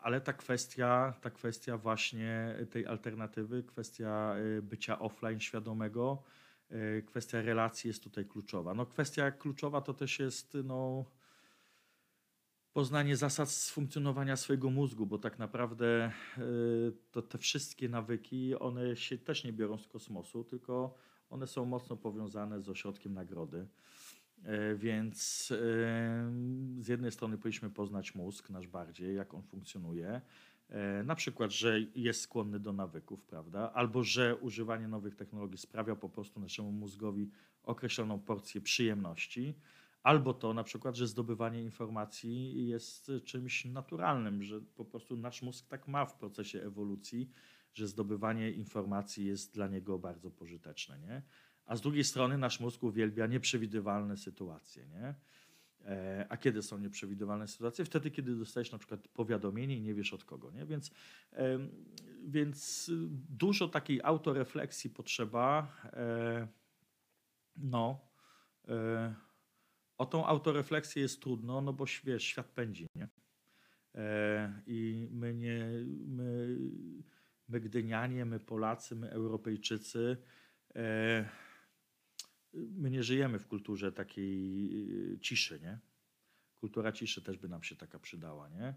ale 0.00 0.20
ta 0.20 0.32
kwestia, 0.32 1.14
ta 1.20 1.30
kwestia 1.30 1.78
właśnie 1.78 2.56
tej 2.70 2.86
alternatywy, 2.86 3.62
kwestia 3.62 4.34
e, 4.58 4.62
bycia 4.62 4.98
offline 4.98 5.40
świadomego, 5.40 6.22
kwestia 7.06 7.42
relacji 7.42 7.88
jest 7.88 8.04
tutaj 8.04 8.24
kluczowa. 8.24 8.74
No, 8.74 8.86
kwestia 8.86 9.30
kluczowa 9.30 9.80
to 9.80 9.94
też 9.94 10.18
jest 10.18 10.56
no, 10.64 11.04
poznanie 12.72 13.16
zasad 13.16 13.50
funkcjonowania 13.50 14.36
swojego 14.36 14.70
mózgu, 14.70 15.06
bo 15.06 15.18
tak 15.18 15.38
naprawdę 15.38 15.86
e, 15.96 16.12
to 17.10 17.22
te 17.22 17.38
wszystkie 17.38 17.88
nawyki, 17.88 18.54
one 18.58 18.96
się 18.96 19.18
też 19.18 19.44
nie 19.44 19.52
biorą 19.52 19.78
z 19.78 19.86
kosmosu, 19.86 20.44
tylko 20.44 20.94
one 21.30 21.46
są 21.46 21.64
mocno 21.64 21.96
powiązane 21.96 22.62
z 22.62 22.68
ośrodkiem 22.68 23.14
nagrody. 23.14 23.66
E, 24.44 24.74
więc 24.74 25.48
e, 25.50 25.56
z 26.80 26.88
jednej 26.88 27.12
strony 27.12 27.38
powinniśmy 27.38 27.70
poznać 27.70 28.14
mózg 28.14 28.50
nasz 28.50 28.66
bardziej, 28.66 29.16
jak 29.16 29.34
on 29.34 29.42
funkcjonuje. 29.42 30.20
Na 31.04 31.14
przykład, 31.14 31.50
że 31.50 31.80
jest 31.80 32.20
skłonny 32.20 32.60
do 32.60 32.72
nawyków, 32.72 33.24
prawda? 33.24 33.72
Albo 33.72 34.04
że 34.04 34.36
używanie 34.36 34.88
nowych 34.88 35.16
technologii 35.16 35.58
sprawia 35.58 35.96
po 35.96 36.08
prostu 36.08 36.40
naszemu 36.40 36.72
mózgowi 36.72 37.30
określoną 37.62 38.20
porcję 38.20 38.60
przyjemności 38.60 39.54
Albo 40.02 40.34
to 40.34 40.54
na 40.54 40.64
przykład, 40.64 40.96
że 40.96 41.06
zdobywanie 41.06 41.62
informacji 41.62 42.66
jest 42.66 43.12
czymś 43.24 43.64
naturalnym, 43.64 44.42
że 44.42 44.60
po 44.60 44.84
prostu 44.84 45.16
nasz 45.16 45.42
mózg 45.42 45.66
tak 45.68 45.88
ma 45.88 46.06
w 46.06 46.14
procesie 46.14 46.62
ewolucji, 46.62 47.30
że 47.74 47.86
zdobywanie 47.86 48.50
informacji 48.50 49.26
jest 49.26 49.54
dla 49.54 49.68
niego 49.68 49.98
bardzo 49.98 50.30
pożyteczne. 50.30 50.98
Nie? 50.98 51.22
A 51.66 51.76
z 51.76 51.80
drugiej 51.80 52.04
strony 52.04 52.38
nasz 52.38 52.60
mózg 52.60 52.82
uwielbia 52.82 53.26
nieprzewidywalne 53.26 54.16
sytuacje. 54.16 54.86
Nie? 54.86 55.14
E, 55.86 56.26
a 56.28 56.36
kiedy 56.36 56.62
są 56.62 56.78
nieprzewidywalne 56.78 57.48
sytuacje? 57.48 57.84
Wtedy, 57.84 58.10
kiedy 58.10 58.36
dostajesz 58.36 58.72
na 58.72 58.78
przykład 58.78 59.08
powiadomienie 59.08 59.76
i 59.76 59.80
nie 59.80 59.94
wiesz 59.94 60.12
od 60.12 60.24
kogo. 60.24 60.50
Nie? 60.50 60.66
Więc, 60.66 60.90
więc 62.24 62.90
dużo 63.30 63.68
takiej 63.68 64.00
autorefleksji 64.02 64.90
potrzeba. 64.90 65.76
E, 65.84 66.48
no, 67.56 68.00
e, 68.68 69.14
o 69.98 70.06
tą 70.06 70.26
autorefleksję 70.26 71.02
jest 71.02 71.22
trudno, 71.22 71.60
no 71.60 71.72
bo 71.72 71.84
wiesz, 72.04 72.24
świat 72.24 72.46
pędzi, 72.46 72.86
nie? 72.94 73.08
I 74.66 75.08
my 75.10 75.34
nie, 75.34 75.68
my, 76.06 76.56
my 77.48 77.60
Gdynianie, 77.60 78.24
my 78.24 78.40
Polacy, 78.40 78.96
my 78.96 79.10
Europejczycy, 79.10 80.16
my 82.52 82.90
nie 82.90 83.02
żyjemy 83.02 83.38
w 83.38 83.46
kulturze 83.46 83.92
takiej 83.92 84.68
e, 85.14 85.18
ciszy, 85.18 85.60
nie? 85.60 85.78
Kultura 86.56 86.92
ciszy 86.92 87.22
też 87.22 87.38
by 87.38 87.48
nam 87.48 87.62
się 87.62 87.76
taka 87.76 87.98
przydała, 87.98 88.48
nie? 88.48 88.74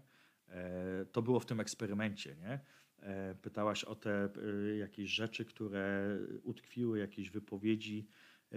E, 0.48 1.06
to 1.12 1.22
było 1.22 1.40
w 1.40 1.46
tym 1.46 1.60
eksperymencie, 1.60 2.36
nie? 2.36 2.60
E, 2.98 3.34
pytałaś 3.34 3.84
o 3.84 3.94
te 3.94 4.28
e, 4.70 4.76
jakieś 4.76 5.10
rzeczy, 5.10 5.44
które 5.44 6.18
utkwiły, 6.42 6.98
jakieś 6.98 7.30
wypowiedzi, 7.30 8.08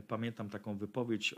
Pamiętam 0.08 0.50
taką 0.50 0.78
wypowiedź 0.78 1.34
y, 1.34 1.36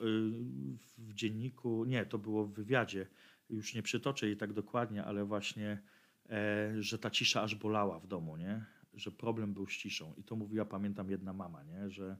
w 0.97 1.13
dzienniku, 1.13 1.85
nie, 1.85 2.05
to 2.05 2.17
było 2.17 2.45
w 2.45 2.53
wywiadzie, 2.53 3.07
już 3.49 3.73
nie 3.73 3.83
przytoczę 3.83 4.25
jej 4.27 4.37
tak 4.37 4.53
dokładnie, 4.53 5.03
ale 5.03 5.25
właśnie, 5.25 5.81
e, 6.29 6.73
że 6.79 6.99
ta 6.99 7.09
cisza 7.09 7.41
aż 7.41 7.55
bolała 7.55 7.99
w 7.99 8.07
domu, 8.07 8.37
nie? 8.37 8.65
że 8.93 9.11
problem 9.11 9.53
był 9.53 9.67
z 9.67 9.77
ciszą. 9.77 10.13
I 10.17 10.23
to 10.23 10.35
mówiła, 10.35 10.65
pamiętam, 10.65 11.09
jedna 11.09 11.33
mama, 11.33 11.63
nie? 11.63 11.89
że 11.89 12.17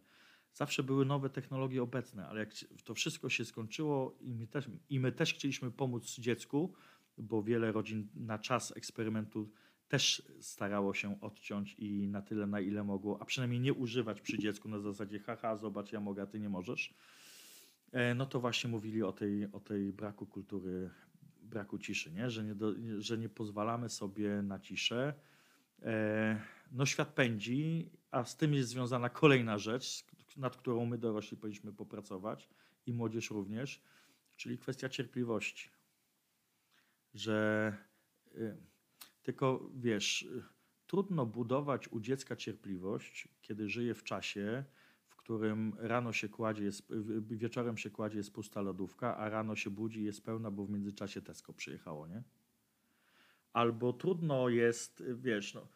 zawsze 0.58 0.84
były 0.84 1.05
nowe 1.05 1.30
technologie 1.30 1.84
obecne, 1.84 2.28
ale 2.28 2.39
jak 2.39 2.49
to 2.84 2.93
wszystko 2.93 3.30
się 3.30 3.45
skończyło 3.45 4.18
i 4.22 4.34
my 4.36 4.47
też, 4.47 4.70
i 4.89 4.99
my 4.99 5.12
też 5.12 5.34
chcieliśmy 5.34 5.72
pomóc 5.72 6.20
dziecku, 6.20 6.74
bo 7.18 7.43
wiele 7.43 7.72
rodzin 7.72 8.08
na 8.16 8.39
czas 8.39 8.78
eksperymentu 8.78 9.49
też 9.88 10.24
starało 10.39 10.93
się 10.93 11.22
odciąć 11.22 11.76
i 11.80 12.08
na 12.08 12.22
tyle, 12.22 12.47
na 12.47 12.60
ile 12.60 12.84
mogło, 12.84 13.22
a 13.22 13.26
przynajmniej 13.26 13.60
nie 13.60 13.74
używać 13.74 14.22
przy 14.22 14.38
dziecku 14.38 14.70
na 14.70 14.80
zasadzie 14.80 15.20
haha, 15.20 15.55
zobacz, 15.55 15.91
ja 15.91 15.99
mogę, 15.99 16.24
a 16.24 16.26
ty 16.26 16.39
nie 16.39 16.49
możesz. 16.49 16.93
E, 17.91 18.16
no 18.16 18.26
to 18.26 18.39
właśnie 18.39 18.70
mówili 18.70 19.03
o 19.03 19.12
tej, 19.12 19.51
o 19.51 19.60
tej 19.60 19.93
braku 19.93 20.26
kultury, 20.26 20.89
braku 21.41 21.78
ciszy, 21.80 22.12
nie? 22.12 22.30
Że, 22.30 22.43
nie 22.43 22.55
do, 22.55 22.74
że 22.97 23.18
nie 23.18 23.30
pozwalamy 23.30 23.89
sobie 23.89 24.41
na 24.41 24.60
ciszę. 24.60 25.14
E, 25.84 26.41
no 26.72 26.86
świat 26.86 27.14
pędzi, 27.14 27.89
a 28.12 28.24
z 28.24 28.38
tym 28.38 28.53
jest 28.53 28.70
związana 28.70 29.10
kolejna 29.10 29.58
rzecz, 29.58 30.05
nad 30.38 30.58
którą 30.58 30.86
my 30.86 30.98
dorośli 30.98 31.38
powinniśmy 31.38 31.74
popracować 31.74 32.50
i 32.86 32.94
młodzież 32.94 33.32
również, 33.32 33.82
czyli 34.36 34.58
kwestia 34.58 34.90
cierpliwości. 34.90 35.70
Że 37.14 37.74
y, 38.36 38.58
tylko 39.24 39.70
wiesz, 39.76 40.28
trudno 40.88 41.26
budować 41.26 41.88
u 41.88 42.00
dziecka 42.00 42.36
cierpliwość, 42.36 43.28
kiedy 43.42 43.70
żyje 43.70 43.94
w 43.94 44.04
czasie, 44.04 44.64
w 45.08 45.16
którym 45.16 45.74
rano 45.78 46.14
się 46.14 46.30
kładzie, 46.30 46.64
jest, 46.64 46.88
wieczorem 47.22 47.78
się 47.78 47.90
kładzie, 47.90 48.18
jest 48.18 48.34
pusta 48.34 48.62
lodówka, 48.62 49.18
a 49.18 49.30
rano 49.30 49.56
się 49.56 49.70
budzi, 49.70 50.04
jest 50.04 50.26
pełna, 50.26 50.52
bo 50.52 50.66
w 50.66 50.70
międzyczasie 50.70 51.22
Tesco 51.22 51.54
przyjechało, 51.54 52.08
nie? 52.08 52.24
Albo 53.54 53.94
trudno 53.94 54.50
jest, 54.50 55.04
wiesz, 55.16 55.54
no, 55.54 55.68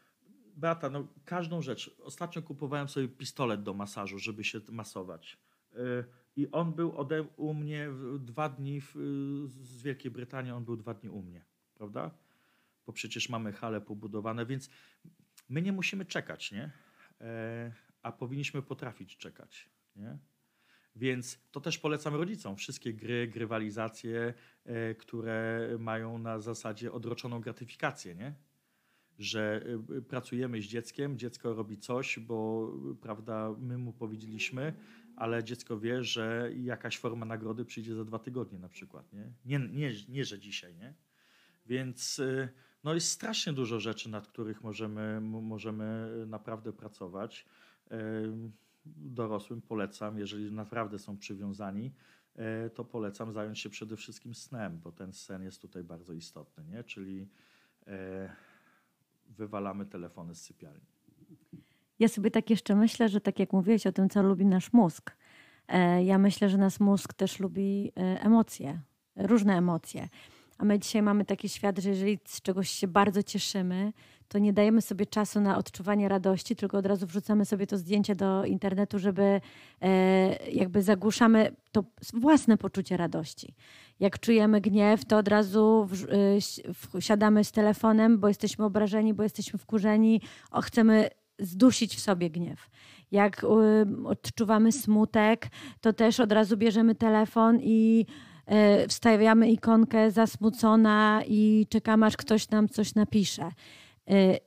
Beata, 0.56 0.90
no, 0.90 1.08
każdą 1.26 1.62
rzecz. 1.62 1.96
Ostatnio 2.04 2.42
kupowałem 2.42 2.90
sobie 2.90 3.08
pistolet 3.08 3.64
do 3.64 3.74
masażu, 3.74 4.20
żeby 4.20 4.44
się 4.44 4.60
masować. 4.72 5.38
Y, 5.74 5.78
I 6.36 6.52
on 6.52 6.74
był 6.74 6.98
ode, 6.98 7.24
u 7.24 7.54
mnie 7.54 7.90
dwa 8.20 8.50
dni 8.50 8.82
w, 8.82 8.96
z 9.48 9.84
Wielkiej 9.84 10.12
Brytanii, 10.12 10.52
on 10.52 10.66
był 10.66 10.78
dwa 10.78 10.94
dni 10.94 11.10
u 11.10 11.22
mnie, 11.22 11.46
prawda? 11.74 12.12
bo 12.86 12.94
przecież 12.94 13.30
mamy 13.30 13.54
hale 13.54 13.82
pobudowane, 13.82 14.46
więc 14.46 14.70
my 15.50 15.62
nie 15.62 15.72
musimy 15.72 16.06
czekać, 16.06 16.52
nie? 16.52 16.72
E, 17.22 17.72
a 18.04 18.12
powinniśmy 18.12 18.62
potrafić 18.62 19.18
czekać, 19.18 19.70
nie? 19.96 20.18
Więc 20.96 21.40
to 21.52 21.62
też 21.62 21.78
polecam 21.78 22.16
rodzicom. 22.16 22.56
Wszystkie 22.56 22.94
gry, 22.94 23.28
grywalizacje, 23.28 24.34
e, 24.66 24.96
które 24.96 25.68
mają 25.80 26.18
na 26.18 26.40
zasadzie 26.40 26.92
odroczoną 26.92 27.42
gratyfikację, 27.42 28.16
nie? 28.16 28.34
Że 29.22 29.66
e, 29.98 30.02
pracujemy 30.02 30.62
z 30.62 30.66
dzieckiem, 30.66 31.18
dziecko 31.18 31.54
robi 31.54 31.78
coś, 31.78 32.20
bo 32.20 32.70
prawda, 33.02 33.56
my 33.60 33.78
mu 33.78 33.94
powiedzieliśmy, 33.94 34.74
ale 35.16 35.44
dziecko 35.44 35.80
wie, 35.80 36.04
że 36.04 36.52
jakaś 36.56 36.98
forma 36.98 37.26
nagrody 37.26 37.66
przyjdzie 37.66 37.96
za 37.96 38.06
dwa 38.06 38.20
tygodnie 38.20 38.60
na 38.60 38.70
przykład, 38.70 39.14
nie? 39.14 39.32
Nie, 39.46 39.60
nie, 39.60 39.92
nie 40.10 40.26
że 40.26 40.40
dzisiaj, 40.40 40.76
nie? 40.76 40.94
Więc 41.66 42.22
no 42.84 42.94
jest 42.94 43.08
strasznie 43.08 43.54
dużo 43.54 43.80
rzeczy, 43.80 44.10
nad 44.10 44.28
których 44.28 44.64
możemy, 44.64 45.22
możemy 45.22 46.10
naprawdę 46.28 46.74
pracować. 46.74 47.46
Dorosłym 48.86 49.62
polecam, 49.62 50.20
jeżeli 50.20 50.52
naprawdę 50.52 51.00
są 51.00 51.18
przywiązani, 51.18 51.94
e, 52.36 52.70
to 52.70 52.86
polecam 52.86 53.34
zająć 53.34 53.60
się 53.60 53.70
przede 53.70 53.98
wszystkim 53.98 54.36
snem, 54.36 54.80
bo 54.80 54.92
ten 54.92 55.14
sen 55.14 55.44
jest 55.44 55.62
tutaj 55.62 55.84
bardzo 55.84 56.14
istotny, 56.14 56.64
nie? 56.66 56.84
czyli 56.84 57.28
e, 57.88 58.36
wywalamy 59.38 59.86
telefony 59.86 60.36
z 60.36 60.42
sypialni. 60.42 60.86
Ja 62.00 62.08
sobie 62.08 62.32
tak 62.32 62.50
jeszcze 62.50 62.76
myślę, 62.76 63.10
że 63.10 63.22
tak 63.22 63.40
jak 63.40 63.54
mówiłeś 63.54 63.88
o 63.88 63.92
tym, 63.92 64.10
co 64.10 64.24
lubi 64.24 64.46
nasz 64.46 64.74
mózg, 64.74 65.18
e, 65.68 66.04
ja 66.04 66.18
myślę, 66.18 66.50
że 66.50 66.58
nasz 66.58 66.80
mózg 66.80 67.14
też 67.14 67.40
lubi 67.40 67.92
emocje, 67.96 68.82
różne 69.16 69.58
emocje 69.58 70.08
A 70.58 70.66
my 70.66 70.80
dzisiaj 70.80 71.02
mamy 71.02 71.26
taki 71.26 71.50
świat, 71.50 71.80
że 71.80 71.90
jeżeli 71.90 72.20
z 72.26 72.42
czegoś 72.42 72.70
się 72.70 72.88
bardzo 72.88 73.24
cieszymy, 73.24 73.94
to 74.28 74.40
nie 74.40 74.54
dajemy 74.54 74.82
sobie 74.82 75.06
czasu 75.06 75.42
na 75.42 75.58
odczuwanie 75.58 76.10
radości, 76.10 76.56
tylko 76.56 76.78
od 76.78 76.86
razu 76.86 77.08
wrzucamy 77.08 77.46
sobie 77.46 77.68
to 77.68 77.78
zdjęcie 77.78 78.16
do 78.16 78.46
internetu, 78.46 79.00
żeby 79.00 79.42
e, 79.82 80.50
jakby 80.52 80.82
zagłuszamy 80.82 81.56
to 81.72 81.84
własne 82.14 82.58
poczucie 82.58 82.98
radości. 82.98 83.56
Jak 84.00 84.20
czujemy 84.20 84.62
gniew, 84.62 85.06
to 85.06 85.18
od 85.18 85.28
razu 85.28 85.88
w, 85.90 87.02
siadamy 87.02 87.44
z 87.44 87.52
telefonem, 87.52 88.20
bo 88.20 88.28
jesteśmy 88.28 88.66
obrażeni, 88.66 89.14
bo 89.14 89.24
jesteśmy 89.24 89.60
wkurzeni, 89.60 90.22
o, 90.52 90.62
chcemy 90.62 91.10
zdusić 91.40 91.96
w 91.96 92.00
sobie 92.00 92.30
gniew. 92.30 92.70
Jak 93.12 93.44
y, 93.44 93.48
odczuwamy 94.06 94.72
smutek, 94.72 95.48
to 95.82 95.94
też 95.94 96.20
od 96.20 96.32
razu 96.32 96.58
bierzemy 96.58 96.96
telefon 96.96 97.60
i 97.62 98.06
wstawiamy 98.90 99.52
ikonkę 99.52 100.12
zasmucona 100.12 101.22
i 101.28 101.68
czekamy, 101.70 102.06
aż 102.06 102.18
ktoś 102.18 102.50
nam 102.50 102.70
coś 102.70 102.96
napisze. 102.96 103.52
Y, 104.12 104.38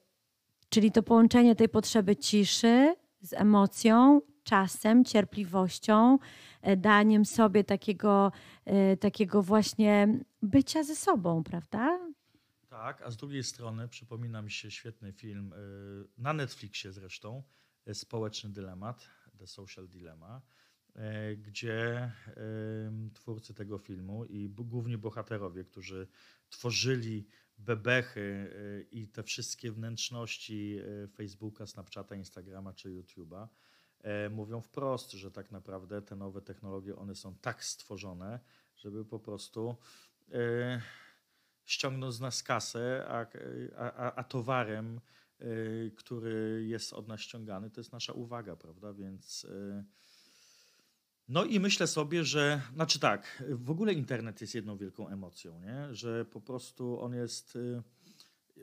czyli 0.69 0.93
to 0.93 1.03
połączenie 1.03 1.57
tej 1.57 1.69
potrzeby 1.69 2.17
ciszy 2.17 2.95
z 3.21 3.33
emocją, 3.33 4.21
czasem, 4.43 5.05
cierpliwością, 5.05 6.19
y, 6.69 6.77
daniem 6.77 7.25
sobie 7.25 7.65
takiego, 7.65 8.33
takiego 9.01 9.43
właśnie 9.43 10.09
bycia 10.43 10.83
ze 10.83 10.97
sobą, 10.97 11.45
prawda? 11.45 11.99
Tak, 12.69 13.03
a 13.03 13.11
z 13.11 13.17
drugiej 13.17 13.45
strony 13.45 13.89
przypomina 13.89 14.43
mi 14.43 14.51
się 14.51 14.71
świetny 14.71 15.13
film 15.13 15.55
na 16.19 16.33
Netflixie 16.33 16.93
zresztą, 16.93 17.43
Społeczny 17.93 18.51
Dylemat, 18.51 19.09
The 19.39 19.47
Social 19.47 19.89
Dilemma, 19.89 20.43
gdzie 21.37 22.13
twórcy 23.15 23.55
tego 23.55 23.79
filmu 23.79 24.25
i 24.25 24.49
główni 24.49 24.99
bohaterowie, 24.99 25.65
którzy 25.65 26.09
tworzyli 26.49 27.27
bebechy 27.59 28.21
y, 28.21 28.89
i 28.91 29.09
te 29.09 29.23
wszystkie 29.23 29.73
wnętrzności 29.73 30.79
y, 30.79 31.09
Facebooka, 31.09 31.67
Snapchata, 31.67 32.15
Instagrama 32.15 32.73
czy 32.73 32.89
YouTube'a 32.89 33.49
e, 34.01 34.31
mówią 34.31 34.61
wprost, 34.61 35.13
że 35.13 35.31
tak 35.31 35.51
naprawdę 35.51 36.03
te 36.03 36.17
nowe 36.17 36.43
technologie, 36.43 36.97
one 36.97 37.15
są 37.15 37.35
tak 37.35 37.65
stworzone, 37.65 38.41
żeby 38.77 39.05
po 39.05 39.19
prostu 39.19 39.77
e, 40.33 40.81
ściągnąć 41.65 42.15
z 42.15 42.21
nas 42.21 42.43
kasę, 42.43 43.07
a, 43.09 43.27
a, 43.77 44.15
a 44.15 44.25
towarem, 44.25 45.01
e, 45.39 45.47
który 45.91 46.65
jest 46.67 46.93
od 46.93 47.09
nas 47.09 47.21
ściągany, 47.21 47.71
to 47.71 47.81
jest 47.81 47.93
nasza 47.93 48.13
uwaga, 48.13 48.57
prawda? 48.57 48.93
Więc 48.93 49.47
no 51.29 51.45
i 51.45 51.61
myślę 51.61 51.87
sobie, 51.87 52.25
że, 52.25 52.63
znaczy 52.75 52.99
tak, 52.99 53.45
w 53.51 53.71
ogóle 53.71 53.93
internet 53.93 54.41
jest 54.41 54.55
jedną 54.55 54.77
wielką 54.77 55.09
emocją, 55.09 55.61
nie? 55.61 55.95
że 55.95 56.25
po 56.25 56.41
prostu 56.41 57.01
on 57.01 57.15
jest, 57.15 57.57
y, 57.57 57.83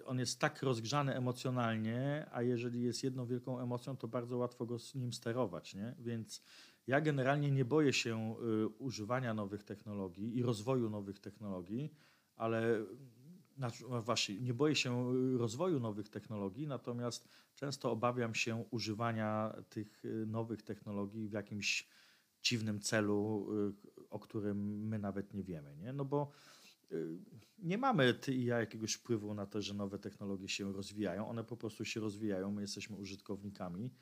on 0.05 0.19
jest 0.19 0.39
tak 0.39 0.63
rozgrzany 0.63 1.15
emocjonalnie, 1.15 2.25
a 2.31 2.41
jeżeli 2.41 2.81
jest 2.81 3.03
jedną 3.03 3.25
wielką 3.25 3.59
emocją, 3.59 3.97
to 3.97 4.07
bardzo 4.07 4.37
łatwo 4.37 4.65
go 4.65 4.79
z 4.79 4.95
nim 4.95 5.13
sterować. 5.13 5.75
Nie? 5.75 5.95
Więc 5.99 6.43
ja 6.87 7.01
generalnie 7.01 7.51
nie 7.51 7.65
boję 7.65 7.93
się 7.93 8.35
y, 8.63 8.67
używania 8.67 9.33
nowych 9.33 9.63
technologii 9.63 10.37
i 10.37 10.43
rozwoju 10.43 10.89
nowych 10.89 11.19
technologii, 11.19 11.93
ale 12.35 12.85
znaczy, 13.57 13.85
właśnie, 13.85 14.39
nie 14.39 14.53
boję 14.53 14.75
się 14.75 15.13
y, 15.15 15.37
rozwoju 15.37 15.79
nowych 15.79 16.09
technologii, 16.09 16.67
natomiast 16.67 17.29
często 17.55 17.91
obawiam 17.91 18.35
się 18.35 18.65
używania 18.71 19.55
tych 19.69 20.03
nowych 20.27 20.61
technologii 20.61 21.27
w 21.27 21.31
jakimś 21.31 21.87
dziwnym 22.41 22.79
celu, 22.79 23.47
y, 23.69 24.09
o 24.09 24.19
którym 24.19 24.87
my 24.87 24.99
nawet 24.99 25.33
nie 25.33 25.43
wiemy. 25.43 25.75
Nie? 25.75 25.93
No 25.93 26.05
bo 26.05 26.31
y, 26.91 27.17
nie 27.59 27.77
mamy 27.77 28.13
ty 28.13 28.33
i 28.33 28.45
ja 28.45 28.59
jakiegoś 28.59 28.93
wpływu 28.93 29.33
na 29.33 29.45
to, 29.45 29.61
że 29.61 29.73
nowe 29.73 29.99
technologie 29.99 30.49
się 30.49 30.73
rozwijają. 30.73 31.29
One 31.29 31.43
po 31.43 31.57
prostu 31.57 31.85
się 31.85 31.99
rozwijają, 31.99 32.51
my 32.51 32.61
jesteśmy 32.61 32.95
użytkownikami. 32.95 33.93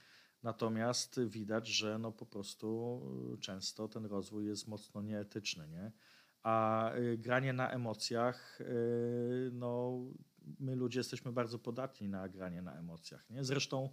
Natomiast 0.43 1.19
widać, 1.27 1.67
że 1.67 1.99
no 1.99 2.11
po 2.11 2.25
prostu 2.25 3.01
y, 3.33 3.37
często 3.37 3.87
ten 3.87 4.05
rozwój 4.05 4.47
jest 4.47 4.67
mocno 4.67 5.01
nieetyczny. 5.01 5.67
Nie? 5.67 5.91
A 6.43 6.91
granie 7.17 7.53
na 7.53 7.71
emocjach, 7.71 8.59
no 9.51 9.99
my 10.59 10.75
ludzie 10.75 10.99
jesteśmy 10.99 11.31
bardzo 11.31 11.59
podatni 11.59 12.09
na 12.09 12.29
granie 12.29 12.61
na 12.61 12.79
emocjach. 12.79 13.29
Nie? 13.29 13.43
Zresztą 13.43 13.89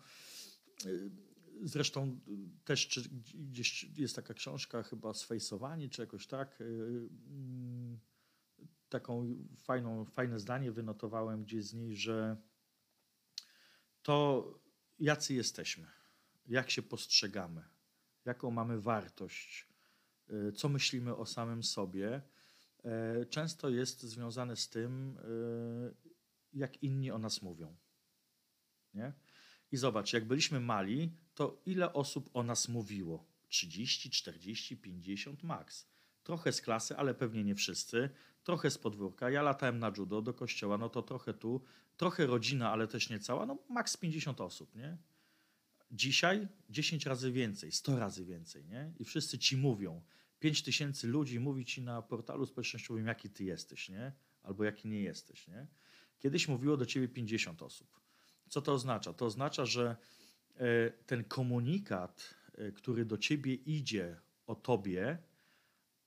Zresztą 1.62 2.20
też 2.64 2.88
czy, 2.88 3.08
gdzieś 3.34 3.84
jest 3.84 4.16
taka 4.16 4.34
książka 4.34 4.82
chyba 4.82 5.14
Sfejsowanie, 5.14 5.88
czy 5.88 6.02
jakoś 6.02 6.26
tak. 6.26 6.60
Y, 6.60 6.64
mm, 7.28 7.98
taką 8.88 9.36
fajną, 9.56 10.04
fajne 10.04 10.38
zdanie 10.38 10.72
wynotowałem 10.72 11.44
gdzieś 11.44 11.64
z 11.64 11.74
niej, 11.74 11.96
że 11.96 12.36
to 14.02 14.44
jacy 14.98 15.34
jesteśmy, 15.34 15.86
jak 16.46 16.70
się 16.70 16.82
postrzegamy, 16.82 17.64
jaką 18.24 18.50
mamy 18.50 18.80
wartość, 18.80 19.68
y, 20.30 20.52
co 20.52 20.68
myślimy 20.68 21.16
o 21.16 21.26
samym 21.26 21.62
sobie, 21.62 22.22
y, 23.22 23.26
często 23.26 23.68
jest 23.68 24.02
związane 24.02 24.56
z 24.56 24.68
tym, 24.68 25.18
jak 26.52 26.82
inni 26.82 27.10
o 27.10 27.18
nas 27.18 27.42
mówią. 27.42 27.76
Nie? 28.94 29.12
I 29.72 29.76
zobacz, 29.76 30.12
jak 30.12 30.26
byliśmy 30.26 30.60
mali, 30.60 31.12
to 31.34 31.62
ile 31.66 31.92
osób 31.92 32.30
o 32.34 32.42
nas 32.42 32.68
mówiło? 32.68 33.24
30, 33.48 34.10
40, 34.10 34.76
50 34.76 35.42
max. 35.42 35.86
Trochę 36.22 36.52
z 36.52 36.60
klasy, 36.60 36.96
ale 36.96 37.14
pewnie 37.14 37.44
nie 37.44 37.54
wszyscy. 37.54 38.10
Trochę 38.44 38.70
z 38.70 38.78
podwórka. 38.78 39.30
Ja 39.30 39.42
latałem 39.42 39.78
na 39.78 39.92
judo 39.96 40.22
do 40.22 40.34
kościoła, 40.34 40.78
no 40.78 40.88
to 40.88 41.02
trochę 41.02 41.34
tu. 41.34 41.62
Trochę 41.96 42.26
rodzina, 42.26 42.72
ale 42.72 42.88
też 42.88 43.10
nie 43.10 43.18
cała. 43.18 43.46
No 43.46 43.58
max 43.68 43.96
50 43.96 44.40
osób, 44.40 44.74
nie? 44.74 44.96
Dzisiaj 45.90 46.48
10 46.70 47.06
razy 47.06 47.32
więcej, 47.32 47.72
100 47.72 47.98
razy 47.98 48.24
więcej, 48.24 48.64
nie? 48.64 48.92
I 48.98 49.04
wszyscy 49.04 49.38
ci 49.38 49.56
mówią. 49.56 50.02
5 50.38 50.62
tysięcy 50.62 51.06
ludzi 51.06 51.40
mówi 51.40 51.64
ci 51.64 51.82
na 51.82 52.02
portalu 52.02 52.46
społecznościowym, 52.46 53.06
jaki 53.06 53.30
ty 53.30 53.44
jesteś, 53.44 53.88
nie? 53.88 54.12
Albo 54.42 54.64
jaki 54.64 54.88
nie 54.88 55.00
jesteś, 55.00 55.48
nie? 55.48 55.66
Kiedyś 56.18 56.48
mówiło 56.48 56.76
do 56.76 56.86
ciebie 56.86 57.08
50 57.08 57.62
osób. 57.62 58.05
Co 58.48 58.62
to 58.62 58.72
oznacza? 58.72 59.12
To 59.12 59.26
oznacza, 59.26 59.66
że 59.66 59.96
e, 60.56 60.90
ten 60.90 61.24
komunikat, 61.24 62.34
e, 62.54 62.72
który 62.72 63.04
do 63.04 63.18
ciebie 63.18 63.54
idzie 63.54 64.16
o 64.46 64.54
tobie, 64.54 65.18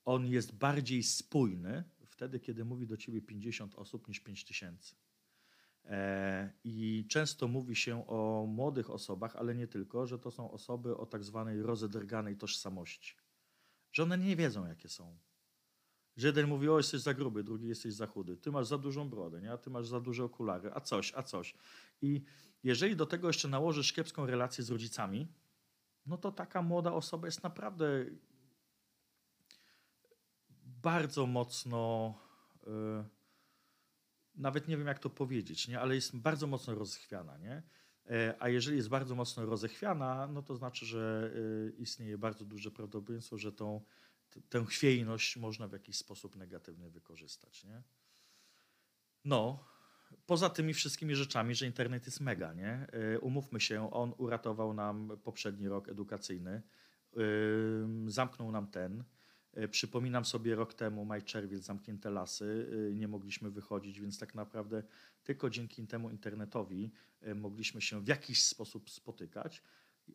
on 0.05 0.25
jest 0.25 0.55
bardziej 0.55 1.03
spójny 1.03 1.83
wtedy, 2.05 2.39
kiedy 2.39 2.65
mówi 2.65 2.87
do 2.87 2.97
ciebie 2.97 3.21
50 3.21 3.75
osób 3.75 4.07
niż 4.07 4.19
5 4.19 4.45
tysięcy. 4.45 4.95
E, 5.85 6.53
I 6.63 7.05
często 7.09 7.47
mówi 7.47 7.75
się 7.75 8.07
o 8.07 8.45
młodych 8.47 8.89
osobach, 8.89 9.35
ale 9.35 9.55
nie 9.55 9.67
tylko, 9.67 10.07
że 10.07 10.19
to 10.19 10.31
są 10.31 10.51
osoby 10.51 10.97
o 10.97 11.05
tak 11.05 11.23
zwanej 11.23 11.61
rozedrganej 11.61 12.37
tożsamości. 12.37 13.15
Że 13.91 14.03
one 14.03 14.17
nie 14.17 14.35
wiedzą, 14.35 14.67
jakie 14.67 14.89
są. 14.89 15.17
Że 16.19 16.27
jeden 16.27 16.47
mówi, 16.47 16.69
o 16.69 16.77
jesteś 16.77 17.01
za 17.01 17.13
gruby, 17.13 17.43
drugi 17.43 17.67
jesteś 17.67 17.93
za 17.93 18.07
chudy, 18.07 18.37
ty 18.37 18.51
masz 18.51 18.67
za 18.67 18.77
dużą 18.77 19.09
brodę, 19.09 19.41
nie? 19.41 19.51
a 19.51 19.57
ty 19.57 19.69
masz 19.69 19.87
za 19.87 19.99
duże 19.99 20.23
okulary, 20.23 20.71
a 20.73 20.81
coś, 20.81 21.13
a 21.15 21.23
coś. 21.23 21.55
I 22.01 22.23
jeżeli 22.63 22.95
do 22.95 23.05
tego 23.05 23.27
jeszcze 23.27 23.47
nałożysz 23.47 23.93
kiepską 23.93 24.25
relację 24.25 24.63
z 24.63 24.69
rodzicami, 24.69 25.27
no 26.05 26.17
to 26.17 26.31
taka 26.31 26.61
młoda 26.61 26.93
osoba 26.93 27.27
jest 27.27 27.43
naprawdę 27.43 28.05
bardzo 30.63 31.25
mocno, 31.25 32.13
yy, 32.67 33.05
nawet 34.35 34.67
nie 34.67 34.77
wiem 34.77 34.87
jak 34.87 34.99
to 34.99 35.09
powiedzieć, 35.09 35.67
nie? 35.67 35.79
ale 35.79 35.95
jest 35.95 36.17
bardzo 36.17 36.47
mocno 36.47 36.75
rozchwiana. 36.75 37.37
Nie? 37.37 37.63
E, 38.09 38.35
a 38.39 38.49
jeżeli 38.49 38.77
jest 38.77 38.89
bardzo 38.89 39.15
mocno 39.15 39.45
rozechwiana, 39.45 40.27
no 40.27 40.41
to 40.41 40.55
znaczy, 40.55 40.85
że 40.85 41.31
y, 41.35 41.75
istnieje 41.77 42.17
bardzo 42.17 42.45
duże 42.45 42.71
prawdopodobieństwo, 42.71 43.37
że 43.37 43.51
tą, 43.51 43.81
tę 44.49 44.65
chwiejność 44.65 45.37
można 45.37 45.67
w 45.67 45.71
jakiś 45.71 45.97
sposób 45.97 46.35
negatywnie 46.35 46.89
wykorzystać. 46.89 47.63
Nie? 47.63 47.81
No, 49.25 49.65
poza 50.25 50.49
tymi 50.49 50.73
wszystkimi 50.73 51.15
rzeczami, 51.15 51.55
że 51.55 51.65
internet 51.65 52.05
jest 52.05 52.19
mega, 52.19 52.53
nie? 52.53 52.87
Y, 53.15 53.19
umówmy 53.19 53.59
się, 53.59 53.93
on 53.93 54.13
uratował 54.17 54.73
nam 54.73 55.17
poprzedni 55.23 55.67
rok 55.67 55.89
edukacyjny, 55.89 56.61
zamknął 58.07 58.51
nam 58.51 58.67
ten. 58.67 59.03
Y, 59.57 59.67
przypominam 59.67 60.25
sobie 60.25 60.55
rok 60.55 60.73
temu, 60.73 61.05
maj, 61.05 61.23
czerwiec, 61.23 61.63
zamknięte 61.63 62.09
lasy, 62.09 62.69
y, 62.91 62.95
nie 62.95 63.07
mogliśmy 63.07 63.51
wychodzić, 63.51 63.99
więc 63.99 64.19
tak 64.19 64.35
naprawdę 64.35 64.83
tylko 65.23 65.49
dzięki 65.49 65.87
temu 65.87 66.09
internetowi 66.09 66.91
mogliśmy 67.35 67.81
się 67.81 68.01
w 68.01 68.07
jakiś 68.07 68.45
sposób 68.45 68.89
spotykać. 68.89 69.63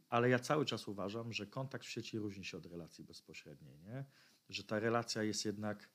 Ale 0.08 0.28
ja 0.28 0.38
cały 0.38 0.64
czas 0.64 0.88
uważam, 0.88 1.32
że 1.32 1.46
kontakt 1.46 1.84
w 1.84 1.90
sieci 1.90 2.18
różni 2.18 2.44
się 2.44 2.56
od 2.56 2.66
relacji 2.66 3.04
bezpośredniej, 3.04 3.78
nie? 3.80 4.04
że 4.48 4.64
ta 4.64 4.80
relacja 4.80 5.22
jest 5.22 5.44
jednak 5.44 5.88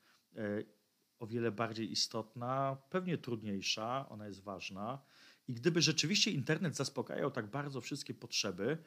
o 1.20 1.28
wiele 1.28 1.52
bardziej 1.52 1.92
istotna, 1.92 2.78
pewnie 2.90 3.18
trudniejsza, 3.18 4.10
ona 4.10 4.28
jest 4.28 4.44
ważna. 4.44 5.02
I 5.48 5.54
gdyby 5.54 5.82
rzeczywiście 5.82 6.32
internet 6.32 6.76
zaspokajał 6.76 7.32
tak 7.32 7.48
bardzo 7.48 7.82
wszystkie 7.82 8.14
potrzeby, 8.14 8.78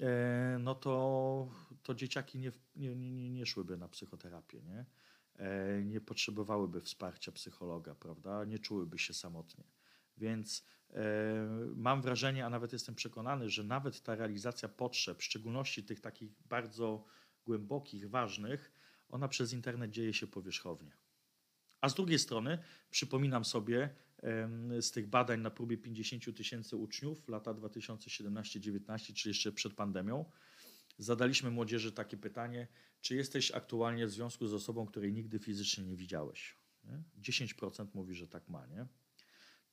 e, 0.00 0.58
no 0.60 0.74
to, 0.74 1.48
to 1.82 1.94
dzieciaki 1.94 2.38
nie, 2.38 2.52
nie, 2.76 2.96
nie, 2.96 3.30
nie 3.30 3.46
szłyby 3.46 3.76
na 3.76 3.88
psychoterapię. 3.88 4.62
Nie? 4.62 4.84
e, 5.38 5.82
nie 5.84 6.00
potrzebowałyby 6.00 6.80
wsparcia 6.80 7.32
psychologa, 7.32 7.94
prawda? 7.94 8.44
Nie 8.44 8.58
czułyby 8.58 8.98
się 8.98 9.14
samotnie. 9.14 9.64
Więc 10.16 10.64
e, 10.90 11.04
mam 11.76 12.02
wrażenie, 12.02 12.46
a 12.46 12.50
nawet 12.50 12.72
jestem 12.72 12.94
przekonany, 12.94 13.50
że 13.50 13.64
nawet 13.64 14.02
ta 14.02 14.14
realizacja 14.14 14.68
potrzeb, 14.68 15.18
w 15.18 15.24
szczególności 15.24 15.84
tych 15.84 16.00
takich 16.00 16.30
bardzo 16.48 17.04
głębokich, 17.44 18.10
ważnych, 18.10 18.72
ona 19.08 19.28
przez 19.28 19.52
internet 19.52 19.90
dzieje 19.90 20.14
się 20.14 20.26
powierzchownie. 20.26 20.96
A 21.80 21.88
z 21.88 21.94
drugiej 21.94 22.18
strony 22.18 22.58
przypominam 22.90 23.44
sobie 23.44 23.90
z 24.80 24.90
tych 24.90 25.06
badań 25.06 25.40
na 25.40 25.50
próbie 25.50 25.78
50 25.78 26.36
tysięcy 26.36 26.76
uczniów 26.76 27.28
lata 27.28 27.54
2017-19, 27.54 29.14
czyli 29.14 29.30
jeszcze 29.30 29.52
przed 29.52 29.74
pandemią, 29.74 30.24
zadaliśmy 30.98 31.50
młodzieży 31.50 31.92
takie 31.92 32.16
pytanie, 32.16 32.68
czy 33.00 33.14
jesteś 33.14 33.50
aktualnie 33.50 34.06
w 34.06 34.10
związku 34.10 34.46
z 34.46 34.54
osobą, 34.54 34.86
której 34.86 35.12
nigdy 35.12 35.38
fizycznie 35.38 35.84
nie 35.84 35.96
widziałeś? 35.96 36.56
Nie? 36.84 37.02
10% 37.22 37.86
mówi, 37.94 38.14
że 38.14 38.28
tak 38.28 38.48
ma. 38.48 38.66
Nie? 38.66 38.86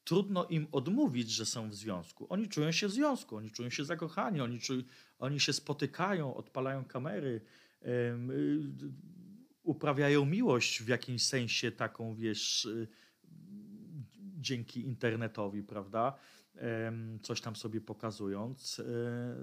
Trudno 0.03 0.45
im 0.45 0.67
odmówić, 0.71 1.29
że 1.31 1.45
są 1.45 1.69
w 1.69 1.75
związku. 1.75 2.27
Oni 2.29 2.49
czują 2.49 2.71
się 2.71 2.87
w 2.87 2.91
związku, 2.91 3.35
oni 3.35 3.51
czują 3.51 3.69
się 3.69 3.85
zakochani, 3.85 4.41
oni, 4.41 4.59
czują, 4.59 4.83
oni 5.19 5.39
się 5.39 5.53
spotykają, 5.53 6.35
odpalają 6.35 6.85
kamery, 6.85 7.41
uprawiają 9.63 10.25
miłość 10.25 10.83
w 10.83 10.87
jakimś 10.87 11.23
sensie 11.23 11.71
taką, 11.71 12.15
wiesz, 12.15 12.65
y, 12.65 12.87
dzięki 14.37 14.85
internetowi, 14.85 15.63
prawda? 15.63 16.13
Coś 17.21 17.41
tam 17.41 17.55
sobie 17.55 17.81
pokazując. 17.81 18.79
Y, 18.79 18.85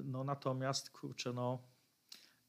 no 0.05 0.25
natomiast, 0.25 0.91
kurczę, 0.91 1.33
no 1.33 1.63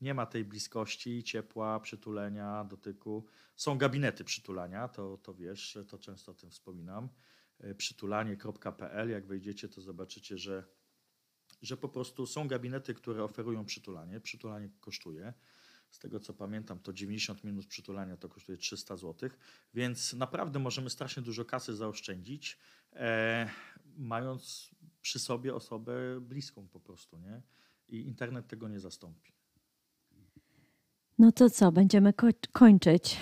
nie 0.02 0.14
ma 0.14 0.26
tej 0.26 0.46
bliskości, 0.46 1.24
ciepła, 1.24 1.80
przytulenia, 1.80 2.64
dotyku. 2.64 3.26
Są 3.56 3.78
gabinety 3.78 4.24
przytulania, 4.24 4.88
to, 4.88 5.18
to 5.18 5.34
wiesz, 5.34 5.78
to 5.90 5.98
często 5.98 6.32
o 6.32 6.36
tym 6.36 6.50
wspominam. 6.50 7.10
Y, 7.64 7.76
przytulanie.pl, 7.76 9.10
jak 9.10 9.26
wejdziecie, 9.26 9.70
to 9.70 9.82
zobaczycie, 9.82 10.38
że, 10.38 10.64
że 11.62 11.78
po 11.78 11.90
prostu 11.90 12.26
są 12.26 12.48
gabinety, 12.48 12.94
które 12.94 13.24
oferują 13.24 13.66
przytulanie. 13.66 14.20
Przytulanie 14.20 14.70
kosztuje 14.80 15.34
z 15.92 16.00
tego 16.00 16.20
co 16.20 16.34
pamiętam, 16.34 16.80
to 16.80 16.94
90 16.94 17.44
minut 17.44 17.68
przytulania 17.68 18.18
to 18.18 18.30
kosztuje 18.30 18.58
300 18.58 18.98
zł, 18.98 19.30
więc 19.74 20.14
naprawdę 20.14 20.60
możemy 20.60 20.90
strasznie 20.90 21.24
dużo 21.24 21.46
kasy 21.46 21.76
zaoszczędzić, 21.76 22.58
e, 22.94 23.50
mając 23.98 24.72
przy 25.02 25.20
sobie 25.20 25.56
osobę 25.56 26.22
bliską 26.22 26.68
po 26.68 26.80
prostu, 26.80 27.18
nie? 27.18 27.42
I 27.88 28.08
internet 28.08 28.48
tego 28.48 28.68
nie 28.68 28.80
zastąpi. 28.80 29.34
No 31.20 31.32
to 31.32 31.50
co, 31.50 31.72
będziemy 31.72 32.14
ko 32.14 32.28
kończyć. 32.52 33.18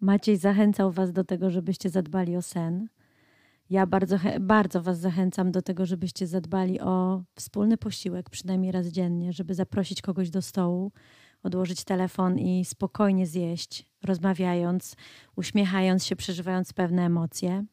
Maciej 0.00 0.36
zachęcał 0.36 0.92
Was 0.92 1.12
do 1.12 1.24
tego, 1.24 1.50
żebyście 1.50 1.90
zadbali 1.90 2.36
o 2.36 2.42
sen. 2.42 2.88
Ja 3.70 3.86
bardzo, 3.86 4.16
bardzo 4.40 4.82
Was 4.82 4.98
zachęcam 4.98 5.52
do 5.52 5.62
tego, 5.62 5.86
żebyście 5.86 6.26
zadbali 6.26 6.80
o 6.80 7.22
wspólny 7.34 7.76
posiłek, 7.76 8.30
przynajmniej 8.30 8.72
raz 8.72 8.86
dziennie, 8.86 9.32
żeby 9.32 9.54
zaprosić 9.54 10.02
kogoś 10.02 10.30
do 10.30 10.42
stołu, 10.42 10.92
odłożyć 11.42 11.84
telefon 11.84 12.38
i 12.38 12.64
spokojnie 12.64 13.26
zjeść, 13.26 13.86
rozmawiając, 14.04 14.96
uśmiechając 15.36 16.06
się, 16.06 16.16
przeżywając 16.16 16.72
pewne 16.72 17.04
emocje. 17.04 17.64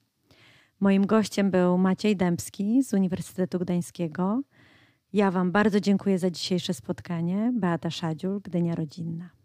Moim 0.79 1.05
gościem 1.05 1.51
był 1.51 1.77
Maciej 1.77 2.17
Dębski 2.17 2.83
z 2.83 2.93
Uniwersytetu 2.93 3.59
Gdańskiego. 3.59 4.41
Ja 5.13 5.31
Wam 5.31 5.51
bardzo 5.51 5.79
dziękuję 5.79 6.19
za 6.19 6.29
dzisiejsze 6.29 6.73
spotkanie. 6.73 7.53
Beata 7.55 7.89
Szadziul, 7.89 8.41
Gdynia 8.41 8.75
Rodzinna. 8.75 9.42